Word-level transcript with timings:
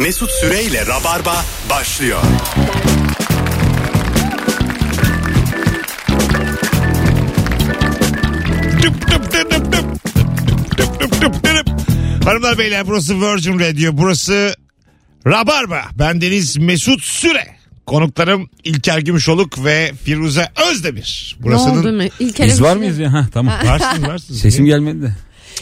Mesut 0.00 0.30
Süreyle 0.30 0.86
Rabarba 0.86 1.44
başlıyor. 1.70 2.18
Hanımlar 12.24 12.58
beyler 12.58 12.86
burası 12.86 13.20
Virgin 13.20 13.58
Radio. 13.58 13.90
Burası 13.92 14.56
Rabarba. 15.26 15.82
Ben 15.98 16.20
Deniz 16.20 16.56
Mesut 16.56 17.04
Süre. 17.04 17.46
Konuklarım 17.86 18.50
İlker 18.64 18.98
Gümüşoluk 18.98 19.64
ve 19.64 19.92
Firuze 20.04 20.48
Özdemir. 20.70 21.36
Ne 21.40 21.56
oldu 21.56 21.70
Burasının... 21.74 21.96
mu? 21.96 22.02
İlker 22.20 22.46
Biz 22.46 22.62
var 22.62 22.76
mıyız 22.76 22.98
ya? 22.98 23.12
Ha, 23.12 23.26
tamam. 23.32 23.54
Varsınız 23.64 24.08
varsınız. 24.08 24.40
Sesim 24.40 24.66
gelmedi 24.66 25.02
de. 25.02 25.12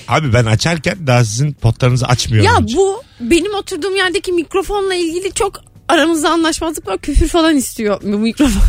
Abi 0.09 0.33
ben 0.33 0.45
açarken 0.45 1.07
daha 1.07 1.25
sizin 1.25 1.53
potlarınızı 1.53 2.07
açmıyorum. 2.07 2.53
Ya 2.53 2.61
hiç. 2.67 2.77
bu 2.77 3.03
benim 3.21 3.55
oturduğum 3.55 3.97
yerdeki 3.97 4.33
mikrofonla 4.33 4.95
ilgili 4.95 5.33
çok 5.35 5.61
aramızda 5.89 6.31
anlaşmazlık 6.31 6.87
var. 6.87 6.99
Küfür 6.99 7.29
falan 7.29 7.57
istiyor 7.57 8.01
bu 8.03 8.19
mikrofon. 8.19 8.63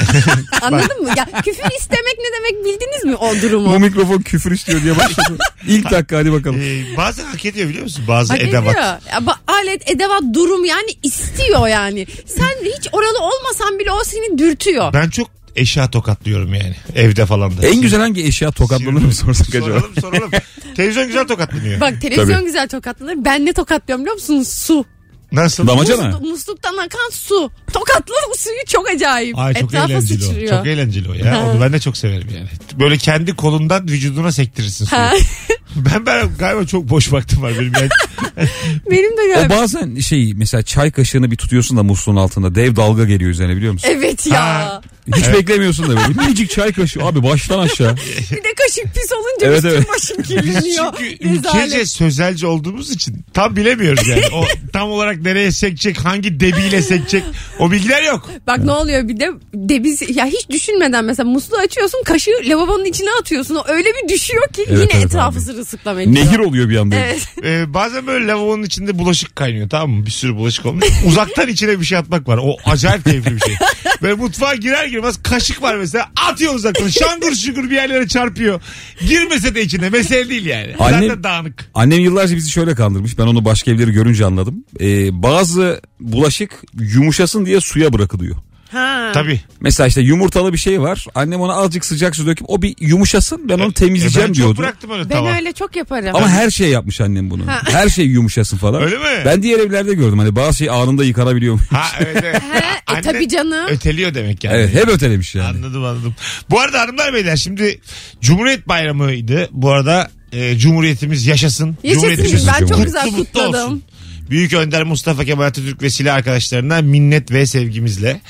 Anladın 0.61 1.01
mı? 1.03 1.09
Ya 1.17 1.25
küfür 1.25 1.71
istemek 1.79 2.17
ne 2.19 2.25
demek 2.39 2.65
bildiniz 2.65 3.03
mi 3.03 3.15
o 3.15 3.35
Bu 3.35 3.41
durumu? 3.41 3.79
mikrofon 3.79 4.17
küfür 4.21 4.51
istiyor 4.51 4.83
diye 4.83 4.97
başladı. 4.97 5.37
İlk 5.67 5.91
dakika 5.91 6.17
hadi 6.17 6.31
bakalım. 6.31 6.61
Ee, 6.61 6.97
bazen 6.97 7.25
hak 7.25 7.45
ediyor 7.45 7.69
biliyor 7.69 7.83
musun? 7.83 8.03
Bazı 8.07 8.33
Hak 8.33 8.41
edevat. 8.41 8.63
ediyor. 8.71 8.83
Ya, 9.11 9.17
ba- 9.17 9.37
alet, 9.47 9.89
edevat, 9.91 10.23
durum 10.33 10.65
yani 10.65 10.89
istiyor 11.03 11.67
yani. 11.67 12.07
Sen 12.25 12.65
hiç 12.77 12.87
oralı 12.91 13.19
olmasan 13.19 13.79
bile 13.79 13.91
o 13.91 14.03
seni 14.03 14.37
dürtüyor. 14.37 14.93
Ben 14.93 15.09
çok 15.09 15.27
eşya 15.55 15.91
tokatlıyorum 15.91 16.53
yani. 16.53 16.75
Evde 16.95 17.25
falan 17.25 17.57
da. 17.57 17.67
En 17.67 17.81
güzel 17.81 17.99
hangi 17.99 18.25
eşya 18.25 18.51
tokatlanır 18.51 19.01
mı 19.01 19.13
sorsak 19.13 19.47
acaba? 19.49 19.65
Soralım 19.65 19.91
soralım. 20.01 20.31
Televizyon 20.75 21.07
güzel 21.07 21.27
tokatlanıyor. 21.27 21.81
Bak 21.81 22.01
televizyon 22.01 22.35
Tabii. 22.35 22.45
güzel 22.45 22.67
tokatlanır. 22.69 23.15
Ben 23.25 23.45
ne 23.45 23.53
tokatlıyorum 23.53 24.05
biliyor 24.05 24.15
musun? 24.15 24.43
Su. 24.43 24.85
Nasıl? 25.31 25.67
Damacana. 25.67 26.07
Muslu- 26.09 26.29
musluktan 26.29 26.77
akan 26.77 27.09
su. 27.11 27.51
Tokatlı 27.73 28.13
suyu 28.37 28.55
çok 28.67 28.89
acayip. 28.89 29.37
Ay 29.37 29.53
çok 29.53 29.63
Etrafa 29.63 29.85
eğlenceli 29.91 30.23
o. 30.23 30.27
sıçrıyor. 30.27 30.49
Çok 30.57 30.67
eğlenceli 30.67 31.09
o 31.09 31.13
ya. 31.13 31.45
Onu 31.45 31.61
ben 31.61 31.73
de 31.73 31.79
çok 31.79 31.97
severim 31.97 32.27
yani. 32.35 32.47
Böyle 32.79 32.97
kendi 32.97 33.35
kolundan 33.35 33.87
vücuduna 33.87 34.31
sektirirsin 34.31 34.85
suyu. 34.85 35.01
Ha. 35.01 35.13
ben 35.75 36.05
ben 36.05 36.29
galiba 36.39 36.65
çok 36.65 36.89
boş 36.89 37.11
vaktim 37.13 37.41
var 37.41 37.53
benim. 37.59 37.73
Yani. 37.73 37.89
Benim 38.91 39.17
de 39.17 39.21
O 39.21 39.35
galiba. 39.35 39.55
bazen 39.55 39.99
şey 39.99 40.33
mesela 40.35 40.63
çay 40.63 40.91
kaşığını 40.91 41.31
bir 41.31 41.37
tutuyorsun 41.37 41.77
da 41.77 41.83
musluğun 41.83 42.15
altında 42.15 42.55
dev 42.55 42.75
dalga 42.75 43.05
geliyor 43.05 43.31
üzerine 43.31 43.55
biliyor 43.57 43.73
musun? 43.73 43.89
Evet 43.91 44.27
ya. 44.27 44.43
Ha. 44.43 44.81
Hiç 45.15 45.33
beklemiyorsun 45.33 45.85
da 45.85 45.89
böyle. 45.89 46.21
Minicik 46.21 46.49
çay 46.51 46.73
kaşığı 46.73 47.03
abi 47.03 47.23
baştan 47.23 47.59
aşağı. 47.59 47.95
Bir 48.31 48.43
de 48.43 48.53
kaşık 48.57 48.93
pis 48.95 49.11
olunca 49.11 49.47
Evet, 49.47 49.65
evet. 49.65 49.89
başım 49.95 50.21
kirleniyor. 50.23 50.93
Çünkü 50.97 51.27
ülkece 51.29 51.85
sözelci 51.85 52.47
olduğumuz 52.47 52.91
için 52.91 53.25
tam 53.33 53.55
bilemiyoruz 53.55 54.07
yani. 54.07 54.21
O 54.33 54.45
tam 54.73 54.89
olarak 54.91 55.21
nereye 55.21 55.51
sekecek, 55.51 55.97
hangi 56.05 56.39
debiyle 56.39 56.81
sekecek 56.81 57.23
o 57.59 57.71
bilgiler 57.71 58.03
yok. 58.03 58.29
Bak 58.47 58.63
ne 58.63 58.71
oluyor 58.71 59.07
bir 59.07 59.19
de 59.19 59.29
debiz 59.53 60.01
ya 60.17 60.25
hiç 60.25 60.49
düşünmeden 60.49 61.05
mesela 61.05 61.29
musluğu 61.29 61.57
açıyorsun 61.57 62.03
kaşığı 62.05 62.31
lavabonun 62.43 62.85
içine 62.85 63.09
atıyorsun. 63.21 63.55
O 63.55 63.63
öyle 63.67 63.89
bir 64.03 64.09
düşüyor 64.13 64.47
ki 64.47 64.65
Evet, 64.67 64.79
yine 64.81 64.91
evet 64.93 65.05
etrafı 65.05 65.37
abi. 65.37 65.39
sırılsıklam 65.45 65.99
ediyor. 65.99 66.15
Nehir 66.25 66.39
oluyor 66.39 66.69
bir 66.69 66.77
anda. 66.77 66.95
Evet. 66.95 67.27
Ee, 67.43 67.73
bazen 67.73 68.07
böyle 68.07 68.27
lavabonun 68.27 68.63
içinde 68.63 68.99
bulaşık 68.99 69.35
kaynıyor 69.35 69.69
tamam 69.69 69.89
mı? 69.89 70.05
Bir 70.05 70.11
sürü 70.11 70.35
bulaşık 70.35 70.65
olmuş. 70.65 70.85
Uzaktan 71.07 71.47
içine 71.47 71.79
bir 71.79 71.85
şey 71.85 71.97
atmak 71.97 72.27
var. 72.27 72.39
O 72.43 72.57
acayip 72.65 73.05
keyifli 73.05 73.35
bir 73.35 73.39
şey. 73.39 73.55
Böyle 74.01 74.13
mutfağa 74.13 74.55
girer 74.55 74.85
girmez 75.01 75.23
kaşık 75.23 75.61
var 75.61 75.75
mesela 75.75 76.11
atıyor 76.29 76.53
uzaktan. 76.55 76.87
Şangur 76.87 77.35
şugur 77.35 77.63
bir 77.63 77.75
yerlere 77.75 78.07
çarpıyor. 78.07 78.61
Girmese 79.07 79.55
de 79.55 79.61
içine 79.61 79.89
mesele 79.89 80.29
değil 80.29 80.45
yani. 80.45 80.75
Annem- 80.79 81.01
Zaten 81.01 81.23
dağınık. 81.23 81.69
Annem 81.73 81.99
yıllarca 81.99 82.35
bizi 82.35 82.49
şöyle 82.49 82.75
kandırmış. 82.75 83.17
Ben 83.17 83.23
onu 83.27 83.45
başka 83.45 83.71
evleri 83.71 83.91
görünce 83.91 84.25
anladım. 84.25 84.63
Ee, 84.81 85.23
bazı 85.23 85.81
bulaşık 85.99 86.63
yumuşasın 86.79 87.45
diye 87.45 87.61
suya 87.61 87.93
bırakılıyor. 87.93 88.35
Ha. 88.71 89.11
Tabii. 89.13 89.41
Mesela 89.59 89.87
işte 89.87 90.01
yumurtalı 90.01 90.53
bir 90.53 90.57
şey 90.57 90.81
var. 90.81 91.05
Annem 91.15 91.41
ona 91.41 91.53
azıcık 91.53 91.85
sıcak 91.85 92.15
su 92.15 92.25
döküp 92.27 92.49
o 92.49 92.61
bir 92.61 92.75
yumuşasın 92.79 93.49
ben 93.49 93.59
onu 93.59 93.73
temizleyeceğim 93.73 94.25
E 94.25 94.29
ben 94.29 94.33
diyordu. 94.35 94.53
çok 94.55 94.63
bıraktım 94.63 94.91
öyle 94.91 95.09
Ben 95.09 95.15
tava. 95.15 95.35
öyle 95.35 95.51
çok 95.53 95.75
yaparım. 95.75 96.15
Ama 96.15 96.29
her 96.29 96.49
şey 96.49 96.69
yapmış 96.69 97.01
annem 97.01 97.29
bunu. 97.29 97.47
Ha. 97.47 97.61
Her 97.71 97.89
şey 97.89 98.05
yumuşasın 98.05 98.57
falan. 98.57 98.81
Öyle 98.83 98.97
mi? 98.97 99.03
Ben 99.25 99.43
diğer 99.43 99.59
evlerde 99.59 99.93
gördüm 99.93 100.19
hani 100.19 100.35
bazı 100.35 100.57
şey 100.57 100.69
anında 100.69 101.03
yıkanabiliyor. 101.03 101.59
Ha 101.71 101.83
evet 101.99 102.17
evet. 102.23 102.41
He, 102.53 102.57
e 102.57 102.61
Anne 102.87 103.01
tabii 103.01 103.27
canım. 103.29 103.67
Öteliyor 103.69 104.13
demek 104.13 104.43
yani. 104.43 104.55
evet 104.57 104.73
hep 104.75 104.87
ötelemiş 104.87 105.35
yani. 105.35 105.47
Anladım 105.47 105.85
anladım. 105.85 106.15
Bu 106.49 106.59
arada 106.59 106.79
hanımlar 106.81 107.13
beyler 107.13 107.35
şimdi 107.35 107.81
Cumhuriyet 108.21 108.67
Bayramı'ydı. 108.67 109.49
Bu 109.51 109.69
arada 109.71 110.11
e, 110.31 110.57
Cumhuriyetimiz 110.57 111.27
yaşasın. 111.27 111.77
Yaşasın 111.83 112.01
Cumhuriyetimiz 112.07 112.47
ben 112.47 112.65
çok 112.65 112.85
güzel 112.85 113.11
kutladım. 113.11 113.63
olsun. 113.63 113.83
Büyük 114.31 114.53
Önder 114.53 114.83
Mustafa 114.83 115.25
Kemal 115.25 115.45
Atatürk 115.45 115.81
ve 115.81 115.89
silah 115.89 116.15
arkadaşlarına 116.15 116.81
minnet 116.81 117.31
ve 117.31 117.45
sevgimizle 117.45 118.21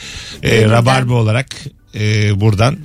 e, 0.43 0.65
Rabarba 0.65 1.13
olarak 1.13 1.47
e, 1.95 2.39
buradan 2.41 2.77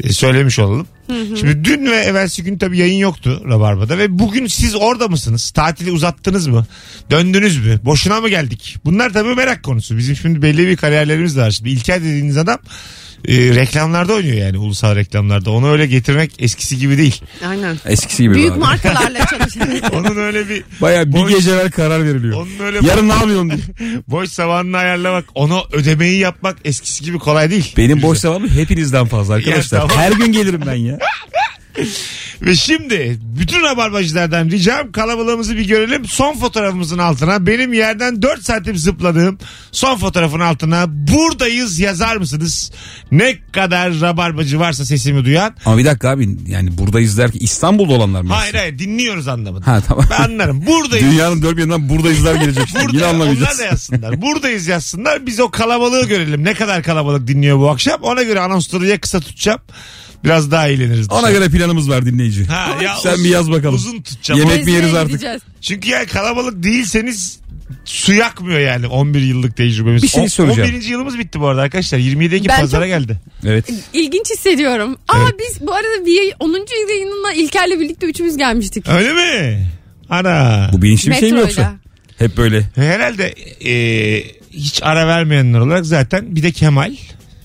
e, 0.00 0.12
söylemiş 0.12 0.58
olalım. 0.58 0.86
Şimdi 1.08 1.64
dün 1.64 1.86
ve 1.86 1.96
evvelsi 1.96 2.42
gün 2.42 2.58
tabii 2.58 2.78
yayın 2.78 2.98
yoktu 2.98 3.42
Rabarba'da 3.48 3.98
ve 3.98 4.18
bugün 4.18 4.46
siz 4.46 4.74
orada 4.74 5.08
mısınız? 5.08 5.50
Tatili 5.50 5.90
uzattınız 5.90 6.46
mı? 6.46 6.66
Döndünüz 7.10 7.66
mü? 7.66 7.80
Boşuna 7.84 8.20
mı 8.20 8.28
geldik? 8.28 8.76
Bunlar 8.84 9.12
tabii 9.12 9.34
merak 9.34 9.62
konusu. 9.62 9.96
Bizim 9.96 10.16
şimdi 10.16 10.42
belli 10.42 10.66
bir 10.66 10.76
kariyerlerimiz 10.76 11.36
de 11.36 11.40
var. 11.40 11.50
Şimdi 11.50 11.70
İlker 11.70 12.00
dediğiniz 12.00 12.36
adam 12.36 12.58
e, 13.28 13.34
reklamlarda 13.54 14.12
oynuyor 14.14 14.36
yani 14.36 14.58
ulusal 14.58 14.96
reklamlarda. 14.96 15.50
Onu 15.50 15.70
öyle 15.70 15.86
getirmek 15.86 16.32
eskisi 16.38 16.78
gibi 16.78 16.98
değil. 16.98 17.20
Aynen. 17.48 17.76
Eskisi 17.86 18.22
gibi. 18.22 18.34
Büyük 18.34 18.52
abi. 18.52 18.58
markalarla 18.58 19.26
çalışan. 19.30 19.68
Onun 19.92 20.16
öyle 20.16 20.48
bir 20.48 20.64
Baya 20.80 21.06
bir 21.06 21.12
Boş- 21.12 21.30
gece 21.30 21.50
evvel 21.50 21.70
karar 21.70 22.04
veriliyor. 22.04 22.36
onun 22.36 22.66
öyle 22.66 22.78
Yarın 22.88 23.08
ne 23.08 23.12
yapıyorsun 23.12 23.50
diye. 23.50 23.60
boş 24.08 24.28
zamanını 24.28 24.76
ayarlamak, 24.76 25.24
onu 25.34 25.62
ödemeyi 25.72 26.18
yapmak 26.18 26.56
eskisi 26.64 27.04
gibi 27.04 27.18
kolay 27.18 27.50
değil. 27.50 27.74
Benim 27.76 28.02
boş 28.02 28.18
zamanım 28.18 28.48
hepinizden 28.48 29.06
fazla 29.06 29.34
arkadaşlar. 29.34 29.78
Ya 29.80 29.86
tamam. 29.86 30.02
Her 30.04 30.12
gün 30.12 30.32
gelirim 30.32 30.62
ben 30.66 30.74
ya. 30.74 30.98
Ve 32.42 32.54
şimdi 32.54 33.18
bütün 33.22 33.62
rabarbacılardan 33.62 34.50
ricam 34.50 34.92
kalabalığımızı 34.92 35.56
bir 35.56 35.68
görelim. 35.68 36.04
Son 36.04 36.38
fotoğrafımızın 36.38 36.98
altına 36.98 37.46
benim 37.46 37.72
yerden 37.72 38.22
4 38.22 38.42
santim 38.44 38.76
zıpladığım 38.76 39.38
son 39.72 39.96
fotoğrafın 39.96 40.40
altına 40.40 40.84
buradayız 40.88 41.78
yazar 41.78 42.16
mısınız? 42.16 42.72
Ne 43.12 43.38
kadar 43.52 44.00
rabarbacı 44.00 44.58
varsa 44.60 44.84
sesimi 44.84 45.24
duyan. 45.24 45.54
Ama 45.64 45.78
bir 45.78 45.84
dakika 45.84 46.10
abi 46.10 46.36
yani 46.46 46.78
buradayız 46.78 47.18
der 47.18 47.32
ki 47.32 47.38
İstanbul'da 47.38 47.92
olanlar 47.92 48.20
mı? 48.22 48.32
Hayır 48.32 48.54
hayır 48.54 48.78
dinliyoruz 48.78 49.28
anlamında. 49.28 49.66
Ha 49.66 49.80
tamam. 49.88 50.04
Ben 50.10 50.24
anlarım. 50.24 50.66
Buradayız. 50.66 51.06
Dünyanın 51.10 51.42
dört 51.42 51.56
bir 51.56 51.60
yanından 51.60 51.88
buradayızlar 51.88 52.34
gelecek. 52.34 52.68
Şimdi. 52.68 52.82
Yine 52.82 52.92
Burada 52.92 53.04
onlar 53.06 53.14
anlamayacağız. 53.14 53.58
da 53.58 53.64
yazsınlar. 53.64 54.22
Buradayız 54.22 54.66
yazsınlar. 54.66 55.26
Biz 55.26 55.40
o 55.40 55.50
kalabalığı 55.50 56.08
görelim. 56.08 56.44
Ne 56.44 56.54
kadar 56.54 56.82
kalabalık 56.82 57.28
dinliyor 57.28 57.58
bu 57.58 57.70
akşam. 57.70 58.02
Ona 58.02 58.22
göre 58.22 58.40
anonsları 58.40 58.86
ya 58.86 59.00
kısa 59.00 59.20
tutacağım. 59.20 59.60
Biraz 60.24 60.50
daha 60.50 60.68
eğleniriz. 60.68 61.10
Ona 61.10 61.22
dışarı. 61.22 61.32
göre 61.38 61.48
planımız 61.48 61.90
var 61.90 62.06
dinleyici. 62.06 62.44
Ha, 62.44 62.82
ya 62.82 62.96
Sen 62.96 63.12
uzun- 63.12 63.24
bir 63.24 63.30
yaz 63.30 63.50
bakalım. 63.50 63.74
Uzun 63.74 64.02
tutacağım. 64.02 64.40
Yemek 64.40 64.64
mi 64.64 64.72
yeriz 64.72 64.94
artık? 64.94 65.10
gideceğiz. 65.10 65.42
Çünkü 65.60 65.88
yani 65.90 66.06
kalabalık 66.06 66.62
değilseniz 66.62 67.40
su 67.84 68.12
yakmıyor 68.12 68.60
yani 68.60 68.86
11 68.86 69.20
yıllık 69.20 69.56
tecrübemiz. 69.56 70.02
Bir 70.02 70.08
şey 70.08 70.28
soracağım. 70.28 70.70
11. 70.70 70.82
yılımız 70.82 71.18
bitti 71.18 71.40
bu 71.40 71.46
arada 71.48 71.62
arkadaşlar. 71.62 71.98
27 71.98 72.34
Ekim 72.34 72.48
Ben 72.48 72.60
pazara 72.60 72.80
çok- 72.80 72.88
geldi. 72.88 73.20
Evet. 73.46 73.70
İlginç 73.92 74.30
hissediyorum. 74.30 74.96
Aa 75.08 75.28
biz 75.38 75.66
bu 75.66 75.74
arada 75.74 76.06
bir 76.06 76.34
10. 76.40 76.88
yayınına 76.90 77.32
İlker'le 77.32 77.80
birlikte 77.80 78.06
üçümüz 78.06 78.36
gelmiştik. 78.36 78.88
Öyle 78.88 79.12
mi? 79.12 79.66
Ana. 80.10 80.70
Bu 80.72 80.82
bilinçli 80.82 81.10
bir 81.10 81.16
şey 81.16 81.32
mi 81.32 81.38
yoksa? 81.40 81.74
Hep 82.18 82.36
böyle. 82.36 82.62
Herhalde 82.74 83.34
e, 83.64 84.24
hiç 84.52 84.82
ara 84.82 85.06
vermeyenler 85.06 85.58
olarak 85.58 85.86
zaten 85.86 86.36
bir 86.36 86.42
de 86.42 86.52
Kemal 86.52 86.94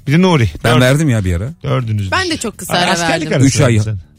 bir 0.08 0.14
de 0.14 0.22
Nuri. 0.22 0.50
Ben 0.64 0.74
Dört- 0.76 0.82
verdim 0.82 1.10
ya 1.10 1.26
bir 1.26 1.36
ara. 1.36 1.50
Dördünüz. 1.64 2.12
Ben 2.12 2.30
de 2.30 2.38
çok 2.38 2.58
kısa 2.58 2.74
ara 2.74 2.92
Askerlik 2.92 3.12
verdim. 3.32 3.34
arası 3.34 3.48
Üç 3.48 3.62
ay. 3.62 3.76
verdin 3.78 3.92
Ee, 3.92 4.11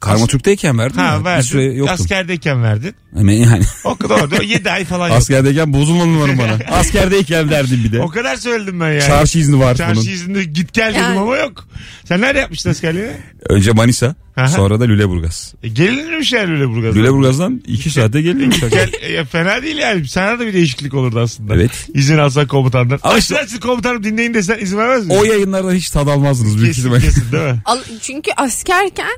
Karma 0.00 0.26
Türk'teyken 0.26 0.78
verdim 0.78 0.94
sen. 0.96 1.04
Ha 1.04 1.12
ya. 1.14 1.20
Bir 1.20 1.24
verdin. 1.24 1.42
süre 1.42 1.64
yoktum. 1.64 1.94
Askerdeyken 1.94 2.62
verdin. 2.62 2.94
Ama 3.18 3.32
yani 3.32 3.64
O 3.84 3.96
kadar 3.96 4.20
oldu. 4.20 4.34
7 4.42 4.70
ay 4.70 4.84
falan 4.84 5.08
yok. 5.08 5.16
askerdeyken 5.16 5.72
bozulma 5.72 6.04
numaram 6.04 6.38
bana. 6.38 6.58
Askerdeyken 6.76 7.50
verdim 7.50 7.80
bir 7.84 7.92
de. 7.92 8.02
O 8.02 8.08
kadar 8.08 8.36
söyledim 8.36 8.80
ben 8.80 8.88
yani. 8.90 9.00
Çarşı 9.06 9.38
izni 9.38 9.58
var 9.60 9.74
Çarşı 9.74 10.00
bunun. 10.00 10.06
izninde 10.12 10.44
git 10.44 10.72
gel 10.72 10.90
dedim 10.90 11.00
Yani. 11.02 11.18
ama 11.18 11.36
yok. 11.36 11.68
Sen 12.04 12.20
nerede 12.20 12.38
yapmıştın 12.38 12.70
askerliği? 12.70 13.08
Önce 13.48 13.72
Manisa 13.72 14.14
Aha. 14.36 14.48
sonra 14.48 14.80
da 14.80 14.84
Lüleburgaz. 14.84 15.54
E, 15.62 15.68
gelinirmiş 15.68 16.32
yani 16.32 16.50
Lüleburgaz'dan. 16.50 17.00
Lüleburgaz'dan 17.02 17.62
iki 17.66 17.90
saate 17.90 18.22
geliyormuş. 18.22 18.60
Gel, 18.70 18.92
e, 19.02 19.24
fena 19.24 19.62
değil 19.62 19.76
yani. 19.76 20.08
Sana 20.08 20.38
da 20.38 20.46
bir 20.46 20.52
değişiklik 20.52 20.94
olurdu 20.94 21.20
aslında. 21.20 21.54
Evet. 21.54 21.88
İzin 21.94 22.18
alsan 22.18 22.46
komutandan. 22.46 22.98
Ama 23.02 23.18
işte- 23.18 23.38
açsın 23.38 23.58
komutanım 23.58 24.04
dinleyin 24.04 24.34
desen 24.34 24.58
izin 24.58 24.78
vermez 24.78 25.06
mi? 25.06 25.12
o 25.12 25.24
yayınlardan 25.24 25.74
hiç 25.74 25.90
tad 25.90 26.06
almazdınız 26.08 26.58
büyük 26.62 26.74
kesin, 26.74 26.92
kesin 27.00 27.32
değil 27.32 27.44
mi? 27.44 27.60
Al- 27.64 27.78
çünkü 28.02 28.30
askerken 28.36 29.16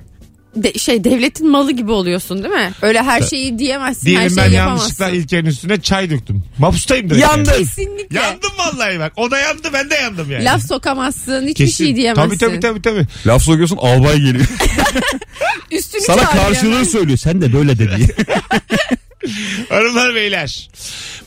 de, 0.57 0.73
şey 0.79 1.05
devletin 1.05 1.49
malı 1.51 1.73
gibi 1.73 1.93
oluyorsun 1.93 2.43
değil 2.43 2.55
mi? 2.55 2.73
Öyle 2.83 3.03
her 3.03 3.23
şeyi 3.23 3.59
diyemezsin, 3.59 4.07
her 4.07 4.17
Diyelim 4.17 4.37
ben 4.37 4.43
şeyi 4.43 4.55
yanlışlıkla 4.55 5.05
yapamazsın. 5.05 5.23
İlker'in 5.23 5.47
üstüne 5.47 5.81
çay 5.81 6.11
döktüm. 6.11 6.43
Mapustayım 6.59 7.11
direkt. 7.11 7.23
Yandın. 7.23 7.53
yani. 7.53 7.59
Kesinlikle. 7.59 8.19
Yandım 8.21 8.51
vallahi 8.59 8.99
bak. 8.99 9.13
O 9.17 9.31
da 9.31 9.39
yandı 9.39 9.69
ben 9.73 9.91
de 9.91 9.95
yandım 9.95 10.31
yani. 10.31 10.45
Laf 10.45 10.63
sokamazsın, 10.63 11.43
hiçbir 11.43 11.55
Kesin. 11.67 11.85
şey 11.85 11.97
diyemezsin. 11.97 12.29
Tabii 12.39 12.39
tabii 12.39 12.61
tabii. 12.61 12.83
tabii. 12.83 13.07
Laf 13.27 13.43
sokuyorsun 13.43 13.77
albay 13.77 14.21
geliyor. 14.21 14.47
Üstünü 15.71 16.03
Sana 16.03 16.23
çağırıyor 16.23 16.45
karşılığı 16.45 16.73
hemen. 16.73 16.85
söylüyor. 16.85 17.19
Sen 17.19 17.41
de 17.41 17.53
böyle 17.53 17.79
de 17.79 17.97
diye. 17.97 18.09
Hanımlar 19.69 20.15
beyler. 20.15 20.71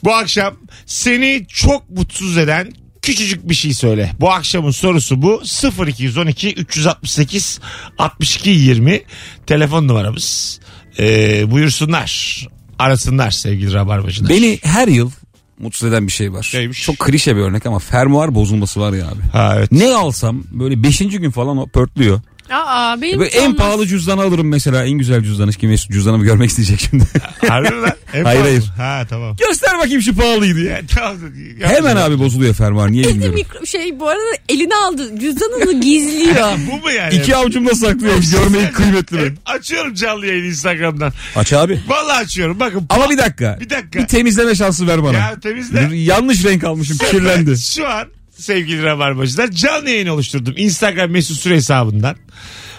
Bu 0.04 0.14
akşam 0.14 0.54
seni 0.86 1.46
çok 1.50 1.90
mutsuz 1.90 2.38
eden 2.38 2.72
küçücük 3.12 3.50
bir 3.50 3.56
şey 3.56 3.74
söyle. 3.74 4.12
Bu 4.20 4.32
akşamın 4.32 4.72
sorusu 4.72 5.22
bu. 5.22 5.42
0212 5.88 6.54
368 6.54 7.60
62 7.98 8.50
20 8.50 9.02
telefon 9.48 9.88
numaramız. 9.88 10.60
Ee, 11.00 11.52
buyursunlar. 11.52 12.42
Arasınlar 12.80 13.32
sevgili 13.32 13.74
rabarbacılar. 13.74 14.30
Beni 14.30 14.60
her 14.64 14.88
yıl 14.88 15.12
mutsuz 15.60 15.90
eden 15.90 16.08
bir 16.08 16.12
şey 16.12 16.34
var. 16.34 16.52
Neymiş? 16.54 16.84
Çok 16.84 17.00
klişe 17.00 17.36
bir 17.36 17.42
örnek 17.42 17.66
ama 17.66 17.80
fermuar 17.80 18.36
bozulması 18.36 18.80
var 18.80 18.94
ya 18.94 19.08
abi. 19.08 19.22
Ha 19.34 19.54
evet. 19.58 19.72
Ne 19.72 19.96
alsam 19.96 20.44
böyle 20.52 20.84
5. 20.84 21.00
gün 21.00 21.32
falan 21.32 21.58
o 21.58 21.68
pörtlüyor. 21.68 22.22
Aa 22.52 23.02
benim 23.02 23.20
Böyle 23.20 23.30
hiç 23.30 23.38
en 23.38 23.46
olmaz. 23.46 23.58
pahalı 23.58 23.88
cüzdanı 23.88 24.22
alırım 24.22 24.48
mesela 24.48 24.86
en 24.86 24.92
güzel 24.92 25.24
cüzdanı. 25.24 25.52
Kim 25.52 25.70
Mesut 25.70 25.92
cüzdanımı 25.92 26.24
görmek 26.24 26.50
isteyecek 26.50 26.80
şimdi. 26.90 27.04
Harbi 27.48 27.70
mi 27.76 27.82
lan? 27.82 27.92
En 28.14 28.24
Hayır, 28.24 28.38
pahalı 28.40 28.42
hayır. 28.50 28.64
Ha 28.78 29.06
tamam. 29.10 29.36
Göster 29.48 29.78
bakayım 29.78 30.02
şu 30.02 30.16
pahalıydı 30.16 30.60
ya. 30.64 30.82
Tamam. 30.96 31.18
Hemen 31.62 31.96
abi 31.96 32.20
bozuluyor 32.20 32.54
fermuar 32.54 32.92
niye 32.92 33.04
bilmiyorum. 33.04 33.36
mikro 33.36 33.66
şey 33.66 34.00
bu 34.00 34.10
arada 34.10 34.22
eline 34.50 34.76
aldı 34.76 35.20
cüzdanını 35.20 35.82
gizliyor. 35.82 36.50
Bu 36.72 36.78
mu 36.86 36.92
yani? 36.92 37.16
İki 37.16 37.36
avucumda 37.36 37.76
saklıyorum 37.76 38.24
görmeyi 38.32 38.72
kıymetli 38.72 39.18
benim. 39.18 39.38
Açıyorum 39.46 39.94
canlı 39.94 40.28
yayını 40.28 40.46
Instagram'dan. 40.48 41.14
Aç 41.36 41.54
abi. 41.54 41.80
Vallahi 41.88 42.18
açıyorum. 42.24 42.60
Bakın. 42.60 42.86
Ama 42.90 43.10
bir 43.10 43.18
dakika. 43.18 43.58
Bir 43.62 43.70
dakika. 43.70 44.00
Bir 44.00 44.08
temizleme 44.08 44.56
şansı 44.56 44.88
ver 44.88 45.04
bana. 45.04 45.18
Ya 45.18 45.40
temizle. 45.40 45.90
Yanlış 45.98 46.46
renk 46.46 46.64
almışım 46.64 46.98
kirlendi. 46.98 47.58
Şu 47.58 47.88
an 47.88 48.08
sevgili 48.42 48.84
Rabarbacılar 48.84 49.52
canlı 49.52 49.90
yayın 49.90 50.08
oluşturdum. 50.08 50.54
Instagram 50.58 51.12
mesut 51.12 51.38
süre 51.38 51.56
hesabından. 51.56 52.16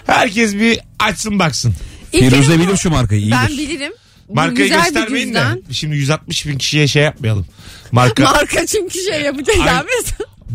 Herkes 0.05 0.53
bir 0.55 0.79
açsın 0.99 1.39
baksın. 1.39 1.73
İlk 2.13 2.29
Firuze 2.29 2.59
bu- 2.59 2.63
bilir 2.67 2.77
şu 2.77 2.89
markayı 2.89 3.21
iyidir. 3.21 3.37
Ben 3.41 3.57
bilirim. 3.57 3.91
Bu 4.29 4.33
Markayı 4.35 4.57
güzel 4.57 4.79
bir 4.79 4.83
göstermeyin 4.83 5.27
cüzdan. 5.27 5.57
de. 5.57 5.73
Şimdi 5.73 5.95
160 5.95 6.47
bin 6.47 6.57
kişiye 6.57 6.87
şey 6.87 7.03
yapmayalım. 7.03 7.45
Marka. 7.91 8.23
Marka 8.33 8.65
çünkü 8.65 8.99
şey 8.99 9.21
yapacağız 9.21 9.59
Ay- 9.59 9.69
abi. 9.77 9.87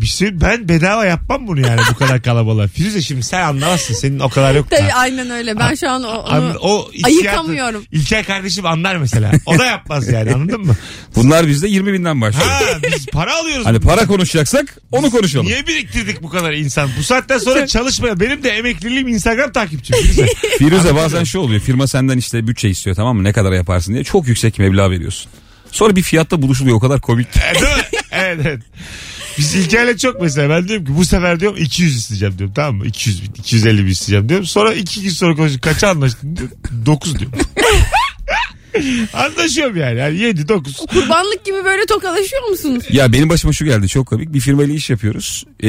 Bir 0.01 0.05
şey, 0.07 0.41
ben 0.41 0.69
bedava 0.69 1.05
yapmam 1.05 1.47
bunu 1.47 1.67
yani 1.67 1.81
bu 1.91 1.95
kadar 1.95 2.21
kalabalığa. 2.21 2.67
Firuze 2.67 3.01
şimdi 3.01 3.23
sen 3.23 3.41
anlamazsın. 3.41 3.93
Senin 3.93 4.19
o 4.19 4.29
kadar 4.29 4.55
yok. 4.55 4.71
da. 4.71 4.75
Tabii 4.75 4.93
aynen 4.93 5.29
öyle. 5.29 5.59
Ben 5.59 5.75
şu 5.75 5.89
an 5.89 6.03
o- 6.03 6.07
onu 6.37 6.53
o 6.61 6.89
ayıkamıyorum. 7.03 7.83
İlker 7.91 8.25
kardeşim 8.25 8.65
anlar 8.65 8.95
mesela. 8.95 9.31
O 9.45 9.59
da 9.59 9.65
yapmaz 9.65 10.07
yani 10.11 10.33
anladın 10.33 10.61
mı? 10.65 10.75
Bunlar 11.15 11.47
bizde 11.47 11.67
20 11.67 11.93
binden 11.93 12.21
başlıyor. 12.21 12.47
Ha 12.49 12.61
biz 12.95 13.05
para 13.05 13.35
alıyoruz. 13.35 13.65
Hani 13.65 13.79
para 13.79 14.05
konuşacaksak 14.07 14.77
onu 14.91 15.11
konuşalım. 15.11 15.45
Niye 15.45 15.67
biriktirdik 15.67 16.23
bu 16.23 16.29
kadar 16.29 16.53
insan? 16.53 16.89
Bu 16.99 17.03
saatten 17.03 17.37
sonra 17.37 17.67
çalışmaya. 17.67 18.19
Benim 18.19 18.43
de 18.43 18.49
emekliliğim 18.49 19.07
Instagram 19.07 19.51
takipçim. 19.51 19.95
Firuze. 19.97 20.25
Firuze 20.57 20.95
bazen 20.95 21.23
şu 21.23 21.39
oluyor. 21.39 21.61
Firma 21.61 21.87
senden 21.87 22.17
işte 22.17 22.47
bütçe 22.47 22.69
istiyor 22.69 22.95
tamam 22.95 23.17
mı? 23.17 23.23
Ne 23.23 23.33
kadar 23.33 23.51
yaparsın 23.51 23.93
diye. 23.93 24.03
Çok 24.03 24.27
yüksek 24.27 24.59
meblağ 24.59 24.91
veriyorsun. 24.91 25.31
Sonra 25.71 25.95
bir 25.95 26.01
fiyatta 26.01 26.41
buluşuluyor 26.41 26.77
o 26.77 26.79
kadar 26.79 27.01
komik. 27.01 27.27
E? 27.37 27.41
Evet 28.11 28.39
evet. 28.45 28.61
Biz 29.37 29.55
İlker'le 29.55 29.97
çok 29.97 30.21
mesela 30.21 30.49
ben 30.49 30.67
diyorum 30.67 30.85
ki 30.85 30.97
bu 30.97 31.05
sefer 31.05 31.39
diyorum 31.39 31.57
200 31.57 31.97
isteyeceğim 31.97 32.37
diyorum 32.37 32.53
tamam 32.53 32.75
mı? 32.75 32.85
200 32.85 33.23
bin, 33.23 33.29
250 33.37 33.85
bin 33.85 33.91
isteyeceğim 33.91 34.29
diyorum. 34.29 34.45
Sonra 34.45 34.73
iki 34.73 35.01
gün 35.01 35.09
sonra 35.09 35.35
konuşuyoruz. 35.35 35.61
Kaça 35.61 35.87
anlaştın 35.89 36.35
diyor. 36.35 36.49
9 36.85 37.19
diyorum. 37.19 37.39
Anlaşıyorum 39.13 39.77
yani. 39.77 39.99
yani 39.99 40.17
7 40.17 40.47
9. 40.47 40.75
kurbanlık 40.77 41.45
gibi 41.45 41.65
böyle 41.65 41.85
tokalaşıyor 41.85 42.49
musunuz? 42.49 42.83
Ya 42.89 43.13
benim 43.13 43.29
başıma 43.29 43.53
şu 43.53 43.65
geldi 43.65 43.87
çok 43.87 44.07
komik. 44.07 44.33
Bir 44.33 44.39
firmayla 44.39 44.75
iş 44.75 44.89
yapıyoruz. 44.89 45.45
Ee, 45.59 45.67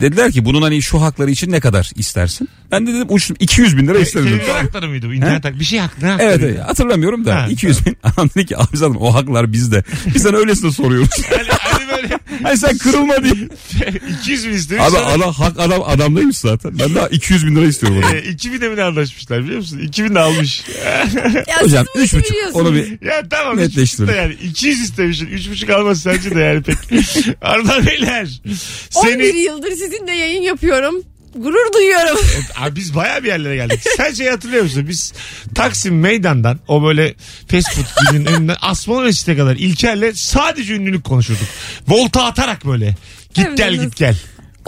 dediler 0.00 0.32
ki 0.32 0.44
bunun 0.44 0.62
hani 0.62 0.82
şu 0.82 1.02
hakları 1.02 1.30
için 1.30 1.52
ne 1.52 1.60
kadar 1.60 1.90
istersin? 1.96 2.48
Ben 2.70 2.86
de 2.86 2.92
dedim 2.94 3.06
uçtum 3.10 3.36
200 3.40 3.76
bin 3.76 3.88
lira 3.88 3.98
isterim. 3.98 4.26
dedim. 4.26 4.38
Televizyon 4.38 4.64
hakları 4.64 4.88
mıydı 4.88 5.08
bu? 5.08 5.14
İnternet 5.14 5.36
hakları. 5.44 5.60
Bir 5.60 5.64
şey 5.64 5.78
hak, 5.78 6.02
ne 6.02 6.08
hakları? 6.08 6.28
Evet, 6.28 6.42
evet 6.44 6.60
hatırlamıyorum 6.60 7.24
da 7.24 7.34
Ha, 7.42 7.46
200 7.50 7.86
bin. 7.86 7.96
Adam 8.02 8.30
dedi 8.34 8.46
ki 8.46 8.58
abi 8.58 8.76
zaten 8.76 8.94
o 9.00 9.14
haklar 9.14 9.52
bizde. 9.52 9.84
Biz 10.14 10.22
sana 10.22 10.36
öylesine 10.36 10.72
soruyoruz. 10.72 11.10
Hani 11.30 11.48
böyle 12.02 12.18
hani 12.42 12.58
sen 12.58 12.78
kırılma 12.78 13.24
diye. 13.24 13.34
200 14.20 14.46
bin 14.48 14.52
istemiş. 14.52 14.84
Abi 14.84 14.90
sonra- 14.90 15.06
adam, 15.06 15.32
hak 15.32 15.58
adam 15.58 15.82
adamdaymış 15.86 16.36
zaten. 16.38 16.78
Ben 16.78 16.94
daha 16.94 17.08
200 17.08 17.46
bin 17.46 17.56
lira 17.56 17.66
istiyorum. 17.66 17.98
Ona. 18.04 18.10
E, 18.16 18.20
2000'e 18.20 18.68
mi 18.68 18.76
ne 18.76 18.82
anlaşmışlar 18.82 19.44
biliyor 19.44 19.58
musun? 19.58 19.78
2000 19.78 20.14
de 20.14 20.18
almış. 20.20 20.64
Ya 21.48 21.62
Hocam 21.62 21.86
siz 21.94 22.02
bu 22.02 22.04
işi 22.04 22.16
3,5 22.16 22.30
biliyorsunuz. 22.30 22.56
onu 22.66 22.74
bir 22.74 23.06
ya 23.06 23.28
tamam. 23.30 23.56
Netleştirelim. 23.56 24.12
3,5 24.14 24.16
da 24.16 24.22
yani 24.22 24.34
200 24.34 24.80
istemişsin. 24.80 25.26
3,5 25.26 25.72
almaz 25.74 26.00
sence 26.02 26.34
de 26.34 26.40
yani 26.40 26.62
pek. 26.62 26.76
Arda 27.42 27.86
Beyler. 27.86 28.28
11 28.94 29.10
Seni... 29.10 29.38
yıldır 29.38 29.70
sizinle 29.70 30.12
yayın 30.12 30.42
yapıyorum. 30.42 31.02
Gurur 31.34 31.72
duyuyorum. 31.72 32.18
Abi 32.56 32.76
biz 32.76 32.94
baya 32.94 33.22
bir 33.22 33.28
yerlere 33.28 33.56
geldik. 33.56 33.80
Sen 33.96 34.12
şey 34.12 34.28
hatırlıyor 34.28 34.62
musun? 34.62 34.88
Biz 34.88 35.12
Taksim 35.54 36.00
meydandan 36.00 36.60
o 36.68 36.82
böyle 36.84 37.14
fast 37.50 37.74
food 37.74 38.12
günün 38.12 38.26
önünden 38.32 38.56
Asmalı 38.60 39.02
Mescid'e 39.02 39.36
kadar 39.36 39.56
İlker'le 39.56 40.12
sadece 40.14 40.74
ünlülük 40.74 41.04
konuşurduk. 41.04 41.46
Volta 41.88 42.24
atarak 42.24 42.66
böyle. 42.66 42.94
Git 43.34 43.56
gel 43.56 43.74
git 43.74 43.96
gel. 43.96 44.16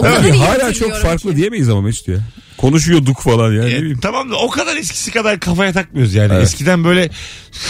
O 0.01 0.03
kadar 0.03 0.21
Abi 0.21 0.29
iyi 0.29 0.33
hala 0.33 0.75
çok 0.75 0.97
farklı 0.97 1.31
ki. 1.31 1.37
diyemeyiz 1.37 1.69
ama 1.69 1.81
Mesut 1.81 2.09
ya. 2.09 2.17
Konuşuyorduk 2.57 3.21
falan 3.21 3.53
yani. 3.53 3.93
E, 3.93 4.01
tamam 4.03 4.31
da 4.31 4.37
o 4.37 4.51
kadar 4.51 4.77
eskisi 4.77 5.11
kadar 5.13 5.41
kafaya 5.41 5.73
takmıyoruz 5.73 6.15
yani. 6.15 6.33
Evet. 6.33 6.43
Eskiden 6.43 6.85
böyle 6.85 7.11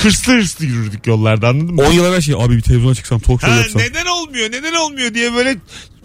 hırslı 0.03 0.33
hırslı 0.33 0.65
yürürdük 0.67 1.07
yollarda 1.07 1.49
anladın 1.49 1.75
mı? 1.75 1.83
10 1.83 1.93
yıl 1.93 2.05
evvel 2.05 2.21
şey 2.21 2.35
abi 2.39 2.57
bir 2.57 2.63
televizyona 2.63 2.95
çıksam 2.95 3.21
talk 3.21 3.41
show 3.41 3.57
yapsam. 3.57 3.83
neden 3.83 4.07
olmuyor 4.07 4.53
neden 4.53 4.75
olmuyor 4.75 5.15
diye 5.15 5.35
böyle 5.35 5.57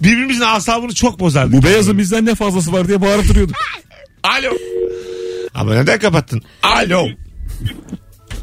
birbirimizin 0.03 0.41
asabını 0.41 0.93
çok 0.93 1.19
bozardık. 1.19 1.53
Bu 1.53 1.63
beyazın 1.63 1.97
bizden 1.97 2.25
ne 2.25 2.35
fazlası 2.35 2.73
var 2.73 2.87
diye 2.87 3.01
bağırıp 3.01 3.29
duruyorduk. 3.29 3.55
Alo. 4.23 4.53
Ama 5.53 5.73
neden 5.75 5.99
kapattın? 5.99 6.41
Alo. 6.63 7.07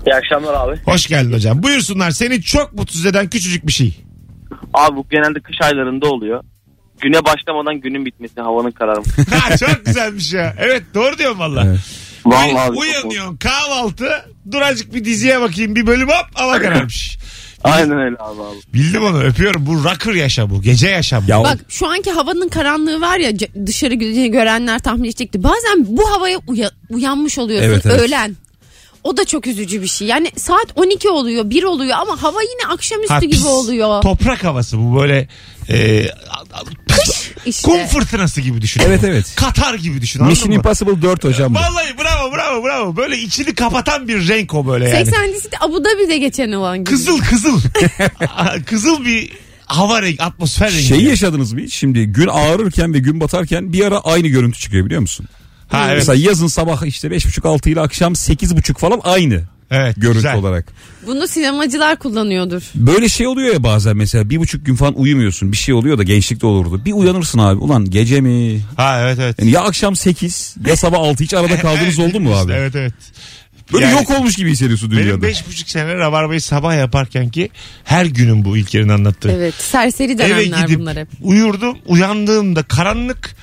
İyi 0.06 0.14
akşamlar 0.14 0.55
abi. 0.55 0.81
Hoş 0.84 1.06
geldin 1.06 1.32
hocam. 1.32 1.62
Buyursunlar 1.62 2.11
seni 2.11 2.43
çok 2.43 2.73
mutsuz 2.73 3.06
eden 3.06 3.31
küçücük 3.31 3.67
bir 3.67 3.73
şey. 3.73 4.05
Abi 4.75 4.96
bu 4.96 5.06
genelde 5.11 5.40
kış 5.40 5.56
aylarında 5.61 6.06
oluyor. 6.06 6.44
Güne 7.02 7.25
başlamadan 7.25 7.81
günün 7.81 8.06
bitmesi, 8.06 8.40
havanın 8.40 8.70
kararması. 8.70 9.10
Ha, 9.34 9.56
çok 9.56 9.87
güzelmiş 9.87 10.32
ya. 10.32 10.54
Evet 10.58 10.82
doğru 10.94 11.19
diyorsun 11.19 11.38
valla. 11.38 11.64
Evet. 11.66 11.78
Vallahi 12.26 12.58
abi. 12.60 12.76
Uyanıyorsun 12.78 13.37
kahvaltı 13.37 14.08
duracık 14.52 14.94
bir 14.94 15.04
diziye 15.04 15.40
bakayım 15.40 15.76
bir 15.76 15.87
bölüm 15.87 16.08
hop 16.08 16.26
hava 16.34 16.58
kararmış. 16.62 17.16
Aynen 17.64 17.99
öyle 17.99 18.16
abi 18.19 18.43
abi. 18.43 18.56
Bildim 18.75 19.04
onu 19.04 19.22
öpüyorum. 19.22 19.66
Bu 19.66 19.84
rocker 19.84 20.12
yaşam 20.14 20.50
bu. 20.50 20.62
Gece 20.62 20.88
yaşam 20.88 21.25
bu. 21.26 21.31
Ya 21.31 21.40
Bak 21.44 21.58
şu 21.69 21.87
anki 21.87 22.10
havanın 22.10 22.49
karanlığı 22.49 23.00
var 23.00 23.19
ya 23.19 23.37
c- 23.38 23.66
dışarı 23.66 23.94
gö- 23.94 24.31
görenler 24.32 24.78
tahmin 24.78 25.05
edecekti. 25.05 25.43
Bazen 25.43 25.87
bu 25.96 26.10
havaya 26.10 26.38
uya- 26.46 26.70
uyanmış 26.90 27.38
oluyorsun 27.38 27.69
Evet, 27.69 27.87
evet. 27.87 28.00
öğlen. 28.00 28.37
O 29.05 29.16
da 29.16 29.25
çok 29.25 29.46
üzücü 29.46 29.82
bir 29.82 29.87
şey. 29.87 30.08
Yani 30.08 30.31
saat 30.37 30.66
12 30.75 31.08
oluyor, 31.08 31.50
1 31.50 31.62
oluyor 31.62 31.96
ama 32.00 32.22
hava 32.22 32.43
yine 32.43 32.72
akşamüstü 32.72 33.14
Ha, 33.14 33.20
gibi 33.20 33.46
oluyor. 33.46 34.02
Toprak 34.02 34.44
havası 34.44 34.78
bu 34.78 35.00
böyle 35.00 35.28
e, 35.69 36.05
İşte. 37.46 37.63
kum 37.63 37.87
fırtınası 37.87 38.41
gibi 38.41 38.63
düşün. 38.63 38.82
Evet, 38.87 39.05
evet. 39.05 39.34
Katar 39.37 39.75
gibi 39.75 40.01
düşün. 40.03 40.25
Mission 40.25 40.49
mı? 40.49 40.55
Impossible 40.55 41.03
4 41.03 41.25
hocam 41.25 41.55
bu. 41.55 41.58
Vallahi 41.58 41.99
bravo 41.99 42.32
bravo 42.37 42.65
bravo. 42.65 42.96
Böyle 42.96 43.19
içini 43.19 43.55
kapatan 43.55 44.08
bir 44.08 44.29
renk 44.29 44.55
o 44.55 44.67
böyle 44.67 44.89
yani. 44.89 45.06
80 45.06 45.22
de 45.29 45.56
Abu 45.61 45.84
Dhabi'de 45.84 46.19
geçen 46.19 46.53
olan 46.53 46.79
gibi. 46.79 46.91
Kızıl 46.91 47.20
kızıl. 47.31 47.61
kızıl 48.67 49.05
bir 49.05 49.32
hava 49.67 50.03
rengi, 50.03 50.22
atmosfer 50.22 50.72
rengi. 50.72 50.82
Şeyi 50.82 51.05
yaşadınız 51.05 51.53
mı 51.53 51.61
hiç? 51.61 51.75
Şimdi 51.75 52.06
gün 52.06 52.27
ağrırken 52.27 52.94
ve 52.94 52.99
gün 52.99 53.20
batarken 53.20 53.72
bir 53.72 53.84
ara 53.84 53.99
aynı 54.01 54.29
görüntü 54.29 54.58
çıkıyor 54.58 54.87
biliyor 54.87 55.01
musun? 55.01 55.27
Ha 55.69 55.87
evet. 55.87 55.99
Mesela 55.99 56.31
yazın 56.31 56.46
sabah 56.46 56.87
işte 56.87 57.08
5.30-6 57.08 57.70
ile 57.70 57.81
akşam 57.81 58.13
8.30 58.13 58.75
falan 58.75 59.01
aynı 59.05 59.43
Evet. 59.72 59.96
görüntü 59.96 60.17
güzel. 60.19 60.36
olarak. 60.36 60.72
Bunu 61.06 61.29
sinemacılar 61.29 61.96
kullanıyordur. 61.98 62.62
Böyle 62.74 63.08
şey 63.08 63.26
oluyor 63.26 63.55
ya 63.55 63.62
bazen 63.62 63.96
mesela 63.96 64.31
bir 64.31 64.38
buçuk 64.38 64.67
gün 64.67 64.74
falan 64.74 64.94
uyumuyorsun 64.94 65.52
bir 65.52 65.56
şey 65.56 65.74
oluyor 65.74 65.98
da 65.98 66.02
gençlikte 66.02 66.46
olurdu. 66.46 66.82
Bir 66.84 66.93
uyanırsın 66.93 67.38
abi 67.38 67.58
ulan 67.60 67.84
gece 67.91 68.20
mi? 68.20 68.60
Ha 68.76 69.00
evet 69.02 69.19
evet. 69.20 69.38
Yani 69.38 69.50
ya 69.50 69.60
akşam 69.60 69.96
8 69.96 70.55
ya 70.67 70.76
sabah 70.76 70.98
6 70.98 71.24
hiç 71.24 71.34
arada 71.34 71.56
kaldığınız 71.60 71.98
oldu 71.98 72.20
mu 72.20 72.34
abi? 72.36 72.52
Evet 72.52 72.76
evet. 72.76 72.93
Böyle 73.72 73.84
Yani 73.84 73.94
yok 73.94 74.10
olmuş 74.10 74.36
gibi 74.36 74.50
hissediyorsun 74.50 74.91
Benim 74.91 75.02
dünyada. 75.02 75.22
beş 75.22 75.48
buçuk 75.48 75.69
sene 75.69 75.94
rabarbayı 75.94 76.41
sabah 76.41 76.76
yaparken 76.76 77.29
ki 77.29 77.50
her 77.84 78.05
günüm 78.06 78.44
bu 78.44 78.56
İlker'in 78.56 78.88
anlattığı. 78.88 79.31
Evet. 79.32 79.55
Serseri 79.55 80.12
Eve 80.12 80.19
dönemler 80.19 80.62
gidip 80.67 80.81
bunlar 80.81 80.96
hep. 80.96 81.08
uyurdum 81.22 81.79
uyandığımda 81.86 82.62
karanlık 82.62 83.34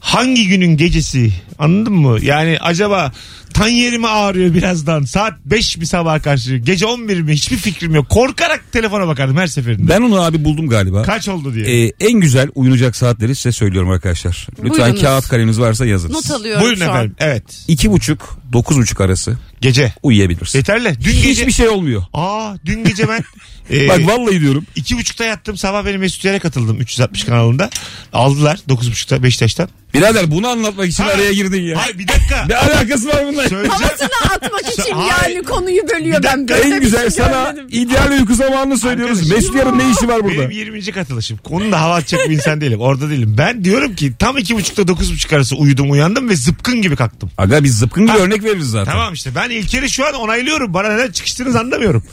hangi 0.00 0.48
günün 0.48 0.76
gecesi 0.76 1.32
anladın 1.58 1.92
mı? 1.92 2.18
Yani 2.22 2.58
acaba 2.60 3.12
tan 3.52 3.68
yerimi 3.68 4.08
ağrıyor 4.08 4.54
birazdan 4.54 5.04
saat 5.04 5.34
5 5.44 5.76
mi 5.76 5.86
sabah 5.86 6.22
karşı 6.22 6.56
gece 6.56 6.86
11 6.86 7.20
mi 7.20 7.32
hiçbir 7.32 7.56
fikrim 7.56 7.94
yok. 7.94 8.08
Korkarak 8.08 8.72
telefona 8.72 9.08
bakardım 9.08 9.36
her 9.36 9.46
seferinde. 9.46 9.88
Ben 9.88 10.00
onu 10.00 10.20
abi 10.22 10.44
buldum 10.44 10.68
galiba. 10.68 11.02
Kaç 11.02 11.28
oldu 11.28 11.54
diye. 11.54 11.84
Ee, 11.86 11.92
en 12.00 12.12
güzel 12.20 12.48
uyunacak 12.54 12.96
saatleri 12.96 13.34
size 13.36 13.52
söylüyorum 13.52 13.90
arkadaşlar. 13.90 14.46
Lütfen 14.64 14.70
Buyurunuz. 14.80 15.00
kağıt 15.02 15.28
kaleminiz 15.28 15.60
varsa 15.60 15.86
yazın. 15.86 16.12
Not 16.12 16.30
alıyorum 16.30 16.62
Buyurun 16.62 16.78
şu 16.78 16.84
an. 16.84 16.90
efendim. 16.90 17.14
Evet. 17.18 17.44
İki 17.68 17.90
buçuk, 17.90 18.38
dokuz 18.52 18.76
buçuk 18.78 19.00
arası 19.00 19.38
Gece. 19.60 19.92
uyuyabilirsin. 20.02 20.58
Yeterli. 20.58 20.94
Dün 21.04 21.12
gece. 21.12 21.30
Hiçbir 21.30 21.52
şey 21.52 21.68
olmuyor. 21.68 22.02
Aa 22.14 22.54
dün 22.64 22.84
gece 22.84 23.08
ben 23.08 23.24
e, 23.76 23.88
Bak 23.88 24.00
vallahi 24.06 24.40
diyorum. 24.40 24.66
iki 24.76 24.98
buçukta 24.98 25.24
yattım 25.24 25.56
sabah 25.56 25.86
benim 25.86 26.00
Mesut 26.00 26.24
Yer'e 26.24 26.38
katıldım 26.38 26.80
360 26.80 27.24
kanalında. 27.24 27.70
Aldılar 28.12 28.58
dokuz 28.68 28.90
buçukta 28.90 29.22
Beşiktaş'tan. 29.22 29.68
Birader 29.94 30.30
bunu 30.30 30.48
anlatmak 30.48 30.88
için 30.88 31.02
Ha. 31.04 31.10
araya 31.10 31.32
girdin 31.32 31.62
ya. 31.62 31.78
Hayır 31.82 31.98
bir 31.98 32.08
dakika. 32.08 32.44
Ne 32.48 32.56
alakası 32.56 33.08
var 33.08 33.24
bunun 33.28 33.38
Söyleyeceğim. 33.48 33.70
Havasına 33.70 34.34
atmak 34.34 34.72
için 34.72 34.92
Hayır. 34.94 35.34
yani 35.34 35.44
konuyu 35.44 35.82
bölüyor. 35.88 36.18
Bir 36.18 36.22
Ben 36.22 36.48
dakika, 36.48 36.62
böyle 36.64 36.74
en 36.74 36.80
bir 36.80 36.84
güzel 36.86 37.00
şey 37.00 37.10
sana 37.10 37.50
görmedim. 37.50 37.66
ideal 37.70 38.10
uyku 38.10 38.34
zamanını 38.34 38.78
söylüyoruz. 38.78 39.18
Arkadaşım. 39.18 39.36
Mesut 39.36 39.56
yarın 39.56 39.78
ne 39.78 39.90
işi 39.90 40.08
var 40.08 40.24
burada? 40.24 40.38
Benim 40.38 40.50
20. 40.50 40.82
katılışım. 40.92 41.36
Konunun 41.36 41.72
da 41.72 41.80
hava 41.80 41.94
atacak 41.94 42.28
bir 42.28 42.34
insan 42.34 42.60
değilim. 42.60 42.80
Orada 42.80 43.10
değilim. 43.10 43.34
Ben 43.38 43.64
diyorum 43.64 43.94
ki 43.94 44.12
tam 44.18 44.38
2.30'da 44.38 44.92
9.30 44.92 45.36
arası 45.36 45.56
uyudum 45.56 45.90
uyandım 45.90 46.28
ve 46.28 46.36
zıpkın 46.36 46.82
gibi 46.82 46.96
kalktım. 46.96 47.30
Aga 47.38 47.64
biz 47.64 47.78
zıpkın 47.78 48.02
gibi 48.06 48.12
Ha. 48.18 48.24
örnek 48.24 48.44
veririz 48.44 48.70
zaten. 48.70 48.92
Tamam 48.92 49.12
işte 49.14 49.30
ben 49.34 49.50
İlker'i 49.50 49.90
şu 49.90 50.06
an 50.06 50.14
onaylıyorum. 50.14 50.74
Bana 50.74 50.88
neden 50.88 51.12
çıkıştığınızı 51.12 51.60
anlamıyorum. 51.60 52.04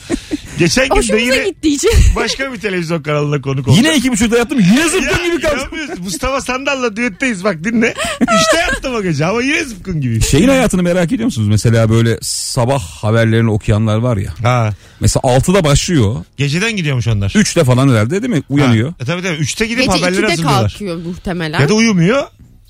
Geçen 0.58 0.84
gün 0.84 0.90
de 0.90 0.98
Hoşumuza 0.98 1.24
yine 1.24 1.44
gittiği 1.48 1.74
için. 1.74 1.90
başka 2.16 2.52
bir 2.52 2.60
televizyon 2.60 3.02
kanalına 3.02 3.40
konuk 3.40 3.68
oldum. 3.68 3.76
Yine 3.78 3.96
iki 3.96 4.12
buçukta 4.12 4.38
yattım 4.38 4.58
yine 4.60 4.88
zıpkın 4.88 5.24
gibi 5.32 5.40
kalktım. 5.42 5.60
inanmıyorsun. 5.60 6.04
Mustafa 6.04 6.40
Sandal'la 6.40 6.96
düetteyiz 6.96 7.44
bak 7.44 7.64
dinle. 7.64 7.94
İşte 8.20 8.56
yattım 8.70 8.94
o 8.94 9.02
gece 9.02 9.26
ama 9.26 9.42
yine 9.42 9.64
zıpkın 9.64 10.00
gibi. 10.00 10.20
Şeyin 10.22 10.48
hayatını 10.48 10.82
merak 10.82 11.12
ediyor 11.20 11.26
musunuz? 11.26 11.48
Mesela 11.48 11.90
böyle 11.90 12.18
sabah 12.22 12.82
haberlerini 12.82 13.50
okuyanlar 13.50 13.96
var 13.96 14.16
ya. 14.16 14.32
Ha, 14.42 14.70
Mesela 15.00 15.20
6'da 15.22 15.64
başlıyor. 15.64 16.24
geceden 16.36 16.76
gidiyormuş 16.76 17.08
onlar. 17.08 17.30
3'te 17.30 17.64
falan 17.64 17.88
herhalde 17.88 18.22
değil 18.22 18.32
mi? 18.34 18.42
Uyanıyor. 18.48 18.88
Ha, 18.88 18.96
e, 19.00 19.04
tabii 19.04 19.22
tabii. 19.22 19.36
Üçte 19.36 19.66
gidip 19.66 19.84
Gece 19.84 19.98
haberleri 19.98 20.20
2'de 20.20 20.30
hazırlıyorlar. 20.30 20.70
kalkıyor 20.70 20.96
muhtemelen. 20.96 21.60
Ya 21.60 21.68
da 21.68 21.74
uyumuyor. 21.74 22.22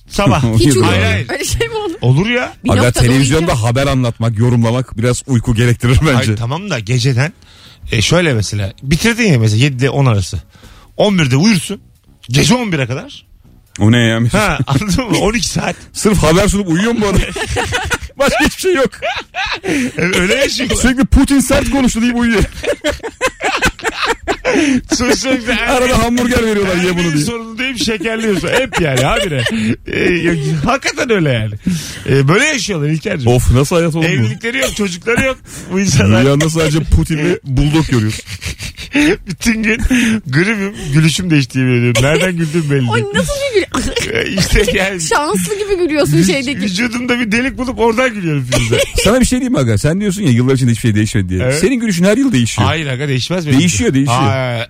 Sabah. 0.09 0.42
Hiç 0.59 0.66
uyumuyor. 0.66 0.85
Hayır, 0.92 1.02
hayır. 1.04 1.26
Öyle 1.30 1.45
şey 1.45 1.69
mi 1.69 1.75
olur? 1.75 1.95
Olur 2.00 2.26
ya. 2.28 2.52
Bir 2.64 2.71
Aga 2.71 2.83
noktada 2.83 3.04
televizyonda 3.07 3.47
uyuyacak. 3.52 3.64
haber 3.71 3.87
anlatmak, 3.87 4.38
yorumlamak 4.38 4.99
biraz 4.99 5.23
uyku 5.26 5.54
gerektirir 5.54 5.99
bence. 6.00 6.12
Hayır, 6.12 6.37
tamam 6.37 6.71
da 6.71 6.78
geceden 6.78 7.33
e, 7.92 8.02
şöyle 8.02 8.35
mesela 8.35 8.73
bitirdin 8.83 9.33
ya 9.33 9.38
mesela 9.38 9.62
7 9.64 9.76
ile 9.76 9.90
10 9.90 10.07
arası. 10.07 10.38
11'de 10.99 11.37
uyursun. 11.37 11.80
Gece 12.28 12.54
11'e 12.54 12.87
kadar. 12.87 13.26
O 13.79 13.93
ne 13.93 13.99
ya? 13.99 14.21
Ha 14.33 14.59
anladın 14.67 15.05
mı? 15.11 15.19
12 15.19 15.49
saat. 15.49 15.77
Sırf 15.93 16.19
haber 16.23 16.49
sunup 16.49 16.69
uyuyor 16.69 16.93
mu 16.93 16.99
bu 17.03 17.07
adam? 17.09 17.21
Başka 18.19 18.45
hiçbir 18.45 18.61
şey 18.62 18.75
yok. 18.75 18.91
E, 19.65 19.91
Öyle 20.21 20.35
yaşıyor. 20.35 20.71
Sürekli 20.71 21.05
Putin 21.05 21.41
sert 21.41 21.71
konuştu 21.71 22.03
deyip 22.03 22.17
uyuyor. 22.17 22.43
Sürekli 24.95 25.55
Arada 25.55 25.99
hamburger 26.03 26.47
veriyorlar 26.47 26.77
ye 26.77 26.97
bunu 26.99 27.12
diye. 27.15 27.25
sorunu 27.25 27.59
deyip 27.59 27.79
şekerliyorsun. 27.79 28.49
Hep 28.49 28.81
yani 28.81 29.00
habire. 29.00 29.45
E, 29.87 30.00
ya, 30.12 30.35
hakikaten 30.65 31.11
öyle 31.11 31.31
yani. 31.33 31.55
E, 32.09 32.29
böyle 32.29 32.45
yaşıyorlar 32.45 32.89
İlker'cim. 32.89 33.27
Of 33.31 33.50
nasıl 33.50 33.77
hayat 33.77 33.95
oldu 33.95 34.05
bu? 34.07 34.09
Evlilikleri 34.09 34.59
yok, 34.59 34.77
çocukları 34.77 35.25
yok. 35.27 35.39
Bu 35.73 35.81
insanlar 35.81 36.25
Rüyanda 36.25 36.50
sadece 36.50 36.79
Putin 36.81 37.19
ve 37.19 37.41
Bulldog 37.45 37.87
görüyorsun. 37.89 38.25
bütün 39.26 39.62
gün 39.62 39.78
gribim, 40.26 40.75
gülüşüm 40.94 41.30
değişti 41.30 41.59
yemin 41.59 41.78
ediyorum. 41.78 42.02
Nereden 42.02 42.37
güldüğüm 42.37 42.70
belli 42.70 42.80
değil. 42.94 43.04
nasıl 43.14 43.32
bir 43.32 43.54
gülüyor? 43.54 43.70
E, 44.12 44.28
İşte 44.30 44.78
yani 44.78 45.00
Şanslı 45.00 45.54
gibi 45.59 45.78
gülüyorsun 45.78 46.23
şeydeki. 46.23 46.61
vücudumda 46.61 47.18
bir 47.20 47.32
delik 47.32 47.59
bulup 47.59 47.78
oradan 47.78 48.14
gülüyorum 48.14 48.44
Firuze. 48.52 48.78
Sana 49.04 49.20
bir 49.20 49.25
şey 49.25 49.38
diyeyim 49.38 49.52
mi 49.52 49.59
aga? 49.59 49.78
Sen 49.78 50.00
diyorsun 50.00 50.23
ya 50.23 50.30
yıllar 50.30 50.54
içinde 50.54 50.70
hiçbir 50.70 50.82
şey 50.82 50.94
değişmedi 50.94 51.28
diye. 51.28 51.42
Evet. 51.42 51.59
Senin 51.61 51.80
gülüşün 51.80 52.04
her 52.04 52.16
yıl 52.16 52.32
değişiyor. 52.32 52.68
Hayır 52.68 52.87
aga 52.87 53.09
değişmez 53.09 53.47
benim. 53.47 53.59
Değişiyor, 53.61 53.94
değişiyor. 53.94 54.18
Aa, 54.23 54.66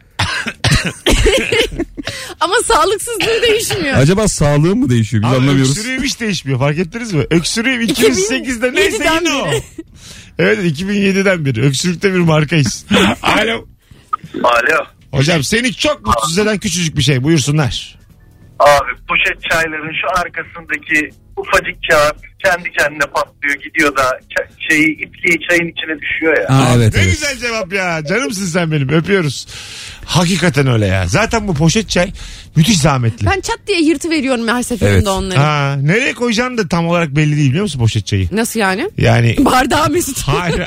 Ama 2.40 2.54
sağlıksızlığı 2.66 3.42
değişmiyor. 3.42 3.96
Acaba 3.98 4.28
sağlığın 4.28 4.78
mı 4.78 4.90
değişiyor? 4.90 5.22
Biz 5.22 5.30
Abi 5.30 5.36
anlamıyoruz. 5.36 5.78
öksürüğüm 5.78 6.02
hiç 6.02 6.20
değişmiyor 6.20 6.58
fark 6.58 6.78
ettiniz 6.78 7.12
mi? 7.12 7.24
Öksürüğüm 7.30 7.80
2008'de 7.82 8.74
neyse 8.74 8.96
2007'den 8.96 9.20
yine 9.24 9.32
o. 9.34 9.46
beri. 9.46 9.62
Evet 10.38 10.58
2007'den 10.80 11.44
beri. 11.44 11.62
Öksürükte 11.62 12.12
bir 12.14 12.18
markayız. 12.18 12.84
Alo. 13.22 13.66
Alo. 14.34 14.86
Hocam 15.12 15.42
seni 15.42 15.72
çok 15.72 16.06
mutsuz 16.06 16.38
eden 16.38 16.58
küçücük 16.58 16.96
bir 16.96 17.02
şey 17.02 17.22
buyursunlar. 17.22 17.98
Abi 18.58 18.90
poşet 19.08 19.50
çayların 19.50 19.92
şu 20.00 20.20
arkasındaki 20.20 21.10
ufacık 21.36 21.76
kağıt 21.90 22.29
kendi 22.44 22.72
kendine 22.72 23.06
patlıyor 23.14 23.54
gidiyor 23.64 23.96
da 23.96 24.18
şeyi 24.70 24.86
itkiyi 24.92 25.38
çayın 25.48 25.72
içine 25.72 26.00
düşüyor 26.00 26.36
ya. 26.42 26.56
Ha, 26.58 26.72
evet 26.76 26.94
ne 26.94 27.00
evet. 27.00 27.10
güzel 27.12 27.38
cevap 27.38 27.72
ya. 27.72 28.04
Canımsın 28.08 28.46
sen 28.46 28.72
benim 28.72 28.88
öpüyoruz. 28.88 29.46
Hakikaten 30.04 30.66
öyle 30.66 30.86
ya. 30.86 31.06
Zaten 31.06 31.48
bu 31.48 31.54
poşet 31.54 31.88
çay 31.90 32.12
müthiş 32.56 32.78
zahmetli. 32.78 33.26
Ben 33.26 33.40
çat 33.40 33.58
diye 33.66 33.80
yırtı 33.82 34.10
veriyorum 34.10 34.48
her 34.48 34.62
seferinde 34.62 34.94
Evet. 34.96 35.08
onları. 35.08 35.38
Ha, 35.38 35.76
nereye 35.82 36.12
koyacağın 36.12 36.58
da 36.58 36.68
tam 36.68 36.86
olarak 36.88 37.08
belli 37.16 37.36
değil 37.36 37.48
biliyor 37.48 37.62
musun 37.62 37.78
poşet 37.78 38.06
çayı? 38.06 38.28
Nasıl 38.32 38.60
yani? 38.60 38.90
Yani 38.98 39.36
Bardağı 39.38 39.90
Mesut. 39.90 40.18
Hayır. 40.28 40.60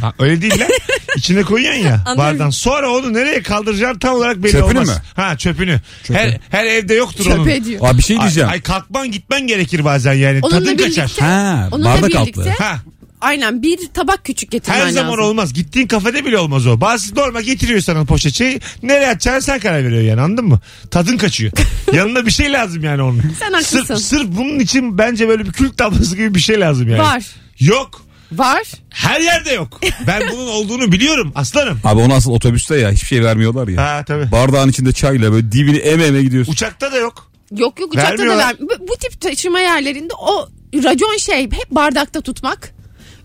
Ha, 0.00 0.12
öyle 0.18 0.42
değil 0.42 0.60
lan. 0.60 0.68
İçine 1.16 1.42
koyuyorsun 1.42 1.80
ya 1.80 1.94
Anladım. 2.06 2.18
bardan. 2.18 2.50
Sonra 2.50 2.90
onu 2.90 3.14
nereye 3.14 3.42
kaldıracağın 3.42 3.98
tam 3.98 4.14
olarak 4.14 4.36
belli 4.36 4.52
Çöpünü 4.52 4.78
olmaz. 4.78 4.88
mü? 4.88 5.02
Ha 5.16 5.36
çöpünü. 5.36 5.80
Her, 6.12 6.38
her 6.50 6.64
evde 6.66 6.94
yoktur 6.94 7.26
onun. 7.26 7.36
Çöpe 7.44 7.64
diyor. 7.64 7.80
Aa, 7.84 7.98
bir 7.98 8.02
şey 8.02 8.20
diyeceğim. 8.20 8.48
Ay, 8.48 8.54
ay 8.54 8.60
kalkman 8.60 9.10
gitmen 9.10 9.46
gerekir 9.46 9.84
bazen 9.84 10.12
yani. 10.12 10.38
Onunla 10.42 10.58
Tadın 10.58 10.78
birlikte- 10.78 11.00
kaçar. 11.00 11.19
Ha, 11.20 11.68
Onunla 11.72 11.88
bardak 11.88 12.10
birlikte- 12.10 12.40
altlı. 12.40 12.50
Ha, 12.64 12.76
Aynen 13.20 13.62
bir 13.62 13.78
tabak 13.94 14.24
küçük 14.24 14.50
getirmen 14.50 14.78
her 14.78 14.82
lazım. 14.86 14.94
zaman 15.02 15.18
olmaz. 15.18 15.52
Gittiğin 15.52 15.86
kafede 15.86 16.24
bile 16.24 16.38
olmaz 16.38 16.66
o. 16.66 16.80
Bazısı 16.80 17.14
normal 17.14 17.42
getiriyor 17.42 17.80
sana 17.80 18.04
poşet 18.04 18.34
şeyi. 18.34 18.60
Nereye 18.82 19.08
atacağını 19.08 19.42
sen 19.42 19.58
karar 19.58 19.84
veriyor 19.84 20.02
yani 20.02 20.20
anladın 20.20 20.44
mı? 20.44 20.60
Tadın 20.90 21.16
kaçıyor. 21.16 21.52
Yanına 21.92 22.26
bir 22.26 22.30
şey 22.30 22.52
lazım 22.52 22.84
yani 22.84 23.02
onun. 23.02 23.22
Sen 23.38 23.52
haklısın. 23.52 23.84
Sırf, 23.84 23.98
sırf 23.98 24.26
bunun 24.26 24.58
için 24.58 24.98
bence 24.98 25.28
böyle 25.28 25.44
bir 25.44 25.52
kült 25.52 25.76
tablası 25.78 26.16
gibi 26.16 26.34
bir 26.34 26.40
şey 26.40 26.60
lazım 26.60 26.88
yani. 26.88 27.00
Var. 27.02 27.22
Yok. 27.60 28.02
Var. 28.32 28.62
Her 28.90 29.20
yerde 29.20 29.52
yok. 29.52 29.80
Ben 30.06 30.22
bunun 30.32 30.46
olduğunu 30.46 30.92
biliyorum 30.92 31.32
aslanım. 31.34 31.80
Abi 31.84 32.00
o 32.00 32.08
nasıl 32.08 32.30
otobüste 32.32 32.76
ya 32.76 32.90
hiçbir 32.90 33.06
şey 33.06 33.24
vermiyorlar 33.24 33.68
ya. 33.68 33.82
Ha 33.82 34.04
tabii. 34.06 34.32
Bardağın 34.32 34.68
içinde 34.68 34.92
çayla 34.92 35.32
böyle 35.32 35.52
dibini 35.52 35.76
eme 35.76 36.04
eme 36.04 36.22
gidiyorsun. 36.22 36.52
Uçakta 36.52 36.92
da 36.92 36.96
yok. 36.96 37.30
Yok 37.56 37.80
yok 37.80 37.92
uçakta 37.92 38.08
da 38.08 38.12
Vermiyorlar. 38.18 38.46
ver. 38.46 38.56
Bu, 38.60 38.88
bu 38.88 38.96
tip 38.96 39.20
taşıma 39.20 39.60
yerlerinde 39.60 40.14
o 40.14 40.48
racon 40.74 41.16
şey 41.16 41.42
hep 41.44 41.70
bardakta 41.70 42.20
tutmak. 42.20 42.72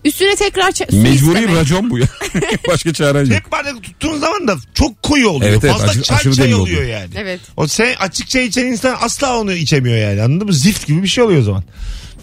Üstüne 0.04 0.36
tekrar 0.36 0.72
su 0.72 0.84
Mecburi 0.96 1.38
istemek. 1.38 1.56
racon 1.56 1.90
bu 1.90 1.98
ya. 1.98 2.06
Başka 2.68 2.92
çaren 2.92 3.24
yok. 3.24 3.32
Hep 3.34 3.52
bardak 3.52 3.82
tuttuğun 3.82 4.18
zaman 4.18 4.48
da 4.48 4.56
çok 4.74 5.02
koyu 5.02 5.28
oluyor. 5.28 5.50
Evet, 5.50 5.64
evet, 5.64 5.72
Fazla 5.72 5.86
aşırı- 5.90 6.02
çay 6.02 6.16
aşırı 6.16 6.34
çay 6.34 6.54
oluyor 6.54 6.60
oluyor. 6.78 6.82
yani. 7.00 7.10
Evet. 7.16 7.40
O 7.56 7.66
sen 7.66 7.94
açık 8.00 8.28
çay 8.28 8.46
içen 8.46 8.66
insan 8.66 8.96
asla 9.00 9.38
onu 9.38 9.52
içemiyor 9.52 9.96
yani 9.98 10.22
anladın 10.22 10.46
mı? 10.46 10.52
Zift 10.52 10.86
gibi 10.86 11.02
bir 11.02 11.08
şey 11.08 11.24
oluyor 11.24 11.40
o 11.40 11.44
zaman. 11.44 11.64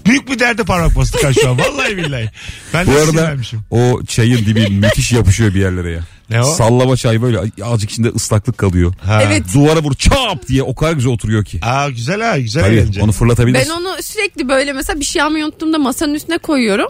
Büyük 0.06 0.28
bir 0.32 0.40
derde 0.40 0.64
parmak 0.64 0.96
bastık 0.96 1.24
ha 1.24 1.34
şu 1.34 1.50
an. 1.50 1.60
Vallahi 1.60 1.98
billahi. 1.98 2.30
Ben 2.74 2.88
Bu 2.88 2.92
de 2.92 2.96
arada 2.96 3.06
sinirlenmişim. 3.12 3.62
o 3.72 4.02
çayın 4.08 4.46
dibi 4.46 4.68
müthiş 4.68 5.12
yapışıyor 5.12 5.54
bir 5.54 5.60
yerlere 5.60 5.92
ya. 5.92 6.02
Ne 6.30 6.42
o? 6.42 6.54
Sallama 6.54 6.98
çay 6.98 7.22
böyle 7.22 7.40
azıcık 7.64 7.92
içinde 7.92 8.10
ıslaklık 8.10 8.58
kalıyor. 8.58 8.94
Ha. 9.06 9.24
Evet. 9.24 9.44
Duvara 9.54 9.80
vur 9.84 9.94
çap 9.94 10.48
diye 10.48 10.64
o 10.64 10.76
kadar 10.76 10.94
güzel 10.94 11.12
oturuyor 11.12 11.46
ki. 11.46 11.60
Aa 11.62 11.90
güzel 11.90 12.22
ha 12.22 12.40
güzel 12.40 12.64
Tabii 12.64 12.76
eğlence. 12.76 13.02
onu 13.02 13.12
fırlatabilirsin. 13.12 13.70
Ben 13.70 13.76
onu 13.82 14.04
sürekli 14.04 14.50
böyle 14.50 14.74
mesela 14.74 15.00
bir 15.00 15.06
şey 15.06 15.22
almayı 15.22 15.46
unuttuğumda 15.46 15.78
masanın 15.78 16.14
üstüne 16.14 16.38
koyuyorum. 16.38 16.88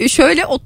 E, 0.00 0.08
Şöyle 0.08 0.46
o 0.46 0.58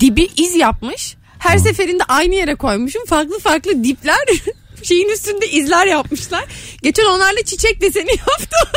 dibi 0.00 0.28
iz 0.36 0.54
yapmış. 0.56 1.14
Her 1.38 1.58
seferinde 1.58 2.02
aynı 2.04 2.34
yere 2.34 2.54
koymuşum. 2.54 3.04
Farklı 3.06 3.38
farklı 3.38 3.84
dipler 3.84 4.16
şeyin 4.82 5.08
üstünde 5.08 5.50
izler 5.50 5.86
yapmışlar. 5.86 6.44
Geçen 6.82 7.04
onlarla 7.04 7.42
çiçek 7.44 7.80
deseni 7.80 8.10
yaptım. 8.28 8.68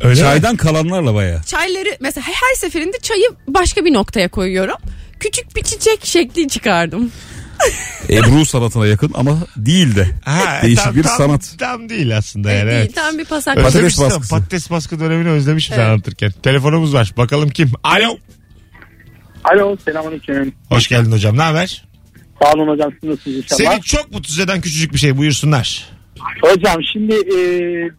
Öyle 0.00 0.14
mi? 0.14 0.26
Çaydan 0.26 0.56
kalanlarla 0.56 1.14
baya. 1.14 1.42
Çayları 1.42 1.96
mesela 2.00 2.26
her 2.26 2.54
seferinde 2.56 2.98
çayı 3.02 3.28
başka 3.48 3.84
bir 3.84 3.92
noktaya 3.92 4.28
koyuyorum. 4.28 4.76
Küçük 5.20 5.56
bir 5.56 5.62
çiçek 5.62 6.06
şekli 6.06 6.48
çıkardım. 6.48 7.12
Ebru 8.10 8.44
sanatına 8.44 8.86
yakın 8.86 9.10
ama 9.14 9.38
değil 9.56 9.96
de. 9.96 10.06
Ha, 10.24 10.60
Değişik 10.62 10.84
tam- 10.84 10.94
bir 10.96 11.02
tam- 11.02 11.16
sanat. 11.16 11.54
Tam 11.58 11.88
değil 11.88 12.16
aslında 12.16 12.50
yani. 12.52 12.70
Ee, 12.70 12.74
Evet. 12.74 12.94
Tam 12.94 13.18
bir 13.18 13.24
pasak. 13.24 13.56
Patates 13.56 14.00
baskısı. 14.00 14.30
Patates 14.34 14.70
baskı 14.70 15.00
dönemini 15.00 15.28
özlemişim 15.28 15.74
Evet. 15.78 15.86
anlatırken. 15.86 16.30
Telefonumuz 16.42 16.94
var. 16.94 17.12
Bakalım 17.16 17.50
kim? 17.50 17.72
Alo. 17.84 18.18
Alo 19.44 19.76
selamünaleyküm. 19.84 20.52
Hoş 20.68 20.88
geldin 20.88 21.12
hocam. 21.12 21.36
Ne 21.38 21.42
haber? 21.42 21.84
Sağ 22.42 22.52
olun 22.52 22.68
hocam 22.68 22.90
siz 23.00 23.10
nasılsınız 23.10 23.36
inşallah. 23.36 23.72
Seni 23.72 23.82
çok 23.82 24.12
mutsuz 24.12 24.38
eden 24.40 24.60
küçücük 24.60 24.92
bir 24.92 24.98
şey 24.98 25.16
buyursunlar. 25.16 25.86
Hocam 26.42 26.76
şimdi 26.92 27.14
e, 27.14 27.38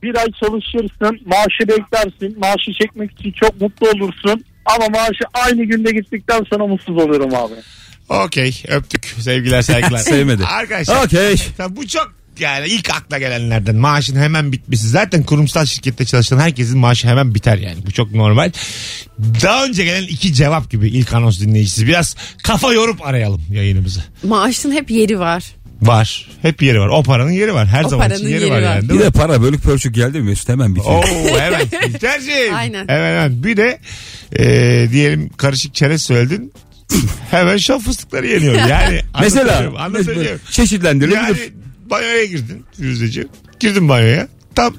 bir 0.03 0.15
ay 0.15 0.25
çalışırsın 0.39 1.19
maaşı 1.25 1.67
beklersin 1.67 2.39
maaşı 2.39 2.73
çekmek 2.81 3.11
için 3.11 3.31
çok 3.31 3.61
mutlu 3.61 3.89
olursun 3.89 4.45
ama 4.65 4.85
maaşı 4.89 5.23
aynı 5.33 5.63
günde 5.63 5.91
gittikten 5.91 6.43
sonra 6.49 6.67
mutsuz 6.67 6.97
oluyorum 6.97 7.35
abi. 7.35 7.53
Okey 8.09 8.63
öptük 8.67 9.15
sevgiler 9.19 9.61
saygılar. 9.61 9.99
Sevmedi. 10.03 10.45
Arkadaşlar 10.45 11.05
Okey. 11.05 11.35
tabii 11.57 11.75
bu 11.75 11.87
çok 11.87 12.13
yani 12.39 12.67
ilk 12.67 12.89
akla 12.89 13.17
gelenlerden 13.19 13.75
maaşın 13.75 14.15
hemen 14.15 14.51
bitmesi. 14.51 14.87
Zaten 14.89 15.23
kurumsal 15.23 15.65
şirkette 15.65 16.05
çalışan 16.05 16.39
herkesin 16.39 16.77
maaşı 16.77 17.07
hemen 17.07 17.35
biter 17.35 17.57
yani. 17.57 17.77
Bu 17.87 17.91
çok 17.91 18.11
normal. 18.15 18.51
Daha 19.43 19.65
önce 19.65 19.83
gelen 19.83 20.03
iki 20.03 20.33
cevap 20.33 20.71
gibi 20.71 20.87
ilk 20.89 21.13
anons 21.13 21.39
dinleyicisi. 21.41 21.87
Biraz 21.87 22.15
kafa 22.43 22.73
yorup 22.73 23.05
arayalım 23.07 23.41
yayınımızı. 23.51 24.03
Maaşın 24.23 24.71
hep 24.71 24.91
yeri 24.91 25.19
var. 25.19 25.43
Var. 25.81 26.29
Hep 26.41 26.61
yeri 26.61 26.79
var. 26.79 26.87
O 26.87 27.03
paranın 27.03 27.31
yeri 27.31 27.53
var. 27.53 27.67
Her 27.67 27.83
O 27.83 27.89
zaman 27.89 28.09
için 28.09 28.15
paranın 28.17 28.29
yeri, 28.33 28.41
yeri 28.43 28.51
var, 28.51 28.61
var. 28.61 28.75
yani. 28.75 28.83
Bir 28.83 28.89
Değil 28.89 28.99
mi? 28.99 29.05
de 29.05 29.11
para 29.11 29.41
bölük 29.41 29.63
pörçük 29.63 29.95
geldi 29.95 30.19
mi 30.19 30.29
Mesut 30.29 30.49
hemen 30.49 30.75
bitiyor. 30.75 31.03
Oo 31.03 31.37
evet. 31.41 31.67
İlkerciğim. 31.87 32.55
Aynen. 32.55 32.87
Hemen 32.87 33.09
hemen. 33.09 33.43
Bir 33.43 33.57
de 33.57 33.79
e, 34.39 34.45
diyelim 34.91 35.29
karışık 35.29 35.75
çerez 35.75 36.03
söyledin. 36.03 36.53
hemen 37.31 37.57
şaf 37.57 37.81
fıstıkları 37.83 38.27
yeniyor. 38.27 38.53
Yani 38.55 39.01
Mesela 39.21 39.41
anlatabiliyorum, 39.43 39.77
anlatabiliyorum. 39.77 40.41
çeşitlendirilebilir. 40.51 41.21
Yani 41.23 41.37
banyoya 41.89 42.25
girdin 42.25 42.65
Firuzeciğim. 42.77 43.29
Girdin 43.59 43.89
banyoya. 43.89 44.27
tam 44.55 44.73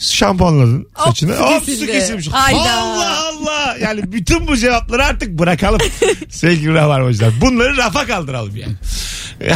şampuanladın 0.00 0.88
Hop, 0.94 1.08
saçını. 1.08 1.36
su 1.36 1.42
Hop 1.42 1.60
su 1.60 1.66
kesildi. 1.66 1.92
kesilmiş. 1.92 2.28
Hayda. 2.28 2.58
Allah 2.74 3.18
Allah. 3.28 3.76
Yani 3.80 4.12
bütün 4.12 4.46
bu 4.46 4.56
cevapları 4.56 5.04
artık 5.04 5.38
bırakalım. 5.38 5.80
Sevgili 6.28 6.74
Rabarbacılar. 6.74 7.32
Bunları 7.40 7.76
rafa 7.76 8.06
kaldıralım 8.06 8.56
yani. 8.56 8.74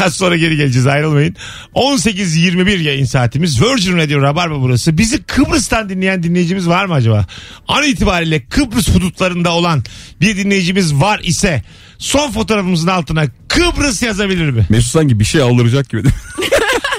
Az 0.05 0.15
sonra 0.15 0.37
geri 0.37 0.57
geleceğiz 0.57 0.87
ayrılmayın. 0.87 1.37
18.21 1.75 2.83
yayın 2.83 3.05
saatimiz. 3.05 3.63
Virgin 3.63 3.97
Radio 3.97 4.23
Rabarba 4.23 4.61
burası. 4.61 4.99
Bizi 4.99 5.23
Kıbrıs'tan 5.23 5.89
dinleyen 5.89 6.23
dinleyicimiz 6.23 6.69
var 6.69 6.85
mı 6.85 6.95
acaba? 6.95 7.27
An 7.69 7.85
itibariyle 7.85 8.45
Kıbrıs 8.47 8.89
hudutlarında 8.89 9.51
olan 9.53 9.85
bir 10.21 10.37
dinleyicimiz 10.37 10.95
var 10.95 11.21
ise 11.23 11.63
son 12.01 12.31
fotoğrafımızın 12.31 12.89
altına 12.89 13.25
Kıbrıs 13.49 14.03
yazabilir 14.03 14.51
mi? 14.51 14.67
Mesut 14.71 14.91
sanki 14.93 15.21
bir 15.21 15.25
şey 15.25 15.43
aldıracak 15.43 15.89
gibi. 15.91 16.03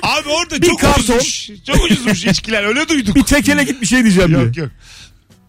Abi 0.03 0.29
orada 0.29 0.61
Bir 0.61 0.67
çok 0.67 0.79
karton. 0.79 1.01
ucuzmuş. 1.15 1.49
Çok 1.67 1.83
ucuzmuş 1.85 2.25
içkiler 2.25 2.63
öyle 2.63 2.89
duyduk. 2.89 3.15
bir 3.15 3.23
tekele 3.23 3.63
git 3.63 3.81
bir 3.81 3.85
şey 3.87 4.03
diyeceğim 4.03 4.29
diye. 4.29 4.41
Yok 4.41 4.57
yok. 4.57 4.69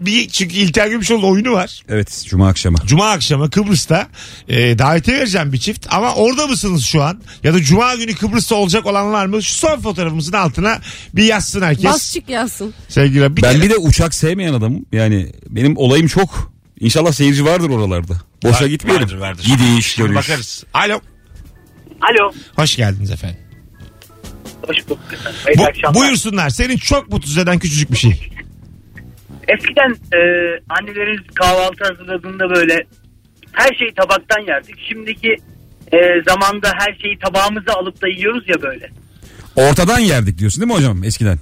Bir, 0.00 0.28
çünkü 0.28 0.54
İlker 0.56 0.86
Gümüşoğlu 0.88 1.28
oyunu 1.28 1.52
var. 1.52 1.82
Evet 1.88 2.24
cuma 2.28 2.48
akşamı. 2.48 2.78
Cuma 2.86 3.10
akşamı 3.10 3.50
Kıbrıs'ta 3.50 4.08
e, 4.48 4.78
davetiye 4.78 5.16
vereceğim 5.18 5.52
bir 5.52 5.58
çift 5.58 5.86
ama 5.90 6.14
orada 6.14 6.46
mısınız 6.46 6.84
şu 6.84 7.02
an? 7.02 7.22
Ya 7.44 7.54
da 7.54 7.62
Cuma 7.62 7.94
günü 7.94 8.14
Kıbrıs'ta 8.14 8.54
olacak 8.54 8.86
olan 8.86 9.12
var 9.12 9.26
mı? 9.26 9.42
Şu 9.42 9.52
son 9.54 9.80
fotoğrafımızın 9.80 10.32
altına 10.32 10.78
bir 11.14 11.24
yazsın 11.24 11.62
herkes. 11.62 11.84
Bas 11.84 12.12
çık 12.14 12.28
yazsın. 12.28 12.74
Sevgiler. 12.88 13.36
Bir 13.36 13.42
Ben 13.42 13.52
kere- 13.52 13.62
bir 13.62 13.70
de 13.70 13.76
uçak 13.76 14.14
sevmeyen 14.14 14.52
adamım. 14.52 14.86
Yani 14.92 15.32
benim 15.48 15.76
olayım 15.76 16.06
çok. 16.06 16.52
İnşallah 16.80 17.12
seyirci 17.12 17.44
vardır 17.44 17.70
oralarda. 17.70 18.14
Boşa 18.44 18.64
Var- 18.64 18.68
gitmeyelim. 18.68 19.02
vardır, 19.04 19.16
vardır. 19.16 19.44
Gidiş 19.44 19.86
Şimdi 19.86 20.08
dönüş. 20.08 20.16
bakarız. 20.30 20.64
Alo. 20.74 21.00
Alo. 22.00 22.32
Hoş 22.56 22.76
geldiniz 22.76 23.10
efendim. 23.10 23.36
Hoş 24.66 24.76
bulduk. 24.88 25.00
Bu, 25.58 25.94
buyursunlar. 25.94 26.50
Senin 26.50 26.76
çok 26.76 27.08
mutsuz 27.08 27.38
eden 27.38 27.58
küçücük 27.58 27.90
bir 27.92 27.96
şey. 27.96 28.28
Eskiden 29.48 29.90
e, 29.90 30.20
annelerimiz 30.68 31.26
kahvaltı 31.34 31.84
hazırladığında 31.84 32.50
böyle 32.54 32.78
her 33.52 33.74
şeyi 33.78 33.94
tabaktan 33.94 34.40
yerdik. 34.46 34.74
Şimdiki 34.88 35.36
e, 35.92 35.96
zamanda 36.28 36.72
her 36.78 36.94
şeyi 37.02 37.18
tabağımıza 37.18 37.72
alıp 37.72 38.02
da 38.02 38.08
yiyoruz 38.08 38.44
ya 38.48 38.62
böyle. 38.62 38.90
Ortadan 39.56 39.98
yerdik 39.98 40.38
diyorsun 40.38 40.60
değil 40.60 40.72
mi 40.72 40.76
hocam 40.78 41.04
eskiden? 41.04 41.38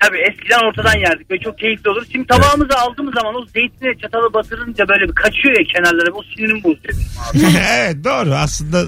Tabii 0.00 0.18
eskiden 0.18 0.68
ortadan 0.68 0.98
yerdik 0.98 1.30
ve 1.30 1.38
çok 1.38 1.58
keyifli 1.58 1.90
olur. 1.90 2.06
Şimdi 2.12 2.26
tabağımıza 2.26 2.74
aldığımız 2.78 3.14
zaman 3.14 3.34
o 3.34 3.46
zeytine 3.46 3.98
çatalı 4.02 4.32
batırınca 4.34 4.88
böyle 4.88 5.08
bir 5.08 5.14
kaçıyor 5.14 5.58
ya 5.58 5.64
kenarlara. 5.74 6.12
O 6.14 6.22
sinirimi 6.22 6.64
bozuyor. 6.64 6.94
benim 7.34 7.46
abi. 7.48 7.56
evet 7.70 8.04
doğru 8.04 8.34
aslında 8.34 8.84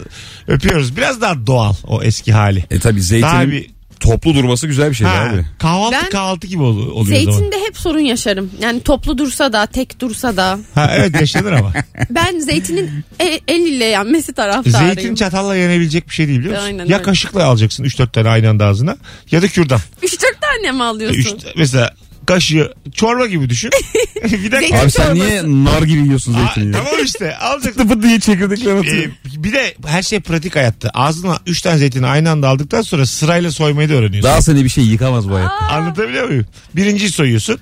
öpüyoruz. 0.48 0.96
Biraz 0.96 1.20
daha 1.20 1.46
doğal 1.46 1.74
o 1.86 2.02
eski 2.02 2.32
hali. 2.32 2.64
E 2.70 2.78
tabi 2.78 2.96
Daha 2.96 3.02
zeytinin 3.02 3.50
bir 3.50 3.75
toplu 4.00 4.34
durması 4.34 4.66
güzel 4.66 4.90
bir 4.90 4.94
şey 4.94 5.06
ha, 5.06 5.30
abi. 5.32 5.46
kahvaltı 5.58 5.96
Ben- 6.02 6.10
kahvaltı 6.10 6.46
gibi 6.46 6.62
ol- 6.62 6.76
oluyor 6.76 6.92
o 6.94 7.04
zaman. 7.04 7.04
Zeytinde 7.38 7.56
hep 7.66 7.78
sorun 7.78 8.00
yaşarım. 8.00 8.50
Yani 8.60 8.80
toplu 8.80 9.18
dursa 9.18 9.52
da 9.52 9.66
tek 9.66 10.00
dursa 10.00 10.36
da. 10.36 10.58
Ha, 10.74 10.92
evet 10.96 11.20
yaşanır 11.20 11.52
ama. 11.52 11.72
Ben 12.10 12.38
zeytinin 12.40 12.90
e- 13.20 13.40
el 13.48 13.60
ile 13.60 13.84
yenmesi 13.84 14.32
taraftarıyım. 14.32 14.94
Zeytin 14.94 15.14
çatalla 15.14 15.56
yenebilecek 15.56 16.08
bir 16.08 16.14
şey 16.14 16.28
değil 16.28 16.38
biliyor 16.38 16.54
musun? 16.54 16.66
Aynen 16.66 16.86
ya 16.86 16.96
öyle. 16.96 17.02
kaşıkla 17.02 17.44
alacaksın 17.44 17.84
3-4 17.84 18.12
tane 18.12 18.28
aynı 18.28 18.48
anda 18.50 18.66
ağzına 18.66 18.96
ya 19.30 19.42
da 19.42 19.48
kürdan. 19.48 19.80
3-4 20.02 20.18
tane 20.40 20.72
mi 20.72 20.82
alıyorsun? 20.82 21.36
Üç, 21.36 21.44
mesela 21.56 21.94
kaşığı 22.26 22.72
çorba 22.94 23.26
gibi 23.26 23.50
düşün. 23.50 23.70
bir 24.24 24.52
dakika. 24.52 24.80
Abi 24.82 24.90
sen 24.90 25.02
çorbası. 25.06 25.14
niye 25.28 25.42
nar 25.64 25.82
gibi 25.82 26.00
yiyorsun 26.00 26.32
zeytini? 26.32 26.76
ya? 26.76 26.82
tamam 26.82 27.04
işte 27.04 27.36
alacaksın. 27.40 27.88
Fıtı 27.88 28.02
diye 28.02 28.20
çekirdekler 28.20 28.76
atıyor. 28.76 29.04
Ee, 29.04 29.10
bir 29.44 29.52
de 29.52 29.74
her 29.86 30.02
şey 30.02 30.20
pratik 30.20 30.56
hayatta. 30.56 30.90
Ağzına 30.94 31.38
3 31.46 31.60
tane 31.62 31.78
zeytini 31.78 32.06
aynı 32.06 32.30
anda 32.30 32.48
aldıktan 32.48 32.82
sonra 32.82 33.06
sırayla 33.06 33.50
soymayı 33.50 33.88
da 33.88 33.94
öğreniyorsun. 33.94 34.22
Daha 34.30 34.42
seni 34.42 34.64
bir 34.64 34.68
şey 34.68 34.84
yıkamaz 34.84 35.28
bu 35.28 35.34
hayatta. 35.34 35.54
Anlatabiliyor 35.68 36.28
muyum? 36.28 36.46
Birinciyi 36.76 37.10
soyuyorsun. 37.10 37.58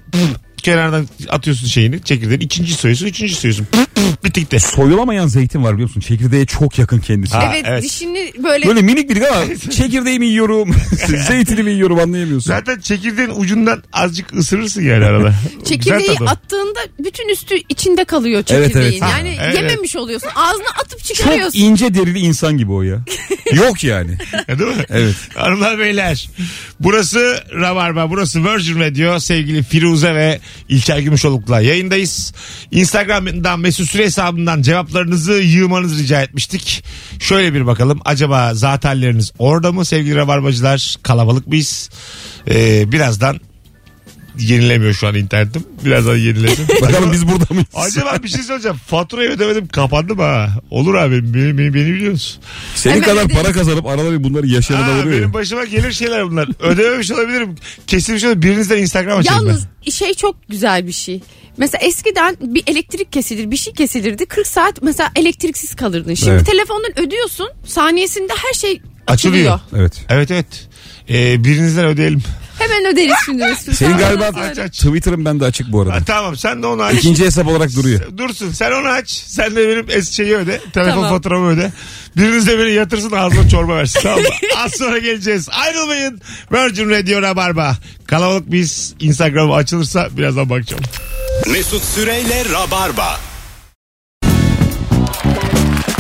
Kenardan 0.56 1.08
atıyorsun 1.28 1.66
şeyini 1.66 2.02
çekirdeğini. 2.02 2.44
ikinciyi 2.44 2.76
soyuyorsun. 2.76 3.06
Üçüncüyü 3.06 3.38
soyuyorsun. 3.38 3.66
Bitikte. 4.24 4.58
Soyulamayan 4.58 5.26
zeytin 5.26 5.64
var 5.64 5.72
biliyor 5.74 5.88
musun? 5.88 6.00
Çekirdeğe 6.00 6.46
çok 6.46 6.78
yakın 6.78 6.98
kendisi. 6.98 7.36
Ha, 7.36 7.52
evet, 7.54 7.64
evet. 7.68 7.82
dişini 7.82 8.32
böyle, 8.44 8.66
Böyle 8.66 8.82
minik 8.82 9.10
minik 9.10 9.22
ama 9.32 9.44
çekirdeğimi 9.76 10.26
yiyorum. 10.26 10.74
Zeytinimi 11.28 11.70
yiyorum 11.70 11.98
anlayamıyorsun. 11.98 12.48
Zaten 12.48 12.80
çekirdeğin 12.80 13.30
ucundan 13.36 13.82
azıcık 13.92 14.32
ısırırsın 14.34 14.82
yani 14.82 15.04
arada. 15.04 15.34
çekirdeği 15.64 16.10
attığında 16.26 16.80
bütün 17.04 17.28
üstü 17.28 17.54
içinde 17.68 18.04
kalıyor 18.04 18.44
Evet, 18.50 18.66
çekirdeğin. 18.72 19.02
evet. 19.02 19.12
Yani 19.12 19.36
Ha, 19.36 19.44
evet. 19.46 19.56
yememiş 19.56 19.96
oluyorsun. 19.96 20.28
Ağzına 20.34 20.68
atıp 20.80 21.04
Çok 21.04 21.16
çıkarıyorsun. 21.16 21.58
ince 21.58 21.94
derili 21.94 22.18
insan 22.18 22.58
gibi 22.58 22.72
o 22.72 22.82
ya. 22.82 23.04
Yok 23.52 23.84
yani. 23.84 24.18
Ya, 24.48 24.58
Değil 24.58 24.76
mi? 24.76 24.84
Evet. 24.90 25.14
Hanımlar 25.34 25.78
beyler. 25.78 26.28
Burası 26.80 27.44
Rabarba. 27.54 28.10
Burası 28.10 28.44
Virgin 28.44 28.80
Radio. 28.80 29.20
Sevgili 29.20 29.62
Firuze 29.62 30.14
ve 30.14 30.40
İlker 30.68 30.98
Gümüşoluk'la 30.98 31.60
yayındayız. 31.60 32.32
Instagram'dan 32.70 33.60
Mesut 33.60 33.83
Süre 33.84 34.04
hesabından 34.04 34.62
cevaplarınızı 34.62 35.32
yığmanızı 35.32 36.02
rica 36.02 36.22
etmiştik. 36.22 36.84
Şöyle 37.20 37.54
bir 37.54 37.66
bakalım. 37.66 38.00
Acaba 38.04 38.54
zatenleriniz 38.54 39.32
orada 39.38 39.72
mı 39.72 39.84
sevgili 39.84 40.16
Rabarbacılar? 40.16 40.96
Kalabalık 41.02 41.46
mıyız? 41.46 41.90
Ee, 42.48 42.92
birazdan 42.92 43.40
yenilemiyor 44.38 44.92
şu 44.94 45.06
an 45.06 45.14
internetim. 45.14 45.62
Birazdan 45.84 46.16
yenilesin. 46.16 46.68
Bakalım 46.82 47.12
biz 47.12 47.28
burada 47.28 47.46
mıyız? 47.54 47.66
Acaba 47.74 48.22
bir 48.22 48.28
şey 48.28 48.42
söyleyeceğim. 48.42 48.76
Faturayı 48.86 49.30
ödemedim 49.30 49.68
kapandı 49.68 50.14
mı 50.14 50.22
ha? 50.22 50.48
Olur 50.70 50.94
abi 50.94 51.34
beni, 51.34 51.58
beni, 51.58 51.74
beni 51.74 51.86
biliyorsun. 51.94 52.42
Senin 52.74 52.94
Hemen 52.94 53.08
kadar 53.08 53.24
ödedim. 53.24 53.36
para 53.42 53.52
kazanıp 53.52 53.86
arada 53.86 54.12
bir 54.12 54.24
bunları 54.24 54.46
yaşayanı 54.46 54.86
da 54.86 54.90
Aa, 54.92 54.98
vuruyor 54.98 55.14
ya. 55.14 55.20
benim 55.20 55.34
başıma 55.34 55.64
gelir 55.64 55.92
şeyler 55.92 56.30
bunlar. 56.30 56.48
Ödememiş 56.60 57.10
olabilirim. 57.10 57.54
Kesilmiş 57.86 58.24
olabilir. 58.24 58.42
Birinizden 58.42 58.78
Instagram 58.78 59.18
açayım 59.18 59.46
Yalnız 59.46 59.66
şey 59.90 60.14
çok 60.14 60.48
güzel 60.48 60.86
bir 60.86 60.92
şey. 60.92 61.20
Mesela 61.56 61.86
eskiden 61.86 62.36
bir 62.40 62.62
elektrik 62.66 63.12
kesilir, 63.12 63.50
bir 63.50 63.56
şey 63.56 63.72
kesilirdi. 63.72 64.26
40 64.26 64.46
saat 64.46 64.82
mesela 64.82 65.10
elektriksiz 65.16 65.74
kalırdın. 65.76 66.14
Şimdi 66.14 66.30
Evet. 66.30 66.46
telefondan 66.46 66.98
ödüyorsun. 67.00 67.48
Saniyesinde 67.66 68.32
her 68.46 68.52
şey 68.52 68.80
Açılıyor. 69.06 69.54
açılıyor. 69.54 69.60
Evet. 69.82 69.92
ben. 70.10 70.14
Evet 70.16 70.30
evet. 70.30 70.46
Ee, 71.10 71.44
birinizden 71.44 71.84
ödeyelim. 71.84 72.22
Hemen 72.58 72.92
öderiz 72.92 73.14
şimdi. 73.24 73.44
Senin 73.76 73.98
galiba 73.98 74.24
Aç, 74.24 74.58
aç. 74.58 74.78
Twitter'ın 74.78 75.24
bende 75.24 75.44
açık 75.44 75.72
bu 75.72 75.78
Ha, 75.86 75.92
arada. 75.92 76.04
tamam 76.04 76.36
sen 76.36 76.62
de 76.62 76.66
onu 76.66 76.82
aç. 76.82 76.94
İkinci 76.94 77.24
hesap 77.24 77.46
olarak 77.46 77.74
duruyor. 77.76 78.00
Dursun 78.18 78.52
sen 78.52 78.72
onu 78.72 78.88
aç. 78.88 79.10
Sen 79.10 79.56
de 79.56 79.68
benim 79.68 79.86
es 79.88 80.10
şeyi 80.10 80.36
öde. 80.36 80.60
Telefon 80.72 80.90
Tamam. 80.94 81.10
faturamı 81.10 81.48
öde. 81.48 81.72
Biriniz 82.16 82.46
de 82.46 82.58
beni 82.58 82.70
yatırsın 82.72 83.12
ağzına 83.12 83.48
çorba 83.48 83.76
versin. 83.76 84.00
Tamam 84.02 84.18
mı? 84.20 84.28
Az 84.56 84.72
sonra 84.72 84.98
geleceğiz. 84.98 85.48
Ayrılmayın. 85.52 86.20
Virgin 86.52 86.90
Radio 86.90 87.22
Rabarba. 87.22 87.76
Kalabalık 88.06 88.52
biz 88.52 88.94
Instagram 89.00 89.52
açılırsa 89.52 90.08
birazdan 90.16 90.50
bakacağım. 90.50 90.82
Mesut 91.52 91.84
Süreyle 91.84 92.44
Rabarba. 92.52 93.20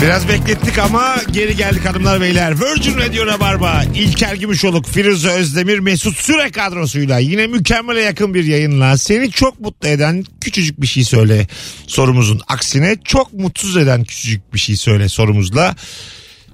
Biraz 0.04 0.28
beklettik 0.28 0.78
ama 0.78 1.16
geri 1.30 1.56
geldik 1.56 1.84
hanımlar 1.84 2.20
beyler. 2.20 2.54
Virgin 2.60 2.98
Radio 2.98 3.26
Rabarba, 3.26 3.84
İlker 3.94 4.34
Gümüşoluk, 4.34 4.86
Firuze 4.86 5.30
Özdemir, 5.30 5.78
Mesut 5.78 6.16
Süre 6.16 6.50
kadrosuyla 6.50 7.18
yine 7.18 7.46
mükemmele 7.46 8.00
yakın 8.00 8.34
bir 8.34 8.44
yayınla 8.44 8.98
seni 8.98 9.30
çok 9.30 9.60
mutlu 9.60 9.88
eden 9.88 10.24
küçücük 10.40 10.80
bir 10.80 10.86
şey 10.86 11.04
söyle 11.04 11.46
sorumuzun 11.86 12.40
aksine 12.48 12.96
çok 13.04 13.32
mutsuz 13.32 13.76
eden 13.76 14.04
küçücük 14.04 14.54
bir 14.54 14.58
şey 14.58 14.76
söyle 14.76 15.08
sorumuzla 15.08 15.76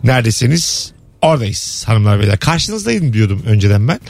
neredesiniz? 0.04 0.92
Oradayız 1.22 1.84
hanımlar 1.86 2.20
beyler. 2.20 2.38
Karşınızdayım 2.38 3.12
diyordum 3.12 3.42
önceden 3.46 3.88
ben. 3.88 4.00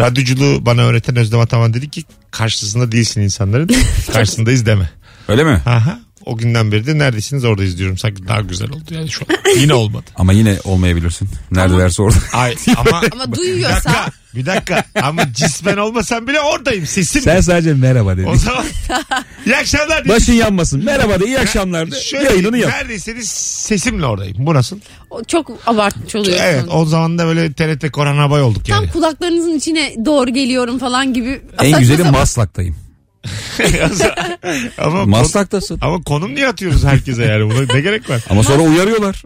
Radyoculuğu 0.00 0.66
bana 0.66 0.82
öğreten 0.82 1.16
Özlem 1.16 1.40
Ataman 1.40 1.74
dedi 1.74 1.90
ki 1.90 2.04
karşısında 2.30 2.92
değilsin 2.92 3.20
insanların. 3.20 3.70
Karşısındayız 4.12 4.66
deme. 4.66 4.90
Öyle 5.28 5.44
mi? 5.44 5.62
Aha. 5.66 6.09
O 6.26 6.36
günden 6.36 6.72
beri 6.72 6.86
de 6.86 6.98
neredesiniz 6.98 7.44
oradayız 7.44 7.78
diyorum. 7.78 7.98
Sanki 7.98 8.28
daha 8.28 8.40
güzel 8.40 8.70
oldu 8.70 8.84
yani 8.90 9.08
şu 9.08 9.24
an. 9.30 9.36
Yine 9.60 9.74
olmadı. 9.74 10.04
Ama 10.16 10.32
yine 10.32 10.56
olmayabilirsin. 10.64 11.28
Neredelerse 11.50 12.02
orada. 12.02 12.16
Ay 12.32 12.54
ama 12.76 13.02
Ama 13.12 13.32
bir 13.32 13.36
duyuyorsa 13.38 13.74
dakika, 13.74 14.06
bir 14.34 14.46
dakika 14.46 14.84
ama 15.02 15.32
cismen 15.32 15.76
olmasam 15.76 16.26
bile 16.26 16.40
oradayım 16.40 16.86
sesim. 16.86 17.22
Sen 17.22 17.40
sadece 17.40 17.74
merhaba 17.74 18.10
O 18.12 18.16
dedin. 18.16 18.34
zaman 18.34 18.64
iyi 19.46 19.56
akşamlar. 19.56 19.88
diyeyim. 20.04 20.08
Başın 20.08 20.32
yanmasın. 20.32 20.84
Merhaba 20.84 21.20
de 21.20 21.26
iyi 21.26 21.38
akşamlar 21.40 21.90
de. 21.90 22.00
Şöyle 22.00 22.24
Yayınını 22.24 22.58
yap. 22.58 22.70
Neredeyseniz 22.72 23.28
sesimle 23.28 24.06
oradayım. 24.06 24.36
Bu 24.38 24.54
nasıl? 24.54 24.78
o 25.10 25.24
çok 25.24 25.50
abartmış 25.66 26.14
oluyorsun. 26.14 26.44
Evet 26.44 26.64
o 26.72 26.84
zaman 26.86 27.18
da 27.18 27.26
böyle 27.26 27.52
TRT 27.52 27.90
Korhan 27.92 28.18
Abay 28.18 28.42
olduk 28.42 28.66
Tam 28.66 28.82
yani. 28.82 28.92
kulaklarınızın 28.92 29.54
içine 29.58 29.94
doğru 30.04 30.30
geliyorum 30.30 30.78
falan 30.78 31.12
gibi. 31.14 31.40
En 31.58 31.64
saçma 31.64 31.78
güzeli 31.78 31.96
sapan- 32.02 32.12
Maslak'tayım. 32.12 32.76
ama, 34.78 35.00
kon- 35.00 35.08
Maslak'tasın. 35.08 35.78
ama 35.80 36.02
konum 36.02 36.34
niye 36.34 36.48
atıyoruz 36.48 36.84
herkese 36.84 37.24
yani? 37.24 37.50
Buna 37.50 37.74
ne 37.74 37.80
gerek 37.80 38.10
var? 38.10 38.24
Ama 38.30 38.42
sonra 38.42 38.62
uyarıyorlar. 38.62 39.22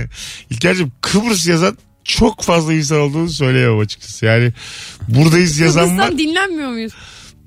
İlker'cim 0.50 0.92
Kıbrıs 1.00 1.46
yazan 1.46 1.78
çok 2.04 2.42
fazla 2.42 2.72
insan 2.72 2.98
olduğunu 2.98 3.28
söyleyemem 3.28 3.78
açıkçası. 3.78 4.26
Yani 4.26 4.52
buradayız 5.08 5.58
yazan 5.58 5.84
var. 5.98 6.06
Kıbrıs'tan 6.06 6.18
dinlenmiyor 6.18 6.70
muyuz? 6.70 6.92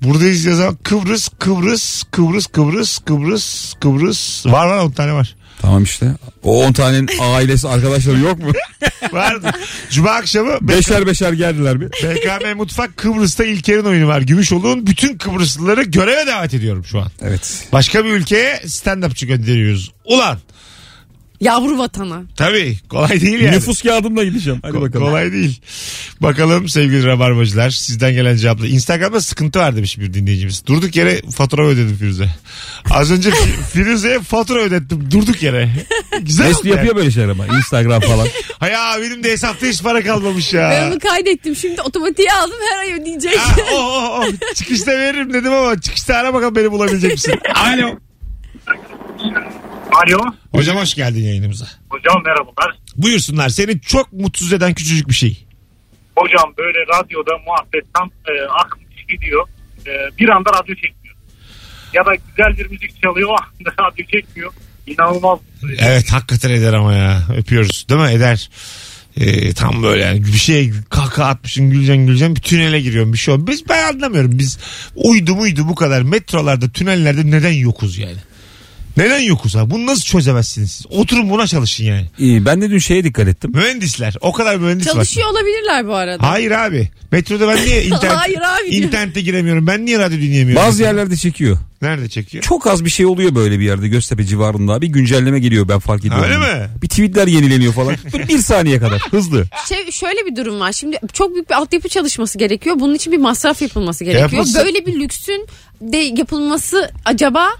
Buradayız 0.02 0.44
yazan 0.44 0.78
Kıbrıs, 0.82 1.28
Kıbrıs, 1.38 2.02
Kıbrıs, 2.10 2.46
Kıbrıs, 2.46 2.98
Kıbrıs, 2.98 3.74
Kıbrıs. 3.80 4.46
Var 4.46 4.66
var 4.66 4.78
10 4.78 4.90
tane 4.90 5.12
var. 5.12 5.36
Tamam 5.60 5.82
işte. 5.82 6.06
O 6.42 6.64
10 6.64 6.72
tanenin 6.72 7.08
ailesi 7.20 7.68
arkadaşları 7.68 8.18
yok 8.18 8.38
mu? 8.38 8.52
Vardı. 9.12 9.50
Cuma 9.90 10.10
akşamı 10.10 10.58
beşer 10.60 11.06
beşer 11.06 11.32
geldiler 11.32 11.80
bir. 11.80 11.86
BKM 11.86 12.56
Mutfak 12.56 12.96
Kıbrıs'ta 12.96 13.44
İlker'in 13.44 13.84
oyunu 13.84 14.08
var. 14.08 14.20
Gümüşoğlu'nun 14.20 14.86
bütün 14.86 15.18
Kıbrıslıları 15.18 15.82
göreve 15.82 16.26
davet 16.26 16.54
ediyorum 16.54 16.84
şu 16.84 17.00
an. 17.00 17.10
Evet. 17.22 17.68
Başka 17.72 18.04
bir 18.04 18.10
ülkeye 18.10 18.60
stand-upçı 18.66 19.26
gönderiyoruz. 19.26 19.92
Ulan 20.04 20.38
Yavru 21.40 21.78
vatana. 21.78 22.22
tabii 22.36 22.78
kolay 22.88 23.20
değil 23.20 23.40
yani. 23.40 23.56
Nüfus 23.56 23.82
kağıdımla 23.82 24.24
gideceğim. 24.24 24.58
Hadi 24.62 24.76
Ko- 24.76 24.80
bakalım. 24.80 25.06
Kolay 25.06 25.32
değil. 25.32 25.60
Bakalım 26.20 26.68
sevgili 26.68 27.06
rabarbacılar 27.06 27.70
sizden 27.70 28.12
gelen 28.12 28.36
cevaplar. 28.36 28.66
Instagram'da 28.68 29.20
sıkıntı 29.20 29.58
var 29.58 29.76
demiş 29.76 29.98
bir 29.98 30.14
dinleyicimiz. 30.14 30.66
Durduk 30.66 30.96
yere 30.96 31.20
fatura 31.36 31.66
ödedim 31.66 31.96
Firuze. 31.96 32.28
Az 32.90 33.10
önce 33.10 33.30
Fi- 33.30 33.62
Firuze'ye 33.72 34.20
fatura 34.20 34.60
ödettim 34.62 35.10
durduk 35.10 35.42
yere. 35.42 35.70
Güzel 36.22 36.46
Mesut 36.48 36.64
yani. 36.64 36.76
yapıyor 36.76 36.96
böyle 36.96 37.10
şeyler 37.10 37.28
ama. 37.28 37.46
Instagram 37.46 38.00
falan. 38.00 38.28
Hay 38.58 38.72
ya 38.72 38.96
benim 39.00 39.24
de 39.24 39.30
hesapta 39.32 39.66
hiç 39.66 39.82
para 39.82 40.02
kalmamış 40.02 40.52
ya. 40.52 40.70
Ben 40.70 40.90
onu 40.90 40.98
kaydettim. 40.98 41.56
Şimdi 41.56 41.82
otomatiğe 41.82 42.32
aldım 42.32 42.56
her 42.70 42.78
ay 42.78 43.00
ödeyecek. 43.00 43.36
Ha, 43.38 43.56
oh, 43.74 43.78
oh, 43.78 44.24
oh. 44.24 44.54
Çıkışta 44.54 44.90
veririm 44.90 45.32
dedim 45.32 45.52
ama 45.52 45.80
çıkışta 45.80 46.14
ara 46.16 46.34
bakalım 46.34 46.54
beni 46.56 46.70
bulabilecek 46.72 47.12
misin? 47.12 47.34
Alo. 47.54 47.98
Alo. 49.92 50.34
Hocam 50.52 50.76
hoş 50.76 50.94
geldin 50.94 51.24
yayınımıza. 51.24 51.66
Hocam 51.88 52.22
merhabalar. 52.24 52.78
Buyursunlar 52.96 53.48
seni 53.48 53.80
çok 53.80 54.12
mutsuz 54.12 54.52
eden 54.52 54.74
küçücük 54.74 55.08
bir 55.08 55.14
şey. 55.14 55.46
Hocam 56.16 56.54
böyle 56.58 56.78
radyoda 56.78 57.30
muhabbet 57.46 57.94
tam 57.94 58.10
e, 58.28 58.32
akmış 58.48 59.06
gidiyor. 59.08 59.48
E, 59.86 60.18
bir 60.18 60.28
anda 60.28 60.50
radyo 60.50 60.74
çekmiyor. 60.74 61.16
Ya 61.92 62.06
da 62.06 62.14
güzel 62.14 62.58
bir 62.58 62.70
müzik 62.70 63.02
çalıyor 63.02 63.28
o 63.28 63.32
anda 63.32 63.82
radyo 63.90 64.06
çekmiyor. 64.06 64.52
İnanılmaz. 64.86 65.38
Evet 65.78 66.12
hakikaten 66.12 66.50
eder 66.50 66.72
ama 66.72 66.94
ya 66.94 67.22
öpüyoruz 67.36 67.86
değil 67.88 68.00
mi 68.00 68.10
eder. 68.10 68.50
Ee, 69.16 69.52
tam 69.52 69.82
böyle 69.82 70.04
yani 70.04 70.24
bir 70.26 70.32
şey 70.32 70.72
kaka 70.90 71.24
atmışsın 71.24 71.70
güleceksin 71.70 72.06
güleceksin 72.06 72.36
bir 72.36 72.40
tünele 72.40 72.80
giriyorsun 72.80 73.12
bir 73.12 73.18
şey 73.18 73.34
oluyor. 73.34 73.46
Biz 73.46 73.68
ben 73.68 73.92
anlamıyorum 73.94 74.38
biz 74.38 74.58
uydu 74.94 75.34
muydu 75.34 75.68
bu 75.68 75.74
kadar 75.74 76.02
metrolarda 76.02 76.68
tünellerde 76.72 77.30
neden 77.30 77.52
yokuz 77.52 77.98
yani. 77.98 78.16
Neden 78.96 79.20
yokuz 79.20 79.54
ha? 79.54 79.70
Bunu 79.70 79.86
nasıl 79.86 80.02
çözemezsiniz 80.02 80.72
siz? 80.72 80.86
Oturun 80.90 81.30
buna 81.30 81.46
çalışın 81.46 81.84
yani. 81.84 82.06
İyi, 82.18 82.44
ben 82.44 82.62
de 82.62 82.70
dün 82.70 82.78
şeye 82.78 83.04
dikkat 83.04 83.28
ettim. 83.28 83.50
Mühendisler. 83.54 84.14
O 84.20 84.32
kadar 84.32 84.56
mühendis 84.56 84.86
var. 84.86 84.92
Çalışıyor 84.92 85.30
olabilirler 85.30 85.86
bu 85.86 85.94
arada. 85.94 86.30
Hayır 86.30 86.50
abi. 86.50 86.90
Metroda 87.12 87.48
ben 87.48 87.64
niye 87.66 87.84
internet, 87.84 88.16
Hayır 88.16 88.38
abi 88.38 88.68
internete 88.70 89.20
giremiyorum? 89.20 89.66
Ben 89.66 89.86
niye 89.86 89.98
radyo 89.98 90.18
dinleyemiyorum? 90.18 90.66
Bazı 90.66 90.82
yerlerde 90.82 91.16
çekiyor. 91.16 91.58
Nerede 91.82 92.08
çekiyor? 92.08 92.44
Çok 92.44 92.66
az 92.66 92.84
bir 92.84 92.90
şey 92.90 93.06
oluyor 93.06 93.34
böyle 93.34 93.58
bir 93.58 93.64
yerde 93.64 93.88
Göztepe 93.88 94.24
civarında. 94.24 94.80
Bir 94.80 94.86
güncelleme 94.86 95.38
geliyor 95.40 95.68
ben 95.68 95.78
fark 95.78 96.00
ediyorum. 96.04 96.24
Öyle 96.24 96.38
mi? 96.38 96.68
Bir 96.82 96.88
tweetler 96.88 97.26
yenileniyor 97.26 97.72
falan. 97.72 97.96
Böyle 98.12 98.28
bir 98.28 98.38
saniye 98.38 98.78
kadar 98.78 99.00
hızlı. 99.10 99.44
Şey, 99.68 99.90
şöyle 99.90 100.26
bir 100.26 100.36
durum 100.36 100.60
var. 100.60 100.72
Şimdi 100.72 100.98
çok 101.12 101.34
büyük 101.34 101.50
bir 101.50 101.54
altyapı 101.54 101.88
çalışması 101.88 102.38
gerekiyor. 102.38 102.76
Bunun 102.80 102.94
için 102.94 103.12
bir 103.12 103.18
masraf 103.18 103.62
yapılması 103.62 104.04
gerekiyor. 104.04 104.30
Yapılsın. 104.32 104.64
Böyle 104.64 104.86
bir 104.86 105.00
lüksün 105.00 105.46
de 105.80 105.96
yapılması 105.96 106.90
acaba 107.04 107.50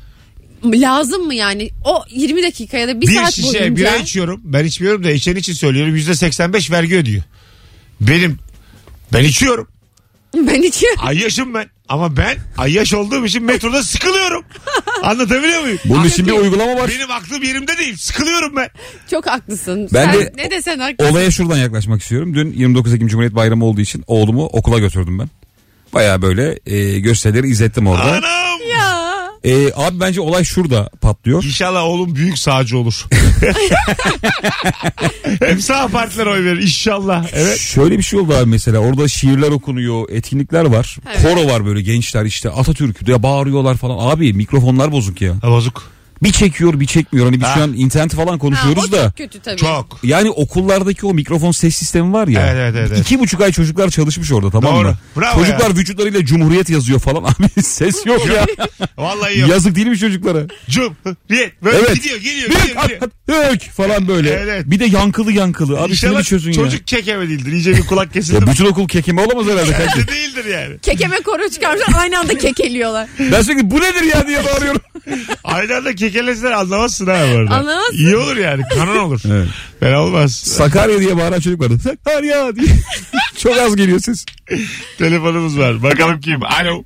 lazım 0.65 1.23
mı 1.27 1.35
yani? 1.35 1.71
O 1.85 2.05
20 2.11 2.43
dakika 2.43 2.79
ya 2.79 2.89
da 2.89 3.01
bir, 3.01 3.07
Bir 3.07 3.15
saat 3.15 3.33
şişe 3.35 3.59
boyunca. 3.61 3.77
bira 3.77 3.97
içiyorum. 3.97 4.41
Ben 4.45 4.65
içmiyorum 4.65 5.05
da 5.05 5.11
içen 5.11 5.37
için 5.37 5.53
söylüyorum. 5.53 5.95
Yüzde 5.97 6.15
85 6.15 6.71
vergi 6.71 6.97
ödüyor. 6.97 7.23
Benim 8.01 8.39
ben 9.13 9.25
içiyorum. 9.25 9.69
Ben 10.35 10.63
içiyorum. 10.63 10.99
Ay 11.03 11.19
yaşım 11.19 11.55
ben. 11.55 11.67
Ama 11.89 12.17
ben 12.17 12.37
ay 12.59 12.73
yaş 12.73 12.95
olduğum 12.95 13.27
için 13.27 13.43
metroda 13.45 13.83
sıkılıyorum. 13.83 14.45
Anlatabiliyor 15.03 15.63
muyum? 15.63 15.79
Bunun 15.85 16.05
için 16.05 16.27
bir 16.27 16.33
uygulama 16.33 16.77
var. 16.77 16.91
Benim 16.95 17.11
aklım 17.11 17.43
yerimde 17.43 17.79
değil. 17.79 17.97
Sıkılıyorum 17.97 18.57
ben. 18.57 18.69
Çok 19.11 19.27
haklısın. 19.27 19.89
Ben 19.93 20.05
Sen 20.13 20.21
de- 20.21 20.33
ne 20.37 20.51
desen 20.51 20.79
haklısın. 20.79 21.13
Olaya 21.13 21.31
şuradan 21.31 21.57
yaklaşmak 21.57 22.03
istiyorum. 22.03 22.35
Dün 22.35 22.53
29 22.53 22.95
Ekim 22.95 23.09
Cumhuriyet 23.09 23.35
Bayramı 23.35 23.65
olduğu 23.65 23.81
için 23.81 24.05
oğlumu 24.07 24.45
okula 24.47 24.79
götürdüm 24.79 25.19
ben. 25.19 25.29
Baya 25.95 26.23
böyle 26.23 26.59
e, 26.67 26.99
gösterileri 27.01 27.47
izlettim 27.49 27.87
orada. 27.87 28.03
Anam. 28.03 28.61
Ya. 29.45 29.51
E, 29.51 29.73
abi 29.77 30.01
bence 30.01 30.21
olay 30.21 30.45
şurada 30.45 30.91
patlıyor. 31.01 31.45
İnşallah 31.45 31.83
oğlum 31.85 32.15
büyük 32.15 32.39
sağcı 32.39 32.79
olur. 32.79 33.07
Hep 35.41 35.63
sağ 35.63 35.89
partiler 35.89 36.27
oy 36.27 36.45
verir 36.45 36.63
inşallah. 36.63 37.27
Evet. 37.33 37.59
Şöyle 37.59 37.99
bir 37.99 38.03
şey 38.03 38.21
oldu 38.21 38.35
abi 38.35 38.51
mesela 38.51 38.79
orada 38.79 39.09
şiirler 39.09 39.49
okunuyor, 39.51 40.11
etkinlikler 40.11 40.65
var. 40.65 40.97
Evet. 41.09 41.23
Koro 41.23 41.53
var 41.53 41.67
böyle 41.67 41.83
gençler 41.83 42.25
işte 42.25 42.51
Atatürk 42.51 43.07
diye 43.07 43.23
bağırıyorlar 43.23 43.77
falan. 43.77 44.11
Abi 44.11 44.33
mikrofonlar 44.33 44.93
bozuk 44.93 45.21
ya. 45.21 45.35
Ha, 45.43 45.51
Bozuk. 45.51 45.91
Bir 46.23 46.33
çekiyor 46.33 46.81
bir 46.81 46.87
çekmiyor. 46.87 47.27
Hani 47.27 47.41
biz 47.41 47.47
Ha. 47.49 47.55
şu 47.55 47.63
an 47.63 47.73
internet 47.73 48.15
falan 48.15 48.33
Ha, 48.33 48.39
konuşuyoruz 48.39 48.93
da. 48.93 49.05
çok 49.05 49.17
kötü 49.17 49.41
tabii. 49.41 49.57
Çok. 49.57 49.99
Yani 50.03 50.31
okullardaki 50.31 51.07
o 51.07 51.15
mikrofon 51.15 51.53
ses 51.53 51.77
sistemi 51.77 52.13
var 52.13 52.29
ya. 52.29 52.41
Evet, 52.41 52.55
evet, 52.57 52.75
evet, 52.79 52.89
evet. 52.95 53.01
İki 53.07 53.19
buçuk 53.19 53.41
ay 53.41 53.53
çocuklar 53.53 53.91
çalışmış 53.91 54.33
orada 54.33 54.51
tamam 54.51 54.75
Doğru. 54.75 54.89
mı? 54.89 54.95
Bravo 55.17 55.39
çocuklar 55.41 55.77
vücutlarıyla 55.77 56.25
Cumhuriyet 56.25 56.71
yazıyor 56.71 57.01
falan. 57.01 57.25
Abi 57.25 57.63
ses 57.63 58.07
yok 58.07 58.27
ya. 58.27 58.47
Vallahi 58.99 59.39
yok. 59.39 59.51
Yazık 59.51 59.75
değil 59.77 59.87
mi 59.87 59.99
çocuklara? 59.99 60.43
Cumhuriyet. 60.71 61.63
Böyle 61.65 61.79
Evet. 61.79 61.95
gidiyor 61.95 62.19
geliyor 62.21 62.49
gidiyor. 62.51 63.01
Atatürk 63.29 63.71
falan 63.73 64.09
böyle. 64.09 64.31
Evet. 64.31 64.63
Bir 64.67 64.81
de 64.81 64.85
yankılı 64.85 65.33
yankılı. 65.33 65.73
Abi 65.81 65.97
şunu 65.97 66.11
İnşallah 66.11 66.19
bir 66.19 66.25
çözün 66.25 66.53
çocuk 66.53 66.81
ya. 66.93 66.99
kekeme 66.99 67.29
değildir. 67.29 67.53
İyice 67.53 67.77
bir 67.77 67.87
kulak 67.87 68.13
kesildi. 68.13 68.35
Ya 68.35 68.41
mi? 68.41 68.47
bütün 68.51 68.65
okul 68.67 68.89
kekeme 68.89 69.23
olamaz 69.23 69.47
herhalde. 69.53 69.73
kanki. 69.73 70.09
Değildir 70.09 70.45
yani. 70.45 70.79
Kekeme 70.83 71.17
koro 71.17 71.49
çıkarmışlar 71.49 72.01
aynı 72.01 72.19
anda 72.19 72.39
kekeliyorlar. 72.39 73.09
ben 73.33 73.43
sürekli 73.43 73.71
bu 73.71 73.77
nedir 73.81 74.03
ya 74.15 74.27
diye 74.27 74.45
bağırıyorum. 74.45 74.81
Aynı 75.45 75.77
anda 75.77 75.95
kekeleseler 75.95 76.51
anlamazsın 76.53 77.07
ha 77.07 77.13
bu 77.33 77.37
arada. 77.39 77.55
Anlamazsın. 77.55 77.97
İyi 77.97 78.17
olur 78.17 78.37
yani. 78.37 78.63
Kanon 78.75 78.97
olur. 78.97 79.21
Evet. 79.31 79.49
Fena 79.81 80.03
olmaz. 80.03 80.33
Sakarya 80.33 81.01
diye 81.01 81.17
bağıran 81.17 81.41
çocuk 81.41 81.61
vardı. 81.61 81.79
Sakarya 81.79 82.57
diye. 82.57 82.67
Çok 83.37 83.59
az 83.59 83.77
geliyor 83.77 83.99
ses. 84.01 84.25
Telefonumuz 84.99 85.59
var. 85.59 85.83
Bakalım 85.83 86.21
kim? 86.21 86.43
Alo. 86.45 86.85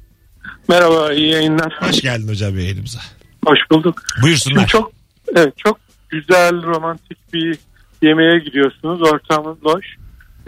Merhaba 0.68 1.12
iyi 1.12 1.28
yayınlar. 1.32 1.74
Hoş 1.80 2.00
geldin 2.00 2.28
hocam 2.28 2.58
yayınımıza. 2.58 2.98
Hoş 3.46 3.58
bulduk. 3.70 4.02
Şimdi 4.14 4.22
Buyursunlar. 4.24 4.66
çok 4.66 4.92
evet 5.36 5.58
çok 5.58 5.78
güzel 6.08 6.62
romantik 6.62 7.32
bir 7.32 7.58
yemeğe 8.02 8.38
gidiyorsunuz. 8.38 9.02
Ortamın 9.02 9.58
loş. 9.64 9.84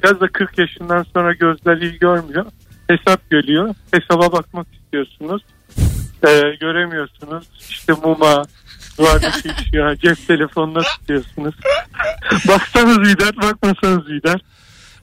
Biraz 0.03 0.21
da 0.21 0.29
40 0.33 0.59
yaşından 0.59 1.07
sonra 1.15 1.33
gözler 1.33 1.77
iyi 1.77 1.99
görmüyor. 1.99 2.47
Hesap 2.89 3.31
geliyor. 3.31 3.75
Hesaba 3.91 4.33
bakmak 4.33 4.67
istiyorsunuz. 4.83 5.43
Ee, 6.27 6.57
göremiyorsunuz. 6.61 7.47
İşte 7.71 7.93
muma, 7.93 8.43
duvardaki 8.99 9.49
ışığa, 9.49 9.97
cep 9.97 10.27
telefonuna 10.27 10.83
tutuyorsunuz. 10.83 11.55
Baksanız 12.49 13.09
iyi 13.09 13.19
der, 13.19 13.37
bakmasanız 13.37 14.09
iyi 14.09 14.23
der. 14.23 14.41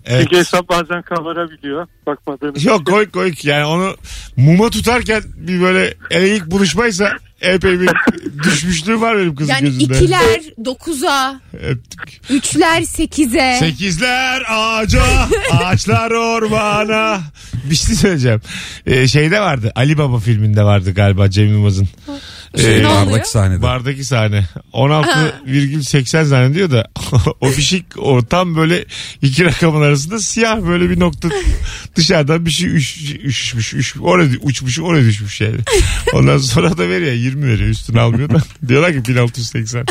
Evet. 0.05 0.21
Çünkü 0.21 0.37
hesap 0.37 0.69
bazen 0.69 1.01
kabarabiliyor. 1.01 1.87
Bakmadığınız 2.05 2.65
Yok 2.65 2.85
koy 2.85 3.09
koy 3.09 3.33
yani 3.43 3.65
onu 3.65 3.95
muma 4.37 4.69
tutarken 4.69 5.23
bir 5.35 5.61
böyle 5.61 5.93
ele 6.11 6.35
ilk 6.35 6.45
buluşmaysa 6.45 7.17
epey 7.43 7.79
bir 7.79 7.89
düşmüşlüğüm 8.43 9.01
var 9.01 9.17
benim 9.17 9.35
kızın 9.35 9.51
Yani 9.53 9.63
gözünde. 9.63 9.83
ikiler 9.83 10.39
dokuza, 10.65 11.41
Öptük. 11.53 12.21
üçler 12.29 12.81
sekize. 12.81 13.55
Sekizler 13.59 14.43
ağaca, 14.49 15.03
ağaçlar 15.51 16.11
ormana. 16.11 17.21
Bir 17.69 17.75
şey 17.75 17.95
söyleyeceğim. 17.95 18.41
Ee, 18.85 19.07
şeyde 19.07 19.39
vardı. 19.41 19.71
Ali 19.75 19.97
Baba 19.97 20.19
filminde 20.19 20.63
vardı 20.63 20.93
galiba 20.93 21.29
Cem 21.29 21.47
Yılmaz'ın. 21.47 21.87
Şey, 22.61 22.75
Ee, 22.75 22.87
oluyor? 22.87 23.05
Bardaki 23.05 23.29
sahnede. 23.29 23.61
Bardaki 23.61 24.05
sahne. 24.05 24.45
16,80 24.73 26.23
zannediyor 26.23 26.71
da 26.71 26.87
o 27.41 27.49
fişik 27.49 27.85
o 27.97 28.25
tam 28.25 28.55
böyle 28.55 28.85
iki 29.21 29.45
rakamın 29.45 29.81
arasında 29.81 30.19
siyah 30.19 30.61
böyle 30.67 30.89
bir 30.89 30.99
nokta 30.99 31.29
dışarıdan 31.95 32.45
bir 32.45 32.51
şey 32.51 32.75
üş, 32.75 32.97
üşmüş, 33.23 33.73
üş, 33.73 33.95
oraya 34.01 34.29
uçmuş 34.41 34.79
oraya 34.79 35.03
düşmüş 35.03 35.41
yani. 35.41 35.57
Ondan 36.13 36.37
sonra 36.37 36.77
da 36.77 36.89
veriyor 36.89 37.11
20 37.13 37.47
veriyor 37.47 37.69
üstüne 37.69 37.99
almıyor 37.99 38.29
da. 38.29 38.41
Diyorlar 38.67 38.93
ki 38.93 39.05
1680. 39.05 39.85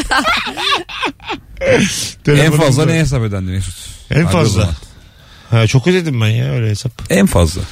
En 2.29 2.53
fazla 2.53 2.87
ne 2.87 2.99
hesap 2.99 3.23
ödendi 3.23 3.51
Mesut? 3.51 3.75
En 4.11 4.23
Hadi 4.23 4.33
fazla. 4.33 4.71
Ha, 5.51 5.67
çok 5.67 5.87
ödedim 5.87 6.21
ben 6.21 6.29
ya 6.29 6.53
öyle 6.53 6.71
hesap. 6.71 6.93
En 7.11 7.27
fazla. 7.27 7.63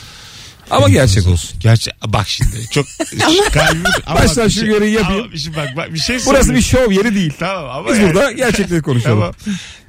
Ama 0.71 0.89
gerçek 0.89 1.27
olsun. 1.27 1.61
Gerçek 1.61 1.95
bak 2.07 2.29
şimdi 2.29 2.67
çok 2.71 2.87
kalbim 3.53 3.83
ama 4.07 4.21
Baştan 4.21 4.49
şu 4.49 4.67
görevi 4.67 4.91
yapayım. 4.91 5.25
Ama 5.25 5.37
şimdi 5.37 5.57
bak, 5.57 5.77
bak 5.77 5.95
bir 5.95 5.99
şey 5.99 6.17
Burası 6.17 6.27
söyleyeyim. 6.47 6.57
bir 6.57 6.63
şov 6.63 6.91
yeri 6.93 7.15
değil. 7.15 7.33
Tamam 7.39 7.71
ama 7.77 7.89
Biz 7.89 7.99
yani- 7.99 8.15
burada 8.15 8.33
gerçekleri 8.33 8.83
konuşalım. 8.83 9.19
Tamam. 9.21 9.35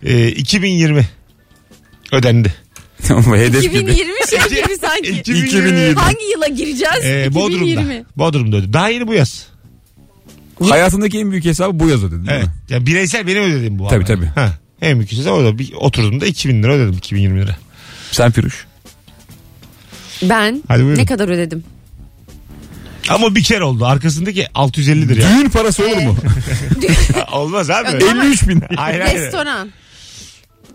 Ee, 0.03 0.27
2020 0.27 1.07
ödendi. 2.11 2.53
Tamam. 3.07 3.35
Hedef 3.37 3.61
gibi. 3.61 3.77
2020 3.77 4.13
şey 4.29 4.63
gibi 4.63 4.77
sanki. 4.81 5.09
2020. 5.19 5.93
Hangi 5.95 6.25
yıla 6.33 6.47
gireceğiz? 6.47 7.03
Ee, 7.05 7.33
Bodrum'da. 7.33 7.55
2020. 7.65 8.03
Bodrum'da 8.17 8.57
ödedi. 8.57 8.73
Daha 8.73 8.89
yeni 8.89 9.07
bu 9.07 9.13
yaz. 9.13 9.45
Hayatındaki 10.69 11.19
en 11.19 11.31
büyük 11.31 11.45
hesabı 11.45 11.79
bu 11.79 11.89
yaz 11.89 12.03
ödedin 12.03 12.27
değil 12.27 12.31
Evet. 12.37 12.45
mi? 12.45 12.51
Ya 12.69 12.85
bireysel 12.85 13.27
benim 13.27 13.43
ödediğim 13.43 13.79
bu. 13.79 13.87
Tabii, 13.87 13.95
ama. 13.95 14.05
tabii. 14.05 14.25
Ha. 14.25 14.57
En 14.81 14.97
büyük 14.99 15.11
hesap 15.11 15.33
orada. 15.33 15.59
Bir 15.59 15.73
oturdum 15.73 16.21
da 16.21 16.25
2000 16.25 16.63
lira 16.63 16.73
ödedim 16.73 16.97
2020 16.97 17.41
lira. 17.41 17.55
Sen 18.11 18.31
Firuş. 18.31 18.65
Ben 20.23 20.63
Hadi 20.67 20.83
buyurun. 20.83 20.97
ne 20.97 21.05
kadar 21.05 21.29
ödedim? 21.29 21.63
Ama 23.09 23.35
bir 23.35 23.43
kere 23.43 23.63
oldu. 23.63 23.85
Arkasındaki 23.85 24.43
650'dir 24.43 25.17
ya. 25.21 25.29
Düğün 25.29 25.49
parası 25.49 25.87
olur 25.87 25.97
mu? 26.01 26.15
Olmaz 27.31 27.69
abi. 27.69 27.87
Öyle. 27.87 28.05
53 28.05 28.47
bin. 28.47 28.63
Hayır 28.75 28.99
hayır. 28.99 29.21
Restoran. 29.21 29.69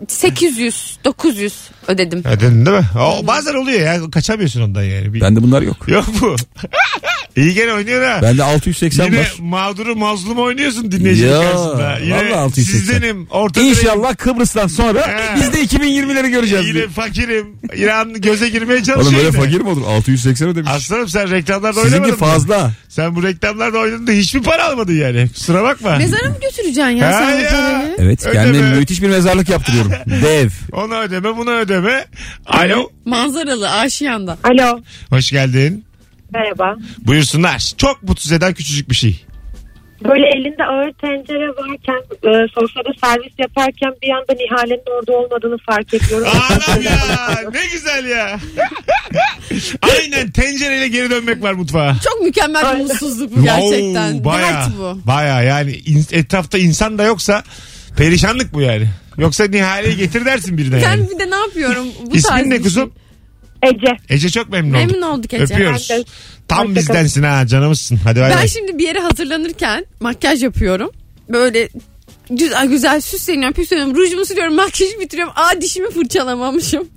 800, 0.07 0.97
900 1.05 1.53
ödedim. 1.87 2.23
Ödedin 2.25 2.65
değil 2.65 2.77
mi? 2.77 2.85
O, 2.99 3.27
bazen 3.27 3.53
oluyor 3.53 3.79
ya. 3.79 4.11
Kaçamıyorsun 4.11 4.61
ondan 4.61 4.83
yani. 4.83 5.13
Bir... 5.13 5.21
Bende 5.21 5.43
bunlar 5.43 5.61
yok. 5.61 5.87
Yok 5.87 6.05
bu. 6.21 6.35
İyi 7.37 7.53
gene 7.53 7.73
oynuyor 7.73 8.05
ha. 8.07 8.19
Bende 8.21 8.43
680 8.43 9.05
Yine 9.05 9.19
var. 9.19 9.33
mağduru 9.39 9.95
mazlum 9.95 10.37
oynuyorsun 10.39 10.91
dinleyiciler 10.91 11.29
Ya, 11.29 11.41
karşısında. 11.41 11.97
Yine 12.03 12.15
vallahi 12.15 12.35
680. 12.35 12.79
sizdenim. 12.79 13.27
Orta 13.31 13.61
İnşallah 13.61 14.15
Kıbrıs'tan 14.17 14.67
sonra 14.67 15.07
He. 15.07 15.35
biz 15.35 15.53
de 15.53 15.63
2020'leri 15.63 16.29
göreceğiz. 16.29 16.65
Yine 16.65 16.73
diye. 16.73 16.87
fakirim. 16.87 17.47
İran 17.75 18.13
göze 18.21 18.49
girmeye 18.49 18.73
Oğlum 18.73 18.83
çalışıyor. 18.83 19.13
böyle 19.23 19.27
yine. 19.37 19.37
fakir 19.45 19.61
mi 19.61 19.69
olur? 19.69 19.81
680 19.87 20.47
ödemiş. 20.49 20.71
Aslanım 20.71 21.07
sen 21.09 21.31
reklamlarda 21.31 21.79
oynamadın 21.79 22.03
Sizinki 22.03 22.11
mı? 22.25 22.31
fazla. 22.31 22.71
Sen 22.89 23.15
bu 23.15 23.23
reklamlarda 23.23 23.77
oynadın 23.77 24.07
da 24.07 24.11
hiçbir 24.11 24.43
para 24.43 24.65
almadın 24.65 24.93
yani. 24.93 25.29
Kusura 25.33 25.63
bakma. 25.63 25.95
Mezara 25.97 26.29
mı 26.29 26.35
götüreceksin 26.41 26.83
ya 26.91 27.07
Ha 27.07 27.11
sen 27.13 27.37
bu 27.37 27.41
ya. 27.43 27.49
parayı? 27.49 27.95
Evet 27.97 28.25
Öyle 28.25 28.37
kendime 28.43 28.69
mi? 28.71 28.77
müthiş 28.77 29.01
bir 29.01 29.09
mezarlık 29.09 29.49
yaptırıyorum. 29.49 29.91
Dev. 30.23 30.49
Ona 30.71 30.99
ödeme 31.01 31.37
buna 31.37 31.51
ödeme. 31.51 32.05
Alo. 32.45 32.89
Manzaralı 33.05 33.71
aşiyanda. 33.71 34.37
Alo. 34.43 34.79
Hoş 35.09 35.31
geldin. 35.31 35.86
Merhaba. 36.33 36.75
Buyursunlar. 36.99 37.71
Çok 37.77 38.03
mutsuz 38.03 38.31
eden 38.31 38.53
küçücük 38.53 38.89
bir 38.89 38.95
şey. 38.95 39.25
Böyle 40.03 40.27
elinde 40.27 40.63
ağır 40.63 40.91
tencere 40.91 41.49
varken 41.49 41.95
e, 42.23 42.47
sofrada 42.55 42.89
servis 43.03 43.33
yaparken 43.37 43.91
bir 44.03 44.09
anda 44.09 44.33
Nihal'in 44.33 44.81
orada 44.99 45.11
olmadığını 45.11 45.57
fark 45.69 45.93
ediyorum. 45.93 46.27
Anam 46.49 46.81
ya 46.81 46.91
ne 47.53 47.59
güzel 47.73 48.05
ya. 48.05 48.39
Aynen 49.81 50.31
tencereyle 50.31 50.87
geri 50.87 51.09
dönmek 51.09 51.43
var 51.43 51.53
mutfağa. 51.53 51.95
Çok 52.03 52.21
mükemmel 52.21 52.75
bir 52.79 52.83
mutsuzluk 52.83 53.35
bu 53.37 53.43
gerçekten. 53.43 54.19
Oo, 54.19 54.23
baya, 54.25 54.47
Dert 54.53 54.77
bu. 54.79 54.99
Baya 55.07 55.41
yani 55.41 55.71
in- 55.71 56.05
etrafta 56.11 56.57
insan 56.57 56.97
da 56.97 57.03
yoksa 57.03 57.43
perişanlık 57.97 58.53
bu 58.53 58.61
yani. 58.61 58.87
Yoksa 59.17 59.43
Nihale'yi 59.43 59.97
getir 59.97 60.25
dersin 60.25 60.57
birine 60.57 60.79
yani. 60.81 60.99
Ben 61.01 61.09
bir 61.09 61.19
de 61.25 61.31
ne 61.31 61.35
yapıyorum? 61.35 61.87
Bu 62.05 62.09
tarz 62.09 62.15
İsmin 62.15 62.43
bir 62.45 62.49
ne 62.49 62.53
şey. 62.55 62.63
kuzum? 62.63 62.93
Ece. 63.63 63.97
Ece 64.09 64.29
çok 64.29 64.49
memnun, 64.49 64.71
Memnun 64.71 65.01
olduk. 65.01 65.19
olduk 65.19 65.33
Ece. 65.33 65.53
Öpüyoruz. 65.53 65.89
De. 65.89 66.03
Tam 66.47 66.75
bizdensin 66.75 67.23
ha 67.23 67.47
canımızsın. 67.47 67.99
Hadi 68.03 68.19
bay 68.19 68.29
Ben 68.29 68.37
bay. 68.37 68.47
şimdi 68.47 68.77
bir 68.77 68.83
yere 68.83 68.99
hazırlanırken 68.99 69.85
makyaj 69.99 70.43
yapıyorum. 70.43 70.91
Böyle 71.29 71.69
güzel 72.29 72.67
güzel 72.67 73.01
süsleniyorum, 73.01 73.53
püsleniyorum. 73.53 73.95
Rujumu 73.95 74.25
sürüyorum, 74.25 74.55
makyajı 74.55 74.99
bitiriyorum. 74.99 75.33
Aa 75.35 75.61
dişimi 75.61 75.89
fırçalamamışım. 75.91 76.87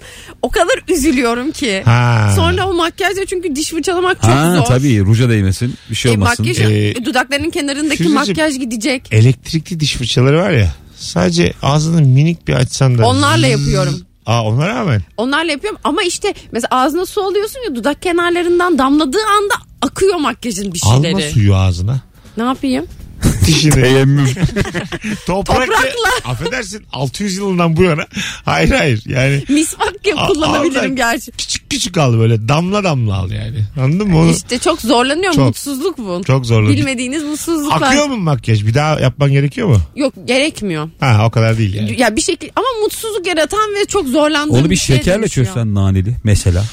O 0.43 0.51
kadar 0.51 0.83
üzülüyorum 0.89 1.51
ki. 1.53 1.83
Ha. 1.85 2.33
Sonra 2.37 2.69
o 2.69 2.75
makyajla 2.75 3.27
çünkü 3.27 3.57
diş 3.57 3.71
fırçalamak 3.71 4.17
çok 4.23 4.31
Ha 4.31 4.57
zor. 4.57 4.65
tabii 4.65 5.01
ruja 5.01 5.29
değmesin. 5.31 5.75
Bir 5.91 5.95
şey 5.95 6.13
E, 6.13 6.15
olmasın. 6.15 6.47
makyaj, 6.47 6.71
Ee, 6.71 6.95
dudaklarının 7.05 7.51
kenarındaki 7.51 7.97
Firuzeciğim, 7.97 8.15
makyaj 8.29 8.59
gidecek. 8.59 9.03
Elektrikli 9.13 9.81
diş 9.81 9.95
fırçaları 9.97 10.39
var 10.39 10.51
ya. 10.51 10.75
Sadece 10.97 11.53
ağzını 11.63 12.01
minik 12.03 12.49
bir 12.49 12.53
açsan 12.55 12.99
da. 12.99 13.07
Onlarla 13.07 13.47
zzz- 13.47 13.51
yapıyorum. 13.51 14.01
Aa 14.31 14.45
ona 14.45 14.69
rağmen. 14.69 15.03
Onlarla 15.17 15.51
yapıyorum 15.53 15.79
ama 15.85 16.03
işte 16.03 16.35
mesela 16.53 16.69
ağzına 16.71 17.07
su 17.07 17.23
alıyorsun 17.23 17.61
ya 17.69 17.75
dudak 17.75 18.03
kenarlarından 18.03 18.79
damladığı 18.79 19.25
anda 19.39 19.55
akıyor 19.83 20.17
makyajın 20.17 20.73
bir 20.75 20.79
şeyleri. 20.79 21.15
Alma 21.15 21.21
suyu 21.21 21.57
ağzına. 21.57 22.01
Ne 22.37 22.43
yapayım? 22.43 22.87
Dişini. 23.47 23.71
Teyemmüm. 23.73 24.27
Toprakla. 25.27 25.65
Toprakla. 25.67 26.11
Affedersin 26.31 26.85
600 26.93 27.37
yılından 27.37 27.77
bu 27.77 27.83
yana. 27.83 28.07
Hayır 28.45 28.71
hayır 28.71 29.03
yani. 29.07 29.45
Misvak 29.49 30.05
gibi 30.05 30.15
A- 30.15 30.27
kullanabilirim 30.27 30.93
al- 30.93 30.97
gerçi. 30.97 31.31
Küçük 31.33 31.71
küçük 31.71 31.99
al 31.99 32.19
böyle 32.19 32.49
damla 32.49 32.85
damla 32.85 33.15
al 33.15 33.31
yani. 33.31 33.65
Anladın 33.81 34.09
mı 34.09 34.19
onu? 34.19 34.31
İşte 34.31 34.59
çok 34.59 34.81
zorlanıyorum. 34.81 35.37
Çok. 35.37 35.47
Mutsuzluk 35.47 35.99
bu. 35.99 36.23
Çok 36.27 36.47
zorlanıyor. 36.47 36.77
Bilmediğiniz 36.77 37.23
mutsuzluklar. 37.23 37.83
Akıyor 37.89 38.07
mu 38.07 38.17
makyaj? 38.17 38.67
Bir 38.67 38.75
daha 38.75 39.01
yapman 39.01 39.33
gerekiyor 39.33 39.69
mu? 39.69 39.81
Yok 39.97 40.15
gerekmiyor. 40.25 40.91
Ha 41.01 41.23
o 41.27 41.31
kadar 41.31 41.59
değil 41.59 41.75
yani. 41.75 42.01
Ya 42.01 42.17
bir 42.17 42.23
şekilde 42.23 42.53
ama 42.57 42.67
mutsuzluk 42.83 43.27
yaratan 43.27 43.75
ve 43.81 43.85
çok 43.85 44.09
zorlandığım 44.09 44.57
Onu 44.57 44.71
bir 44.71 44.77
şeye 44.77 44.97
şekerle 44.97 45.19
dönüşüyor. 45.19 45.47
çözsen 45.47 45.75
naneli 45.75 46.17
mesela. 46.25 46.65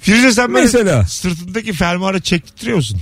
Firuze 0.00 0.32
sen 0.32 0.54
böyle 0.54 0.64
Mesela. 0.64 1.04
sırtındaki 1.06 1.72
fermuarı 1.72 2.20
çektiriyor 2.20 2.76
musun? 2.76 3.00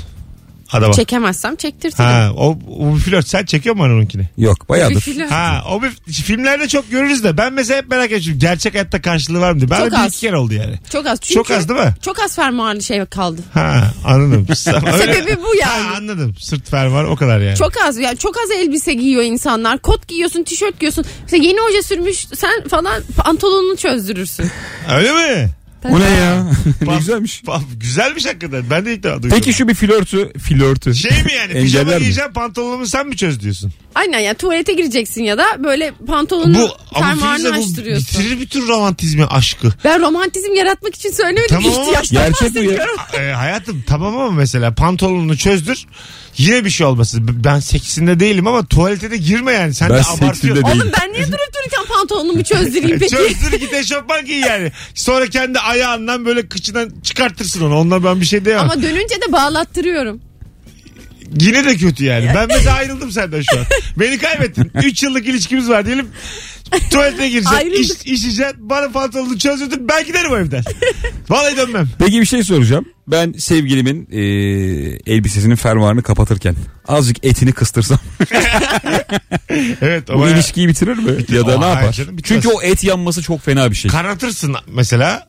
Adama. 0.74 0.92
Çekemezsem 0.92 1.56
çektirtirim. 1.56 2.04
Ha 2.04 2.30
o, 2.36 2.58
o 2.78 2.94
bir 2.94 3.00
flört 3.00 3.28
sen 3.28 3.44
çekiyor 3.44 3.76
musun 3.76 3.90
onunkini? 3.90 4.28
Yok 4.38 4.68
bayağıdır. 4.68 5.00
Flört. 5.00 5.30
Ha 5.30 5.64
o 5.70 5.82
bir 5.82 6.12
filmlerde 6.12 6.68
çok 6.68 6.90
görürüz 6.90 7.24
de 7.24 7.36
ben 7.38 7.52
mesela 7.52 7.78
hep 7.78 7.90
merak 7.90 8.12
ediyorum. 8.12 8.40
Gerçek 8.40 8.74
hayatta 8.74 9.02
karşılığı 9.02 9.40
var 9.40 9.52
mı 9.52 9.60
diye. 9.60 9.70
Ben 9.70 9.78
Çok 9.78 9.86
bir 9.86 9.96
az. 9.96 10.08
iki 10.08 10.20
kere 10.20 10.36
oldu 10.36 10.54
yani. 10.54 10.78
Çok 10.92 11.06
az. 11.06 11.18
Çünkü 11.20 11.34
Çok 11.34 11.50
az 11.50 11.68
değil 11.68 11.80
mi? 11.80 11.94
Çok 12.02 12.18
az 12.22 12.36
fermuarlı 12.36 12.82
şey 12.82 13.04
kaldı. 13.04 13.40
Ha 13.54 13.84
anladım. 14.04 14.46
Sebebi 14.54 15.36
bu 15.42 15.54
yani. 15.60 15.82
Ha, 15.82 15.94
anladım. 15.96 16.34
Sırt 16.40 16.70
fermuar 16.70 17.04
o 17.04 17.16
kadar 17.16 17.40
yani. 17.40 17.56
Çok 17.56 17.72
az 17.88 17.98
yani 17.98 18.18
çok 18.18 18.36
az 18.44 18.50
elbise 18.50 18.94
giyiyor 18.94 19.22
insanlar. 19.22 19.78
Kot 19.78 20.08
giyiyorsun, 20.08 20.42
tişört 20.42 20.80
giyiyorsun. 20.80 21.04
Mesela 21.22 21.44
yeni 21.44 21.58
hoca 21.60 21.82
sürmüş 21.82 22.26
sen 22.34 22.68
falan 22.68 23.02
pantolonunu 23.16 23.76
çözdürürsün. 23.76 24.50
Öyle 24.96 25.12
mi? 25.12 25.50
O 25.88 26.00
ne 26.00 26.10
ya? 26.10 26.44
ne 26.80 26.86
Bak- 26.86 26.98
güzelmiş. 26.98 27.46
Bak, 27.46 27.60
Güzelmiş 27.80 28.26
hakikaten. 28.26 28.64
Ben 28.70 28.86
de 28.86 28.94
ilk 28.94 29.02
defa 29.02 29.22
duydum. 29.22 29.36
Peki 29.38 29.52
şu 29.52 29.68
bir 29.68 29.74
flörtü. 29.74 30.32
Flörtü. 30.38 30.94
Şey 30.94 31.10
mi 31.10 31.32
yani? 31.36 31.52
Pijama 31.52 31.80
Engeller 31.82 31.98
mi? 31.98 32.02
giyeceğim 32.02 32.32
pantolonumu 32.32 32.86
sen 32.86 33.06
mi 33.08 33.16
çöz 33.16 33.40
diyorsun? 33.40 33.72
Aynen 33.94 34.18
ya 34.18 34.34
tuvalete 34.34 34.72
gireceksin 34.72 35.22
ya 35.22 35.38
da 35.38 35.44
böyle 35.64 35.92
pantolonun 36.06 36.54
Bu 36.54 36.70
ama 36.94 37.06
fermuarını 37.06 37.36
Firuze 37.42 37.56
bu 37.60 37.64
açtırıyorsun. 37.64 38.20
bitirir 38.20 38.40
bütün 38.40 38.68
romantizmi 38.68 39.24
aşkı. 39.26 39.72
Ben 39.84 40.00
romantizm 40.00 40.52
yaratmak 40.54 40.94
için 40.94 41.10
söylemedim. 41.10 41.46
Tamam 41.48 41.72
ama 41.72 41.82
ihtiyaçtan 41.82 42.22
gerçek 42.26 42.40
bu 42.54 42.58
ya. 42.58 42.64
bahsediyorum. 42.64 42.96
E, 43.20 43.32
hayatım 43.32 43.84
tamam 43.86 44.18
ama 44.18 44.30
mesela 44.30 44.74
pantolonunu 44.74 45.36
çözdür. 45.36 45.86
Yine 46.38 46.64
bir 46.64 46.70
şey 46.70 46.86
olmasın. 46.86 47.30
Ben 47.44 47.60
seksinde 47.60 48.20
değilim 48.20 48.46
ama 48.46 48.66
tuvalete 48.66 49.10
de 49.10 49.16
girme 49.16 49.52
yani. 49.52 49.74
Sen 49.74 49.90
Ben 49.90 49.96
de 49.98 50.02
seksinde 50.02 50.24
abartıyorsun. 50.26 50.64
değilim. 50.64 50.80
Oğlum 50.80 50.92
ben 51.02 51.12
niye 51.12 51.22
durup 51.26 51.54
dururken 51.54 51.84
pantolonumu 51.94 52.44
çözdüreyim 52.44 52.98
peki? 52.98 53.10
Çözdür 53.16 53.58
git 53.60 53.72
eşofman 53.72 54.24
giy 54.26 54.38
yani. 54.40 54.72
Sonra 54.94 55.26
kendi 55.26 55.58
ayağından 55.58 56.26
böyle 56.26 56.48
kıçından 56.48 56.90
çıkartırsın 57.02 57.60
onu. 57.64 57.78
Ondan 57.78 58.04
ben 58.04 58.20
bir 58.20 58.26
şey 58.26 58.44
diyemem. 58.44 58.64
Ama 58.64 58.82
dönünce 58.82 59.14
de 59.28 59.32
bağlattırıyorum. 59.32 60.20
Yine 61.40 61.64
de 61.64 61.76
kötü 61.76 62.04
yani. 62.04 62.30
Ben 62.34 62.48
mesela 62.48 62.74
ayrıldım 62.76 63.10
senden 63.10 63.42
şu 63.42 63.58
an. 63.58 63.64
Beni 63.96 64.18
kaybettin. 64.18 64.70
3 64.74 65.02
yıllık 65.02 65.26
ilişkimiz 65.28 65.68
var 65.68 65.86
diyelim. 65.86 66.08
Tuvalete. 66.90 67.48
Ayrıldık. 67.48 67.78
iş, 67.80 67.90
işeceksin. 68.12 68.56
Bana 68.70 68.88
pantolonunu 68.88 69.38
çözdürdün. 69.38 69.88
Ben 69.88 70.04
giderim 70.06 70.32
o 70.32 70.36
evden. 70.36 70.64
Vallahi 71.28 71.56
dönmem. 71.56 71.88
Peki 71.98 72.20
bir 72.20 72.26
şey 72.26 72.42
soracağım. 72.44 72.84
Ben 73.08 73.32
sevgilimin 73.32 74.08
e, 74.12 74.20
elbisesinin 75.14 75.56
fermuarını 75.56 76.02
kapatırken 76.02 76.54
azıcık 76.88 77.24
etini 77.24 77.52
kıstırsam 77.52 77.98
Evet. 79.80 80.10
O 80.10 80.14
bu 80.14 80.20
bayağı- 80.20 80.34
ilişkiyi 80.36 80.68
bitirir 80.68 80.98
mi? 80.98 81.24
Ya 81.28 81.46
da 81.46 81.58
ne 81.58 81.64
yapar? 81.68 81.92
canım, 81.92 82.18
bitmez. 82.18 82.42
Çünkü 82.42 82.56
o 82.56 82.62
et 82.62 82.84
yanması 82.84 83.22
çok 83.22 83.40
fena 83.44 83.70
bir 83.70 83.76
şey. 83.76 83.90
Kanatırsın 83.90 84.56
mesela. 84.66 85.28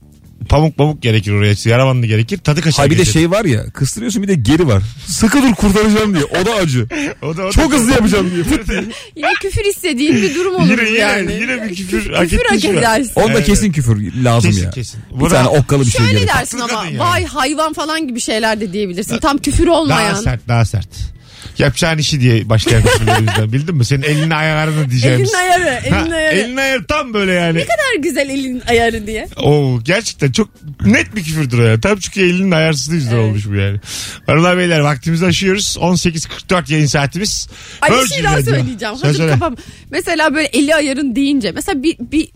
Pamuk 0.49 0.77
pamuk 0.77 1.01
gerekir 1.01 1.31
oraya. 1.31 1.55
Yaravanlı 1.65 2.05
gerekir. 2.05 2.37
Tadı 2.37 2.61
kaçar. 2.61 2.77
Hay 2.77 2.89
bir 2.89 2.97
de 2.97 3.05
şey 3.05 3.31
var 3.31 3.45
ya 3.45 3.65
kıstırıyorsun 3.69 4.23
bir 4.23 4.27
de 4.27 4.35
geri 4.35 4.67
var. 4.67 4.83
Sıkı 5.07 5.41
dur 5.43 5.53
kurtaracağım 5.55 6.15
diye. 6.15 6.23
O 6.25 6.45
da 6.45 6.53
acı. 6.55 6.87
O 7.21 7.37
da, 7.37 7.41
o 7.43 7.47
da- 7.47 7.51
Çok 7.51 7.73
hızlı 7.73 7.91
yapacağım 7.91 8.31
diye. 8.31 8.43
Yine 9.15 9.33
küfür 9.41 9.65
istediğin 9.65 10.15
bir 10.15 10.35
durum 10.35 10.55
olur 10.55 10.69
yine, 10.69 10.83
yine, 10.89 10.97
yani. 10.99 11.33
yine 11.33 11.63
bir 11.63 11.75
küfür 11.75 12.09
hak 12.13 12.29
Küfür 12.29 12.45
hak 12.49 12.63
mi? 12.63 12.69
edersin. 12.79 13.11
Onda 13.15 13.31
Evet. 13.33 13.45
kesin 13.45 13.71
küfür 13.71 14.13
lazım 14.23 14.51
Kesin 14.51 14.63
ya. 14.63 14.69
kesin. 14.69 14.99
Bir 15.15 15.19
Buna 15.19 15.29
tane 15.29 15.47
okkalı 15.47 15.85
bir 15.85 15.91
şey 15.91 16.01
Şöyle 16.05 16.13
gerek. 16.19 16.27
dersin 16.35 16.59
ama 16.59 16.85
yani. 16.85 16.99
vay 16.99 17.25
hayvan 17.25 17.73
falan 17.73 18.07
gibi 18.07 18.19
şeyler 18.21 18.61
de 18.61 18.73
diyebilirsin. 18.73 19.17
Tam 19.17 19.37
küfür 19.37 19.65
Daha 19.67 19.75
olmayan. 19.81 20.15
sert 20.15 20.47
daha 20.47 20.65
sert. 20.65 21.14
Yapacağın 21.59 21.97
işi 21.97 22.21
diye 22.21 22.49
başlayan 22.49 22.83
küfürlerimizden 22.83 23.53
bildin 23.53 23.75
mi? 23.75 23.85
Senin 23.85 24.01
elini 24.03 24.35
ayarını 24.35 24.89
diyeceğimiz. 24.91 25.33
Elin 25.33 25.39
ayarı, 25.43 25.79
elin 25.85 25.91
Ha, 26.09 26.15
ayarı. 26.15 26.35
elin 26.35 26.57
ayarı 26.57 26.85
tam 26.85 27.13
böyle 27.13 27.31
yani. 27.33 27.57
Ne 27.57 27.63
kadar 27.63 27.95
güzel 28.03 28.29
elin 28.29 28.61
ayarı 28.67 29.07
diye. 29.07 29.27
Oo 29.37 29.79
gerçekten 29.83 30.31
çok 30.31 30.49
net 30.85 31.15
bir 31.15 31.23
küfürdür 31.23 31.59
o 31.59 31.63
ya. 31.63 31.79
Tam 31.79 31.97
çünkü 31.99 32.21
elinin 32.21 32.51
ayarsızlığı 32.51 32.95
yüzünden 32.95 33.17
olmuş 33.17 33.45
bu 33.49 33.55
yani. 33.55 33.79
Hanımlar 34.27 34.57
beyler 34.57 34.79
vaktimizi 34.79 35.25
aşıyoruz. 35.25 35.77
18.44 35.79 36.71
yayın 36.73 36.85
saatimiz. 36.85 37.47
Ay 37.81 37.91
bir 37.91 37.95
Virgin 37.95 38.07
şey 38.15 38.23
daha 38.23 38.33
Radio. 38.37 38.45
söyleyeceğim. 38.53 38.95
Söyle, 38.95 39.07
Hazır 39.07 39.17
söyle. 39.19 39.31
kafam. 39.31 39.55
Mesela 39.91 40.35
böyle 40.35 40.47
eli 40.47 40.75
ayarın 40.75 41.15
deyince 41.15 41.51
mesela 41.51 41.83
bir, 41.83 41.97
bir 41.99 42.29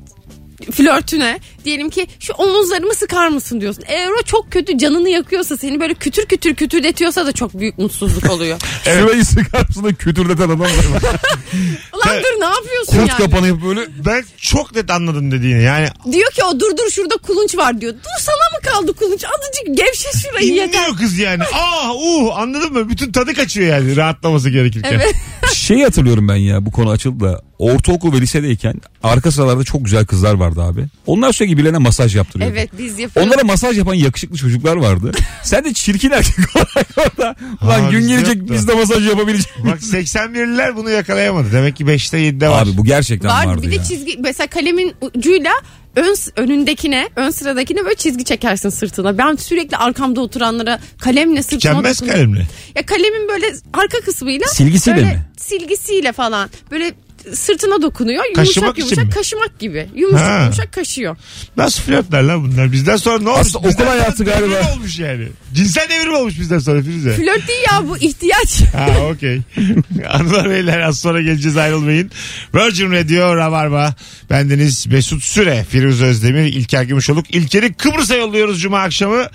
flörtüne 0.72 1.40
diyelim 1.66 1.90
ki 1.90 2.08
şu 2.20 2.34
omuzlarımı 2.34 2.94
sıkar 2.96 3.28
mısın 3.28 3.62
diyorsun. 3.62 3.84
Eğer 3.88 4.10
o 4.10 4.24
çok 4.26 4.52
kötü 4.52 4.78
canını 4.78 5.10
yakıyorsa 5.10 5.58
seni 5.58 5.80
böyle 5.80 5.94
kütür 5.94 6.26
kütür 6.26 6.56
kütürletiyorsa 6.56 7.26
da 7.26 7.32
çok 7.32 7.60
büyük 7.60 7.78
mutsuzluk 7.78 8.30
oluyor. 8.30 8.60
Şurayı 8.84 9.26
sıkarsın 9.26 9.84
da 9.84 9.94
kütürdeten 9.94 10.44
adam 10.44 10.60
var. 10.60 10.70
Ulan 11.94 12.18
dur 12.24 12.42
ne 12.42 12.46
yapıyorsun 12.46 12.98
Kurt 12.98 13.10
yani? 13.10 13.18
kapanıp 13.18 13.64
böyle 13.66 13.82
Ben 14.06 14.26
çok 14.38 14.76
net 14.76 14.92
anladım 14.92 15.32
dediğini. 15.32 15.64
Yani 15.64 15.88
Diyor 16.12 16.32
ki 16.32 16.44
o 16.44 16.60
dur 16.60 16.78
dur 16.78 16.90
şurada 16.92 17.18
kulunç 17.18 17.58
var 17.58 17.82
diyor. 17.82 17.94
Dur 17.94 18.20
sana 18.20 18.36
mı 18.36 18.72
kaldı 18.72 18.94
kulunç? 18.94 19.24
Azıcık 19.26 19.78
gevşe 19.78 20.10
şurayı 20.28 20.54
yeter. 20.54 20.80
inliyor 20.80 20.98
kız 20.98 21.20
yani. 21.20 21.44
Ah 21.54 21.92
uh 21.96 22.38
anladın 22.38 22.74
mı? 22.74 22.90
Bütün 22.90 23.12
tadı 23.12 23.34
kaçıyor 23.34 23.68
yani 23.68 23.96
rahatlaması 23.96 24.50
gerekirken. 24.50 24.94
Evet. 24.94 25.16
Şeyi 25.54 25.84
hatırlıyorum 25.84 26.28
ben 26.28 26.36
ya 26.36 26.66
bu 26.66 26.72
konu 26.72 26.90
açıldı 26.90 27.24
da. 27.24 27.49
Ortaokul 27.60 28.14
ve 28.14 28.22
lisedeyken 28.22 28.76
arka 29.04 29.32
sıralarda 29.32 29.64
çok 29.64 29.86
güzel 29.86 30.06
kızlar 30.06 30.34
vardı 30.34 30.62
abi. 30.62 30.86
Onlar 31.06 31.34
sürekli 31.34 31.58
birilerine 31.58 31.78
masaj 31.78 32.16
yaptırıyordu. 32.16 32.54
Evet 32.58 32.70
biz 32.78 33.00
yapıyoruz. 33.00 33.32
Onlara 33.34 33.44
masaj 33.44 33.78
yapan 33.78 33.94
yakışıklı 33.94 34.38
çocuklar 34.38 34.76
vardı. 34.76 35.12
Sen 35.44 35.66
de 35.66 35.74
çirkin 35.74 36.12
erkek 36.12 36.36
olarak 36.56 36.88
orada. 36.98 37.36
Ulan 37.62 37.82
Ha, 37.82 37.90
gün 37.92 38.00
bizde 38.00 38.12
gelecek 38.14 38.36
yoktu. 38.36 38.54
biz 38.54 38.68
de 38.68 38.74
masaj 38.74 39.08
yapabilecek. 39.08 39.52
Bak 39.66 39.80
81'liler 39.82 40.76
bunu 40.76 40.90
yakalayamadı. 40.90 41.52
Demek 41.52 41.76
ki 41.76 41.84
5'te 41.86 42.18
7'de 42.18 42.50
var. 42.50 42.64
Abi 42.64 42.78
bu 42.78 42.84
gerçekten 42.86 43.30
Var 43.32 43.46
vardı 43.46 43.62
bir 43.62 43.72
de 43.72 43.76
ya. 43.76 43.84
çizgi 43.84 44.18
mesela 44.20 44.48
kalemin 44.48 44.94
ucuyla 45.16 45.52
ön 45.96 46.16
önündekine 46.36 47.10
ön 47.16 47.30
sıradakine 47.30 47.84
böyle 47.86 47.96
çizgi 47.96 48.24
çekersin 48.24 48.70
sırtına. 48.70 49.18
Ben 49.18 49.36
sürekli 49.36 49.78
arkamda 49.78 50.22
oturanlara 50.22 50.80
kalemle 51.00 51.44
sırtıma 51.44 51.60
Tükenmez 51.60 52.02
dokunuyorum. 52.02 52.34
kalemle. 52.34 52.48
Ya 52.76 52.86
kalemin 52.86 53.28
böyle 53.30 53.46
arka 53.74 54.00
kısmıyla 54.02 54.48
Silgisiyle 54.48 54.98
böyle 54.98 55.08
mi? 55.08 55.26
Silgisiyle 55.38 56.12
falan 56.12 56.50
böyle 56.72 56.94
sırtına 57.34 57.82
dokunuyor. 57.82 58.24
Yumuşak 58.26 58.36
Kaşımak 58.46 58.78
için 58.78 58.86
yumuşak 58.88 59.06
mi? 59.06 59.10
kaşımak 59.12 59.60
gibi. 59.60 59.88
Yumuşak 59.96 60.28
Ha. 60.28 60.42
yumuşak 60.44 60.74
kaşıyor. 60.74 61.18
Nasıl 61.58 61.82
flörtler 61.84 62.24
lan 62.24 62.44
bunlar? 62.52 62.72
Bizden 62.72 62.96
sonra 62.96 63.20
ne 63.20 63.30
olmuş? 63.30 63.42
Aslında 63.42 63.58
okul 63.60 63.70
Bizden 63.70 63.84
sonra 63.84 63.92
hayatı 63.92 64.24
galiba. 64.24 64.50
devrim 64.56 64.68
olmuş 64.74 65.00
yani. 65.00 65.28
Cinsel 65.54 65.90
devrim 65.90 66.14
olmuş 66.14 66.40
bizden 66.40 66.60
sonra 66.60 66.82
Firuze. 66.82 67.14
Flört 67.14 67.48
değil 67.48 67.60
ya 67.72 67.88
bu 67.88 67.98
ihtiyaç. 67.98 68.62
Ha 68.76 68.90
okey. 69.12 69.40
Hanımlar 70.08 70.50
beyler 70.50 70.80
az 70.80 71.00
sonra 71.00 71.22
geleceğiz 71.22 71.58
ayrılmayın. 71.58 72.12
Virgin 72.56 72.92
Radio 72.92 73.36
Rabarba. 73.36 73.96
Bendeniz 74.30 74.88
Mesut 74.88 75.24
Süre, 75.24 75.66
Firuze 75.70 76.06
Özdemir, 76.06 76.44
İlker 76.46 76.84
Gümüşoluk. 76.84 77.36
İlker'i 77.36 77.74
Kıbrıs'a 77.74 78.16
yolluyoruz 78.16 78.62
Cuma 78.62 78.80
akşamı. 78.80 79.28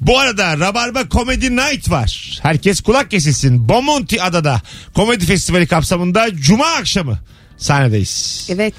Bu 0.00 0.18
arada 0.18 0.58
Rabarba 0.58 1.08
Comedy 1.10 1.50
Night 1.50 1.90
var. 1.90 2.38
Herkes 2.42 2.80
kulak 2.80 3.10
kesilsin. 3.10 3.68
Bomonti 3.68 4.22
Adada 4.22 4.62
Komedi 4.94 5.26
Festivali 5.26 5.66
kapsamında 5.66 6.36
Cuma 6.36 6.66
akşamı 6.66 7.18
sahnedeyiz. 7.56 8.46
evet. 8.50 8.74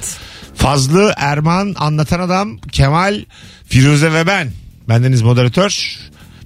Fazlı, 0.56 1.14
Erman, 1.18 1.76
Anlatan 1.78 2.20
Adam, 2.20 2.58
Kemal, 2.58 3.22
Firuze 3.66 4.14
ve 4.14 4.28
ben. 4.28 4.52
Bendeniz 4.90 5.22
moderatör. 5.22 5.98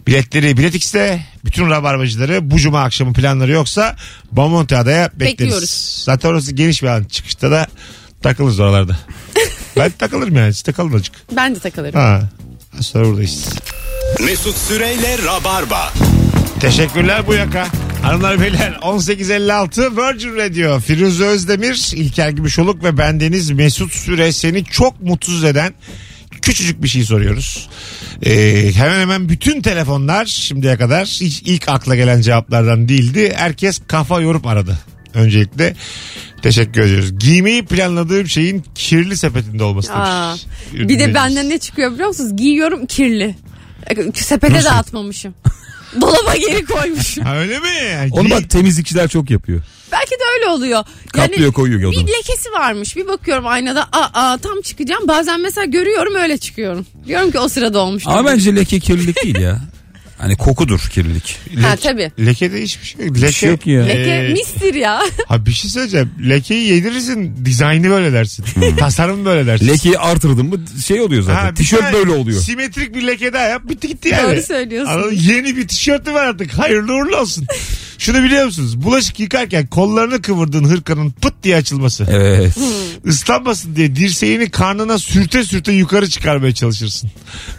Biletleri 0.07 0.57
Bilet 0.57 0.75
X'te. 0.75 1.25
Bütün 1.45 1.69
rabarbacıları 1.69 2.51
bu 2.51 2.57
cuma 2.57 2.81
akşamı 2.83 3.13
planları 3.13 3.51
yoksa 3.51 3.95
Bomonti 4.31 4.77
Adaya 4.77 5.11
bekleriz. 5.13 5.39
Bekliyoruz. 5.39 6.01
Zaten 6.05 6.29
orası 6.29 6.51
geniş 6.51 6.83
bir 6.83 6.87
alan. 6.87 7.03
Çıkışta 7.03 7.51
da 7.51 7.67
takılırız 8.21 8.59
oralarda. 8.59 8.97
ben 9.77 9.91
takılırım 9.91 10.35
yani. 10.35 10.53
Siz 10.53 10.65
de 10.65 10.71
kalın 10.71 10.93
azıcık. 10.93 11.15
Ben 11.35 11.55
de 11.55 11.59
takılırım. 11.59 11.99
Ha. 11.99 12.21
Az 12.79 12.85
sonra 12.85 13.05
buradayız. 13.05 13.49
Mesut 14.25 14.57
Süreyle 14.57 15.17
Rabarba. 15.25 15.93
Teşekkürler 16.59 17.27
bu 17.27 17.33
yaka. 17.33 17.67
Hanımlar 18.01 18.41
beyler 18.41 18.79
1856 18.81 19.97
Virgin 19.97 20.35
Radio 20.35 20.79
Firuze 20.79 21.23
Özdemir, 21.23 21.91
İlker 21.95 22.29
Gümüşoluk 22.29 22.83
ve 22.83 22.97
bendeniz 22.97 23.51
Mesut 23.51 23.93
Süre 23.93 24.31
seni 24.31 24.65
çok 24.65 25.01
mutsuz 25.01 25.43
eden 25.43 25.73
küçücük 26.41 26.83
bir 26.83 26.87
şey 26.87 27.03
soruyoruz. 27.03 27.69
Ee, 28.25 28.71
hemen 28.75 28.99
hemen 28.99 29.29
bütün 29.29 29.61
telefonlar 29.61 30.25
şimdiye 30.25 30.77
kadar 30.77 31.05
hiç 31.07 31.41
ilk 31.45 31.69
akla 31.69 31.95
gelen 31.95 32.21
cevaplardan 32.21 32.89
değildi. 32.89 33.33
Herkes 33.35 33.81
kafa 33.87 34.21
yorup 34.21 34.47
aradı. 34.47 34.77
Öncelikle 35.13 35.75
teşekkür 36.43 36.81
ediyoruz. 36.81 37.19
Giymeyi 37.19 37.65
planladığım 37.65 38.27
şeyin 38.27 38.63
kirli 38.75 39.17
sepetinde 39.17 39.63
olması 39.63 39.93
Aa, 39.93 40.35
demiş. 40.73 40.89
bir 40.89 40.99
de 40.99 41.13
benden 41.13 41.49
ne 41.49 41.57
çıkıyor 41.57 41.91
biliyor 41.93 42.07
musunuz? 42.07 42.35
Giyiyorum 42.35 42.85
kirli. 42.85 43.35
Sepete 44.13 44.53
Nasıl? 44.53 44.65
de 44.65 44.71
atmamışım. 44.71 45.33
Dolaba 46.01 46.35
geri 46.35 46.65
koymuşum. 46.65 47.23
Ha, 47.23 47.37
öyle 47.37 47.59
mi? 47.59 47.67
Onu 48.11 48.27
giy- 48.27 48.31
bak 48.31 48.49
temizlikçiler 48.49 49.07
çok 49.07 49.29
yapıyor. 49.29 49.61
Belki 49.91 50.11
de 50.11 50.23
öyle 50.39 50.49
oluyor. 50.49 50.83
Kaplıyor, 51.13 51.53
koyuyor 51.53 51.91
Bir 51.91 51.97
lekesi 51.97 52.51
varmış. 52.51 52.95
Bir 52.95 53.07
bakıyorum 53.07 53.47
aynada 53.47 53.83
aa, 53.83 54.09
aa, 54.13 54.37
tam 54.37 54.61
çıkacağım. 54.61 55.07
Bazen 55.07 55.41
mesela 55.41 55.65
görüyorum 55.65 56.15
öyle 56.15 56.37
çıkıyorum. 56.37 56.85
Diyorum 57.07 57.31
ki 57.31 57.39
o 57.39 57.47
sırada 57.47 57.79
olmuş. 57.79 58.03
Ama 58.05 58.25
bence 58.25 58.55
leke 58.55 58.79
kirlilik 58.79 59.23
değil 59.23 59.39
ya. 59.39 59.61
Hani 60.23 60.35
kokudur 60.35 60.79
kirlilik. 60.79 61.39
Ha 61.61 61.75
tabii. 61.75 62.11
Leke 62.25 62.51
de 62.51 62.61
hiçbir 62.61 62.85
şey 62.87 63.05
yok. 63.05 63.21
Leke, 63.21 63.31
şey 63.31 63.49
yok 63.49 63.67
ya. 63.67 63.83
Leke 63.83 64.09
Ee, 64.09 64.29
mistir 64.33 64.73
ya. 64.73 65.01
Ha 65.27 65.45
bir 65.45 65.51
şey 65.51 65.71
söyleyeceğim. 65.71 66.11
Lekeyi 66.29 66.67
yedirirsin. 66.67 67.45
Dizaynı 67.45 67.89
böyle 67.89 68.13
dersin. 68.13 68.45
Tasarım 68.77 69.25
böyle 69.25 69.47
dersin. 69.47 69.67
Lekeyi 69.67 69.97
artırdın 69.99 70.45
mı 70.45 70.59
şey 70.85 71.01
oluyor 71.01 71.23
zaten. 71.23 71.45
Ha, 71.45 71.53
Tişört 71.53 71.93
böyle 71.93 72.11
oluyor. 72.11 72.41
Simetrik 72.41 72.95
bir 72.95 73.07
leke 73.07 73.33
daha 73.33 73.43
yap. 73.43 73.61
Bitti 73.69 73.87
gitti 73.87 74.09
yani. 74.09 74.35
Doğru 74.35 74.41
söylüyorsun. 74.43 74.91
Anladın? 74.93 75.15
Yeni 75.21 75.57
bir 75.57 75.67
tişörtü 75.67 76.13
var 76.13 76.25
artık. 76.25 76.53
Hayırlı 76.53 76.93
uğurlu 76.93 77.17
olsun. 77.17 77.45
Şunu 77.97 78.23
biliyor 78.23 78.45
musunuz? 78.45 78.83
Bulaşık 78.83 79.19
yıkarken 79.19 79.67
kollarını 79.67 80.21
kıvırdığın 80.21 80.63
hırkanın 80.63 81.11
pıt 81.11 81.33
diye 81.43 81.55
açılması. 81.55 82.07
Evet. 82.09 82.57
Islanmasın 83.05 83.75
diye 83.75 83.95
dirseğini 83.95 84.49
karnına 84.49 84.97
sürte 84.97 85.43
sürte 85.43 85.71
yukarı 85.71 86.09
çıkarmaya 86.09 86.53
çalışırsın. 86.53 87.11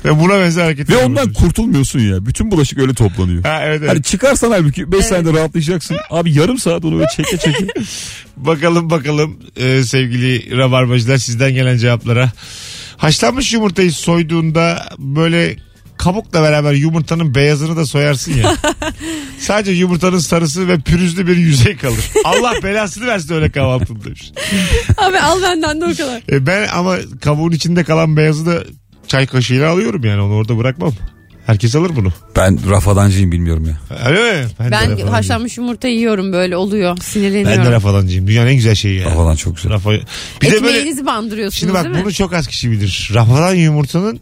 Ve 0.05 0.21
buna 0.21 0.39
benzer 0.41 0.65
hareketler 0.65 0.97
Ve 0.97 1.05
ondan 1.05 1.21
yapıyorsun. 1.23 1.47
kurtulmuyorsun 1.47 1.99
ya. 2.01 2.27
Bütün 2.27 2.51
bulaşık 2.51 2.79
öyle 2.79 2.95
toplanıyor. 2.95 3.43
Ha 3.45 3.61
evet 3.65 3.81
evet. 3.81 3.91
Hani 3.91 4.03
çıkarsan 4.03 4.51
halbuki 4.51 4.93
5 4.93 5.05
saniyede 5.07 5.39
rahatlayacaksın. 5.39 5.97
Abi 6.11 6.39
yarım 6.39 6.59
saat 6.59 6.85
onu 6.85 6.95
böyle 6.97 7.09
çeke 7.17 7.37
çeke. 7.39 7.67
Bakalım 8.37 8.91
bakalım 8.91 9.37
e, 9.57 9.83
sevgili 9.85 10.57
rabarbacılar 10.59 11.17
sizden 11.19 11.55
gelen 11.55 11.77
cevaplara. 11.77 12.33
Haşlanmış 12.97 13.53
yumurtayı 13.53 13.93
soyduğunda 13.93 14.89
böyle 14.99 15.57
kabukla 15.97 16.43
beraber 16.43 16.73
yumurtanın 16.73 17.35
beyazını 17.35 17.77
da 17.77 17.87
soyarsın 17.87 18.33
ya. 18.33 18.57
Sadece 19.39 19.73
yumurtanın 19.73 20.19
sarısı 20.19 20.69
ve 20.69 20.79
pürüzlü 20.79 21.27
bir 21.27 21.37
yüzey 21.37 21.77
kalır. 21.77 22.11
Allah 22.25 22.53
belasını 22.63 23.07
versin 23.07 23.35
öyle 23.35 23.51
kahvaltında 23.51 24.05
demiş. 24.05 24.33
Abi 24.99 25.19
al 25.19 25.43
benden 25.43 25.81
de 25.81 25.85
o 25.85 25.89
kadar. 25.89 26.23
E 26.33 26.47
ben 26.47 26.69
ama 26.69 26.97
kabuğun 27.21 27.53
içinde 27.53 27.85
kalan 27.85 28.17
beyazı 28.17 28.47
da 28.47 28.65
çay 29.09 29.27
kaşığıyla 29.27 29.71
alıyorum 29.71 30.05
yani 30.05 30.21
onu 30.21 30.35
orada 30.35 30.59
bırakmam. 30.59 30.93
Herkes 31.47 31.77
alır 31.77 31.91
bunu. 31.97 32.13
Ben 32.37 32.71
rafadancıyım 32.71 33.33
bilmiyorum 33.33 33.65
ya. 33.69 33.99
Öyle 34.07 34.43
mi? 34.43 34.49
Ben 34.61 34.71
rafadancıyım. 34.71 35.11
haşlanmış 35.11 35.59
yumurta 35.59 35.89
yiyorum 35.89 36.33
böyle 36.33 36.57
oluyor. 36.57 36.97
Sinirleniyorum. 36.97 37.59
Ben 37.59 37.67
de 37.67 37.71
rafadancıyım. 37.71 38.27
Dünyanın 38.27 38.49
en 38.49 38.55
güzel 38.55 38.75
şeyi 38.75 39.01
ya. 39.01 39.07
Rafadan 39.07 39.37
çok 39.37 39.57
güzel. 39.57 39.73
Rafa... 39.73 39.91
Bir 39.93 40.01
de 40.51 40.53
böyle 40.53 40.57
Ekmeğinizi 40.57 41.07
bandırıyorsunuz 41.07 41.61
Şimdi 41.61 41.75
bak 41.75 41.85
değil 41.85 41.97
mi? 41.97 42.03
bunu 42.03 42.13
çok 42.13 42.33
az 42.33 42.47
kişi 42.47 42.71
bilir. 42.71 43.11
Rafadan 43.15 43.55
yumurtanın 43.55 44.21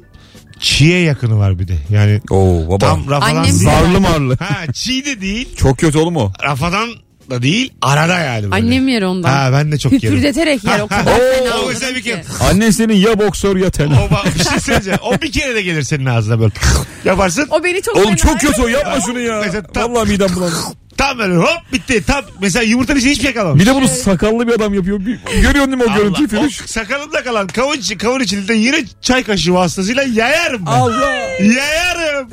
çiğe 0.63 0.99
yakını 1.01 1.39
var 1.39 1.59
bir 1.59 1.69
de. 1.69 1.75
Yani 1.91 2.21
Oo 2.31 2.69
baba. 2.69 2.79
tam 2.79 3.11
rafadan 3.11 3.31
Annem 3.37 3.45
değil. 3.45 3.55
Zarlı 3.65 4.01
marlı. 4.01 4.37
Ha 4.41 4.73
çiğ 4.73 5.05
de 5.05 5.21
değil. 5.21 5.57
Çok 5.57 5.79
kötü 5.79 5.99
oğlum 5.99 6.17
o. 6.17 6.33
Rafadan 6.43 6.89
da 7.31 7.43
değil. 7.43 7.73
Arada 7.83 8.19
yani 8.19 8.43
böyle. 8.43 8.55
Annem 8.55 8.89
yer 8.89 9.03
ondan. 9.03 9.29
Ha 9.33 9.51
ben 9.53 9.73
de 9.73 9.79
çok 9.79 9.93
yerim. 9.93 10.09
Hüpürdeterek 10.11 10.65
yer 10.65 10.81
o 10.81 10.87
kadar 10.89 11.07
Oo, 11.13 11.35
fena 11.39 11.55
o 11.55 11.59
olurum 11.59 11.69
mesela 11.73 11.95
bir 11.95 12.03
ki. 12.03 12.09
kere- 12.11 12.25
Annen 12.51 12.71
senin 12.71 12.95
ya 12.95 13.19
boksör 13.19 13.57
ya 13.57 13.67
O 13.67 13.71
tener. 13.71 13.97
ba- 13.97 14.35
bir 14.39 14.45
şey 14.45 14.61
söyleyeceğim. 14.61 14.99
O 15.03 15.13
bir 15.23 15.33
kere 15.33 15.55
de 15.55 15.63
gelir 15.63 15.83
senin 15.83 16.07
ağzına 16.07 16.41
böyle. 16.41 16.53
Yaparsın. 17.05 17.47
O 17.51 17.65
beni 17.65 17.83
çok 17.83 17.97
Oğlum 17.97 18.05
fena 18.07 18.17
çok 18.17 18.41
kötü 18.41 18.63
o 18.63 18.69
yapma 18.69 19.01
şunu 19.01 19.21
ya. 19.21 19.41
Mesela 19.45 19.63
tam- 19.63 19.95
Vallahi 19.95 20.09
midem 20.11 20.29
bulandı. 20.37 20.55
Tam 20.97 21.19
böyle 21.19 21.37
hop 21.37 21.73
bitti. 21.73 22.05
Tam 22.07 22.25
mesela 22.41 22.63
yumurtanın 22.63 22.99
içinde 22.99 23.13
hiçbir 23.13 23.25
şey 23.25 23.35
kalmamış. 23.35 23.63
Bir 23.63 23.67
de 23.67 23.75
bunu 23.75 23.89
sakallı 23.89 24.49
bir 24.49 24.53
adam 24.53 24.75
yapıyor. 24.75 25.01
Bir, 25.01 25.19
görüyorsun 25.43 25.73
değil 25.73 25.85
mi 25.85 25.93
o 25.93 25.97
görüntüyü 25.97 26.29
Allah, 26.33 26.41
Firuş? 26.41 26.63
o 26.63 26.67
sakalımda 26.67 27.25
kalan 27.25 27.47
kavun, 27.47 27.77
kavun 27.99 28.21
içinde 28.21 28.55
yine 28.55 28.85
çay 29.01 29.25
kaşığı 29.25 29.55
vasıtasıyla 29.55 30.03
yayarım 30.03 30.67
ben. 30.67 30.71
Allah. 30.73 31.15
Yayarım. 31.41 32.29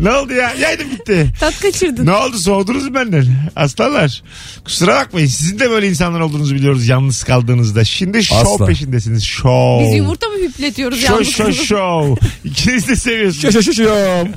Ne 0.00 0.10
oldu 0.12 0.32
ya? 0.32 0.54
Yaydım 0.54 0.90
gitti. 0.90 1.26
Tat 1.40 1.60
kaçırdın. 1.60 2.06
Ne 2.06 2.12
oldu 2.12 2.38
soğudunuz 2.38 2.88
mu 2.88 2.94
benden? 2.94 3.26
Aslanlar. 3.56 4.22
Kusura 4.64 4.94
bakmayın. 4.96 5.26
Sizin 5.26 5.58
de 5.58 5.70
böyle 5.70 5.88
insanlar 5.88 6.20
olduğunuzu 6.20 6.54
biliyoruz 6.54 6.88
yalnız 6.88 7.24
kaldığınızda. 7.24 7.84
Şimdi 7.84 8.24
şov 8.24 8.36
Asla. 8.36 8.66
peşindesiniz. 8.66 9.24
Şov. 9.24 9.80
Biz 9.84 9.94
yumurta 9.94 10.26
mı 10.28 10.34
hüpletiyoruz 10.38 11.00
Şov 11.00 11.12
yalnız? 11.12 11.28
şov 11.28 11.52
şov. 11.52 12.16
İkiniz 12.44 12.88
de 12.88 12.96
seviyorsunuz. 12.96 13.42
Şaşaşaşıyorum. 13.42 14.28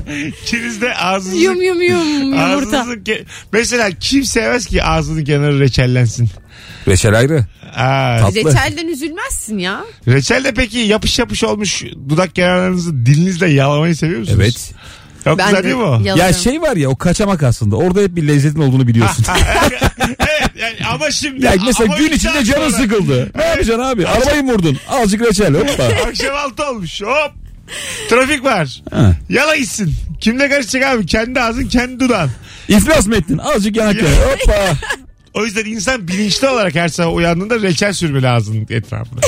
İkiniz 0.43 0.82
de 0.82 0.95
ağzınızı... 0.95 1.38
Yum 1.41 1.62
yum 1.62 1.82
yum 1.82 2.19
yumurta. 2.19 2.45
Ağzınızın 2.80 3.04
ke- 3.04 3.24
Mesela 3.54 3.89
kim 4.00 4.24
sevmez 4.24 4.65
ki 4.65 4.84
ağzının 4.84 5.24
kenarı 5.24 5.60
reçellensin? 5.60 6.30
Reçel 6.88 7.17
ayrı. 7.17 7.45
Aa, 7.76 8.17
Tatlı. 8.19 8.36
Reçelden 8.36 8.88
üzülmezsin 8.88 9.58
ya. 9.58 9.86
reçel 10.08 10.43
de 10.43 10.54
peki 10.54 10.78
yapış 10.78 11.19
yapış 11.19 11.43
olmuş 11.43 11.84
dudak 12.10 12.36
kenarlarınızı 12.36 13.06
dilinizle 13.06 13.50
yalamayı 13.50 13.95
seviyor 13.95 14.19
musunuz? 14.19 14.39
Evet. 14.41 14.72
Çok 15.23 15.38
Ben 15.38 15.45
güzel 15.47 15.60
de 15.60 15.63
değil 15.63 15.75
mi 15.75 15.82
o? 15.84 15.91
yalarım. 16.03 16.17
Ya 16.17 16.34
şey 16.34 16.62
var 16.62 16.75
ya 16.75 16.89
o 16.89 16.95
kaçamak 16.95 17.43
aslında. 17.43 17.75
Orada 17.75 18.01
hep 18.01 18.15
bir 18.15 18.27
lezzetin 18.27 18.60
olduğunu 18.62 18.88
biliyorsun. 18.88 19.25
evet 20.19 20.51
yani 20.60 20.75
ama 20.93 21.12
şimdi... 21.12 21.45
ya 21.45 21.53
mesela 21.65 21.86
ama 21.86 21.97
gün 21.97 22.08
bir 22.08 22.12
içinde 22.12 22.34
saat 22.34 22.45
canın 22.45 22.69
sonra- 22.69 22.82
sıkıldı. 22.84 23.32
Ne 23.36 23.43
yapacaksın 23.43 23.84
abi? 23.84 24.08
Arabayı 24.08 24.43
mı 24.43 24.53
vurdun? 24.53 24.77
Azıcık 24.89 25.21
reçel 25.21 25.53
hoppa. 25.53 25.84
Akşam 26.08 26.36
altı 26.36 26.69
olmuş 26.69 27.01
hop. 27.01 27.32
Trafik 28.10 28.43
var. 28.43 28.82
Ha. 28.91 29.15
Yala 29.29 29.55
gitsin. 29.55 29.93
Kimle 30.21 30.49
karışacak 30.49 30.84
abi? 30.84 31.05
Kendi 31.05 31.41
ağzın 31.41 31.65
kendi 31.67 31.99
dudağın. 31.99 32.32
İflas 32.67 33.08
mı 33.08 33.15
ettin? 33.15 33.38
Azıcık 33.38 33.75
yanak 33.75 33.95
yana. 34.03 34.10
Hoppa. 34.15 34.77
O 35.34 35.45
yüzden 35.45 35.65
insan 35.65 36.08
bilinçli 36.08 36.47
olarak 36.47 36.75
her 36.75 36.88
sabah 36.88 37.13
uyandığında 37.15 37.62
reçel 37.62 37.93
sürmeli 37.93 38.29
ağzının 38.29 38.67
etrafına. 38.69 39.19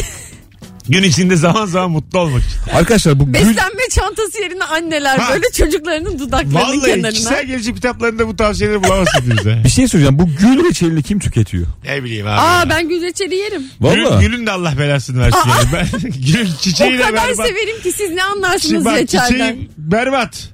Gün 0.92 1.04
içinde 1.04 1.36
zaman 1.36 1.66
zaman 1.66 1.92
mutlu 1.92 2.20
olmak 2.20 2.42
için. 2.44 2.78
Arkadaşlar 2.78 3.20
bu 3.20 3.26
gül 3.26 3.34
Beslenme 3.34 3.82
çantası 3.92 4.42
yerine 4.42 4.64
anneler 4.64 5.18
Ha. 5.18 5.34
böyle 5.34 5.52
çocuklarının 5.52 6.20
dudaklarının 6.20 6.54
Vallahi 6.56 6.82
kenarına. 6.86 7.10
kişisel 7.10 7.46
gelişim 7.46 7.76
kitaplarında 7.76 8.28
bu 8.28 8.36
tavsiyeleri 8.36 8.84
bulamazsınız 8.84 9.38
bize. 9.38 9.62
bir 9.64 9.70
şey 9.70 9.88
söyleyeceğim. 9.88 10.20
Bu 10.20 10.28
gül 10.40 10.70
reçelini 10.70 11.04
kim 11.04 11.20
tüketiyor? 11.20 11.66
ne 11.86 12.04
bileyim 12.04 12.28
abi. 12.28 12.34
Aa 12.40 12.60
ya. 12.60 12.70
ben 12.70 12.90
gül 12.90 13.02
reçeli 13.02 13.36
yerim. 13.36 13.64
Gülün, 13.82 14.06
Valla. 14.06 14.22
gülün 14.22 14.48
de 14.48 14.52
Allah 14.52 14.74
belasını 14.80 15.20
versin 15.20 15.50
yani. 15.50 15.68
Ben, 15.74 16.12
gülün 16.12 16.50
O 16.54 16.62
çiçeğiyle 16.62 17.02
kadar 17.02 17.14
berbat. 17.30 17.48
severim 17.48 17.82
ki 17.84 17.92
siz 17.92 18.12
ne 18.12 18.24
anlarsınız 18.24 18.62
Şimdi 18.72 18.86
bak 18.86 18.98
reçelden. 18.98 19.28
çiçeği 19.30 19.70
berbat. 19.78 20.50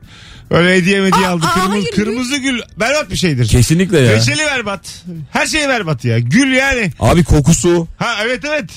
Öyle 0.52 0.76
hediye 0.76 1.06
hediye 1.06 1.28
Aa, 1.28 1.32
aldı. 1.32 1.46
aa, 1.46 1.54
Kırmızı, 1.54 1.72
hayır, 1.72 1.92
kırmızı 1.92 2.38
gül 2.38 2.60
berbat 2.80 3.10
bir 3.12 3.16
şeydir. 3.16 3.48
Kesinlikle 3.48 4.00
ya. 4.00 4.14
Reçeli 4.14 4.46
berbat. 4.46 5.04
Her 5.32 5.46
şey 5.48 5.70
berbat 5.70 6.06
ya. 6.06 6.20
Gül 6.20 6.52
yani. 6.54 6.92
Abi 7.00 7.24
kokusu. 7.24 7.88
Ha 7.98 8.16
evet 8.26 8.46
evet. 8.46 8.70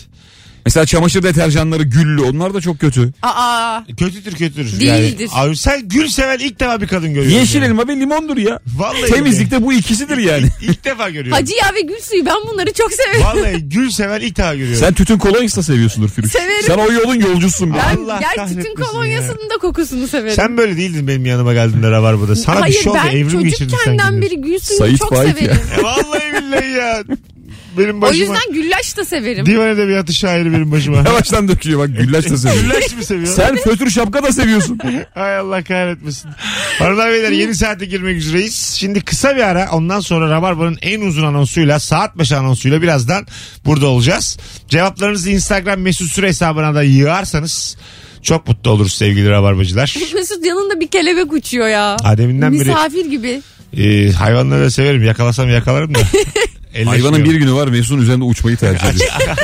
Mesela 0.67 0.87
çamaşır 0.87 1.23
deterjanları 1.23 1.83
güllü. 1.83 2.23
Onlar 2.23 2.55
da 2.55 2.61
çok 2.61 2.79
kötü. 2.81 3.13
Aa 3.23 3.81
Kötüdür 3.99 4.33
kötüdür. 4.33 4.81
Değildir. 4.81 5.29
Yani, 5.35 5.49
abi 5.49 5.57
sen 5.57 5.89
gül 5.89 6.09
seven 6.09 6.39
ilk 6.39 6.61
defa 6.61 6.81
bir 6.81 6.87
kadın 6.87 7.15
görüyorsun. 7.15 7.39
Yeşil 7.39 7.63
elma 7.63 7.89
ve 7.89 7.97
limondur 7.97 8.37
ya. 8.37 8.61
Vallahi 8.77 9.07
Temizlikte 9.13 9.63
bu 9.63 9.73
ikisidir 9.73 10.17
yani. 10.19 10.47
İlk, 10.63 10.71
ilk 10.71 10.85
defa 10.85 11.11
görüyorum. 11.11 11.33
hacı 11.43 11.53
ya 11.55 11.75
ve 11.75 11.81
gül 11.81 12.01
suyu 12.03 12.27
ben 12.27 12.37
bunları 12.53 12.73
çok 12.73 12.93
severim. 12.93 13.23
Vallahi 13.25 13.69
gül 13.69 13.91
seven 13.91 14.21
ilk 14.21 14.37
defa 14.37 14.55
görüyorum. 14.55 14.81
Sen 14.81 14.95
tütün 14.95 15.19
kolonyası 15.19 15.57
da 15.57 15.63
seviyorsundur 15.63 16.09
Firuş. 16.09 16.33
Severim. 16.33 16.65
Sen 16.67 16.79
o 16.79 16.93
yolun 16.93 17.15
yolcusun. 17.21 17.75
be. 17.75 17.79
Ben 17.91 17.97
Allah 18.05 18.21
gel 18.21 18.31
tütün 18.31 18.65
kahretmesin 18.65 18.75
kolonyasının 18.93 19.51
da 19.51 19.59
kokusunu 19.61 20.09
severim. 20.09 20.37
Sen 20.37 20.57
böyle 20.57 20.77
değildin 20.77 21.09
benim 21.09 21.27
yanıma 21.27 21.53
geldiğinde 21.55 21.91
Rabarba'da. 21.91 22.37
Sana 22.37 22.61
Hayır 22.61 22.75
bir 22.75 22.81
şey 22.81 22.91
oldu 22.93 22.99
ben 23.07 23.17
evrim 23.17 23.45
geçirdin 23.45 23.69
sen. 23.69 23.77
çocukkenden 23.77 24.13
gibi. 24.13 24.23
beri 24.23 24.41
gül 24.41 24.59
suyunu 24.59 24.87
Sait 24.87 24.99
çok 24.99 25.15
Faik 25.15 25.39
severim. 25.39 25.59
E, 25.79 25.83
Vallahi 25.83 26.33
billahi 26.43 26.71
ya. 26.71 27.03
Benim 27.81 27.99
O 27.99 28.03
başıma. 28.03 28.22
yüzden 28.35 28.53
güllaç 28.55 28.97
da 28.97 29.05
severim. 29.05 29.47
Divan 29.47 29.68
edebiyatı 29.68 30.12
şairi 30.12 30.53
benim 30.53 30.72
başıma. 30.72 30.97
Yavaştan 31.07 31.49
döküyor 31.49 31.78
bak 31.81 31.99
güllaç 31.99 32.31
da 32.31 32.37
seviyor. 32.37 32.62
Güllaç 32.64 32.95
mı 32.97 33.05
seviyor? 33.05 33.26
Sen 33.35 33.57
fötür 33.57 33.91
şapka 33.91 34.22
da 34.22 34.33
seviyorsun. 34.33 34.78
Hay 35.14 35.37
Allah 35.37 35.64
kahretmesin. 35.64 36.31
Hanımlar 36.78 37.12
beyler 37.12 37.31
yeni 37.33 37.55
saate 37.55 37.87
girmek 37.87 38.16
üzereyiz. 38.16 38.76
Şimdi 38.78 39.01
kısa 39.01 39.37
bir 39.37 39.43
ara 39.43 39.68
ondan 39.72 40.01
sonra 40.01 40.31
Rabarba'nın 40.31 40.78
en 40.83 41.01
uzun 41.01 41.22
anonsuyla 41.24 41.78
saat 41.81 42.18
başı 42.18 42.37
anonsuyla 42.39 42.83
birazdan 42.83 43.26
burada 43.64 43.87
olacağız. 43.87 44.39
Cevaplarınızı 44.68 45.31
Instagram 45.31 45.81
mesut 45.81 46.11
süre 46.12 46.28
hesabına 46.28 46.74
da 46.74 46.83
yığarsanız 46.83 47.76
çok 48.22 48.49
mutlu 48.49 48.70
oluruz 48.70 48.93
sevgili 48.95 49.31
Rabarbacılar. 49.31 49.97
Mesut 50.14 50.47
yanında 50.47 50.81
bir 50.81 50.89
kelebek 50.89 51.33
uçuyor 51.33 51.68
ya. 51.68 51.97
Ademinden 52.05 52.53
beri 52.53 52.68
Misafir 52.68 53.07
gibi. 53.11 53.43
E, 53.77 54.12
hayvanları 54.12 54.64
da 54.64 54.71
severim. 54.71 55.05
Yakalasam 55.05 55.51
yakalarım 55.51 55.95
da. 55.95 55.99
Hayvanın 56.85 57.25
bir 57.25 57.35
günü 57.35 57.53
var 57.53 57.68
Mesut'un 57.68 58.03
üzerinde 58.03 58.25
uçmayı 58.25 58.57
tercih 58.57 58.87
ediyor. 58.87 59.11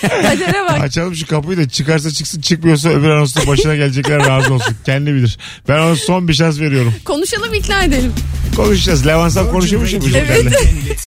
Kadere 0.00 0.64
bak. 0.64 0.80
Açalım 0.80 1.14
şu 1.14 1.26
kapıyı 1.26 1.58
da 1.58 1.68
çıkarsa 1.68 2.10
çıksın 2.10 2.40
çıkmıyorsa 2.40 2.88
öbür 2.88 3.10
anonsta 3.10 3.46
başına 3.46 3.76
gelecekler 3.76 4.18
razı 4.18 4.54
olsun. 4.54 4.76
Kendi 4.86 5.14
bilir. 5.14 5.38
Ben 5.68 5.78
ona 5.78 5.96
son 5.96 6.28
bir 6.28 6.34
şans 6.34 6.60
veriyorum. 6.60 6.94
Konuşalım 7.04 7.54
ikna 7.54 7.84
edelim. 7.84 8.12
Konuşacağız. 8.56 9.06
Levansal 9.06 9.50
konuşuyormuş 9.50 9.92
ya 9.92 10.00
bu. 10.00 10.04
Evet. 10.14 10.62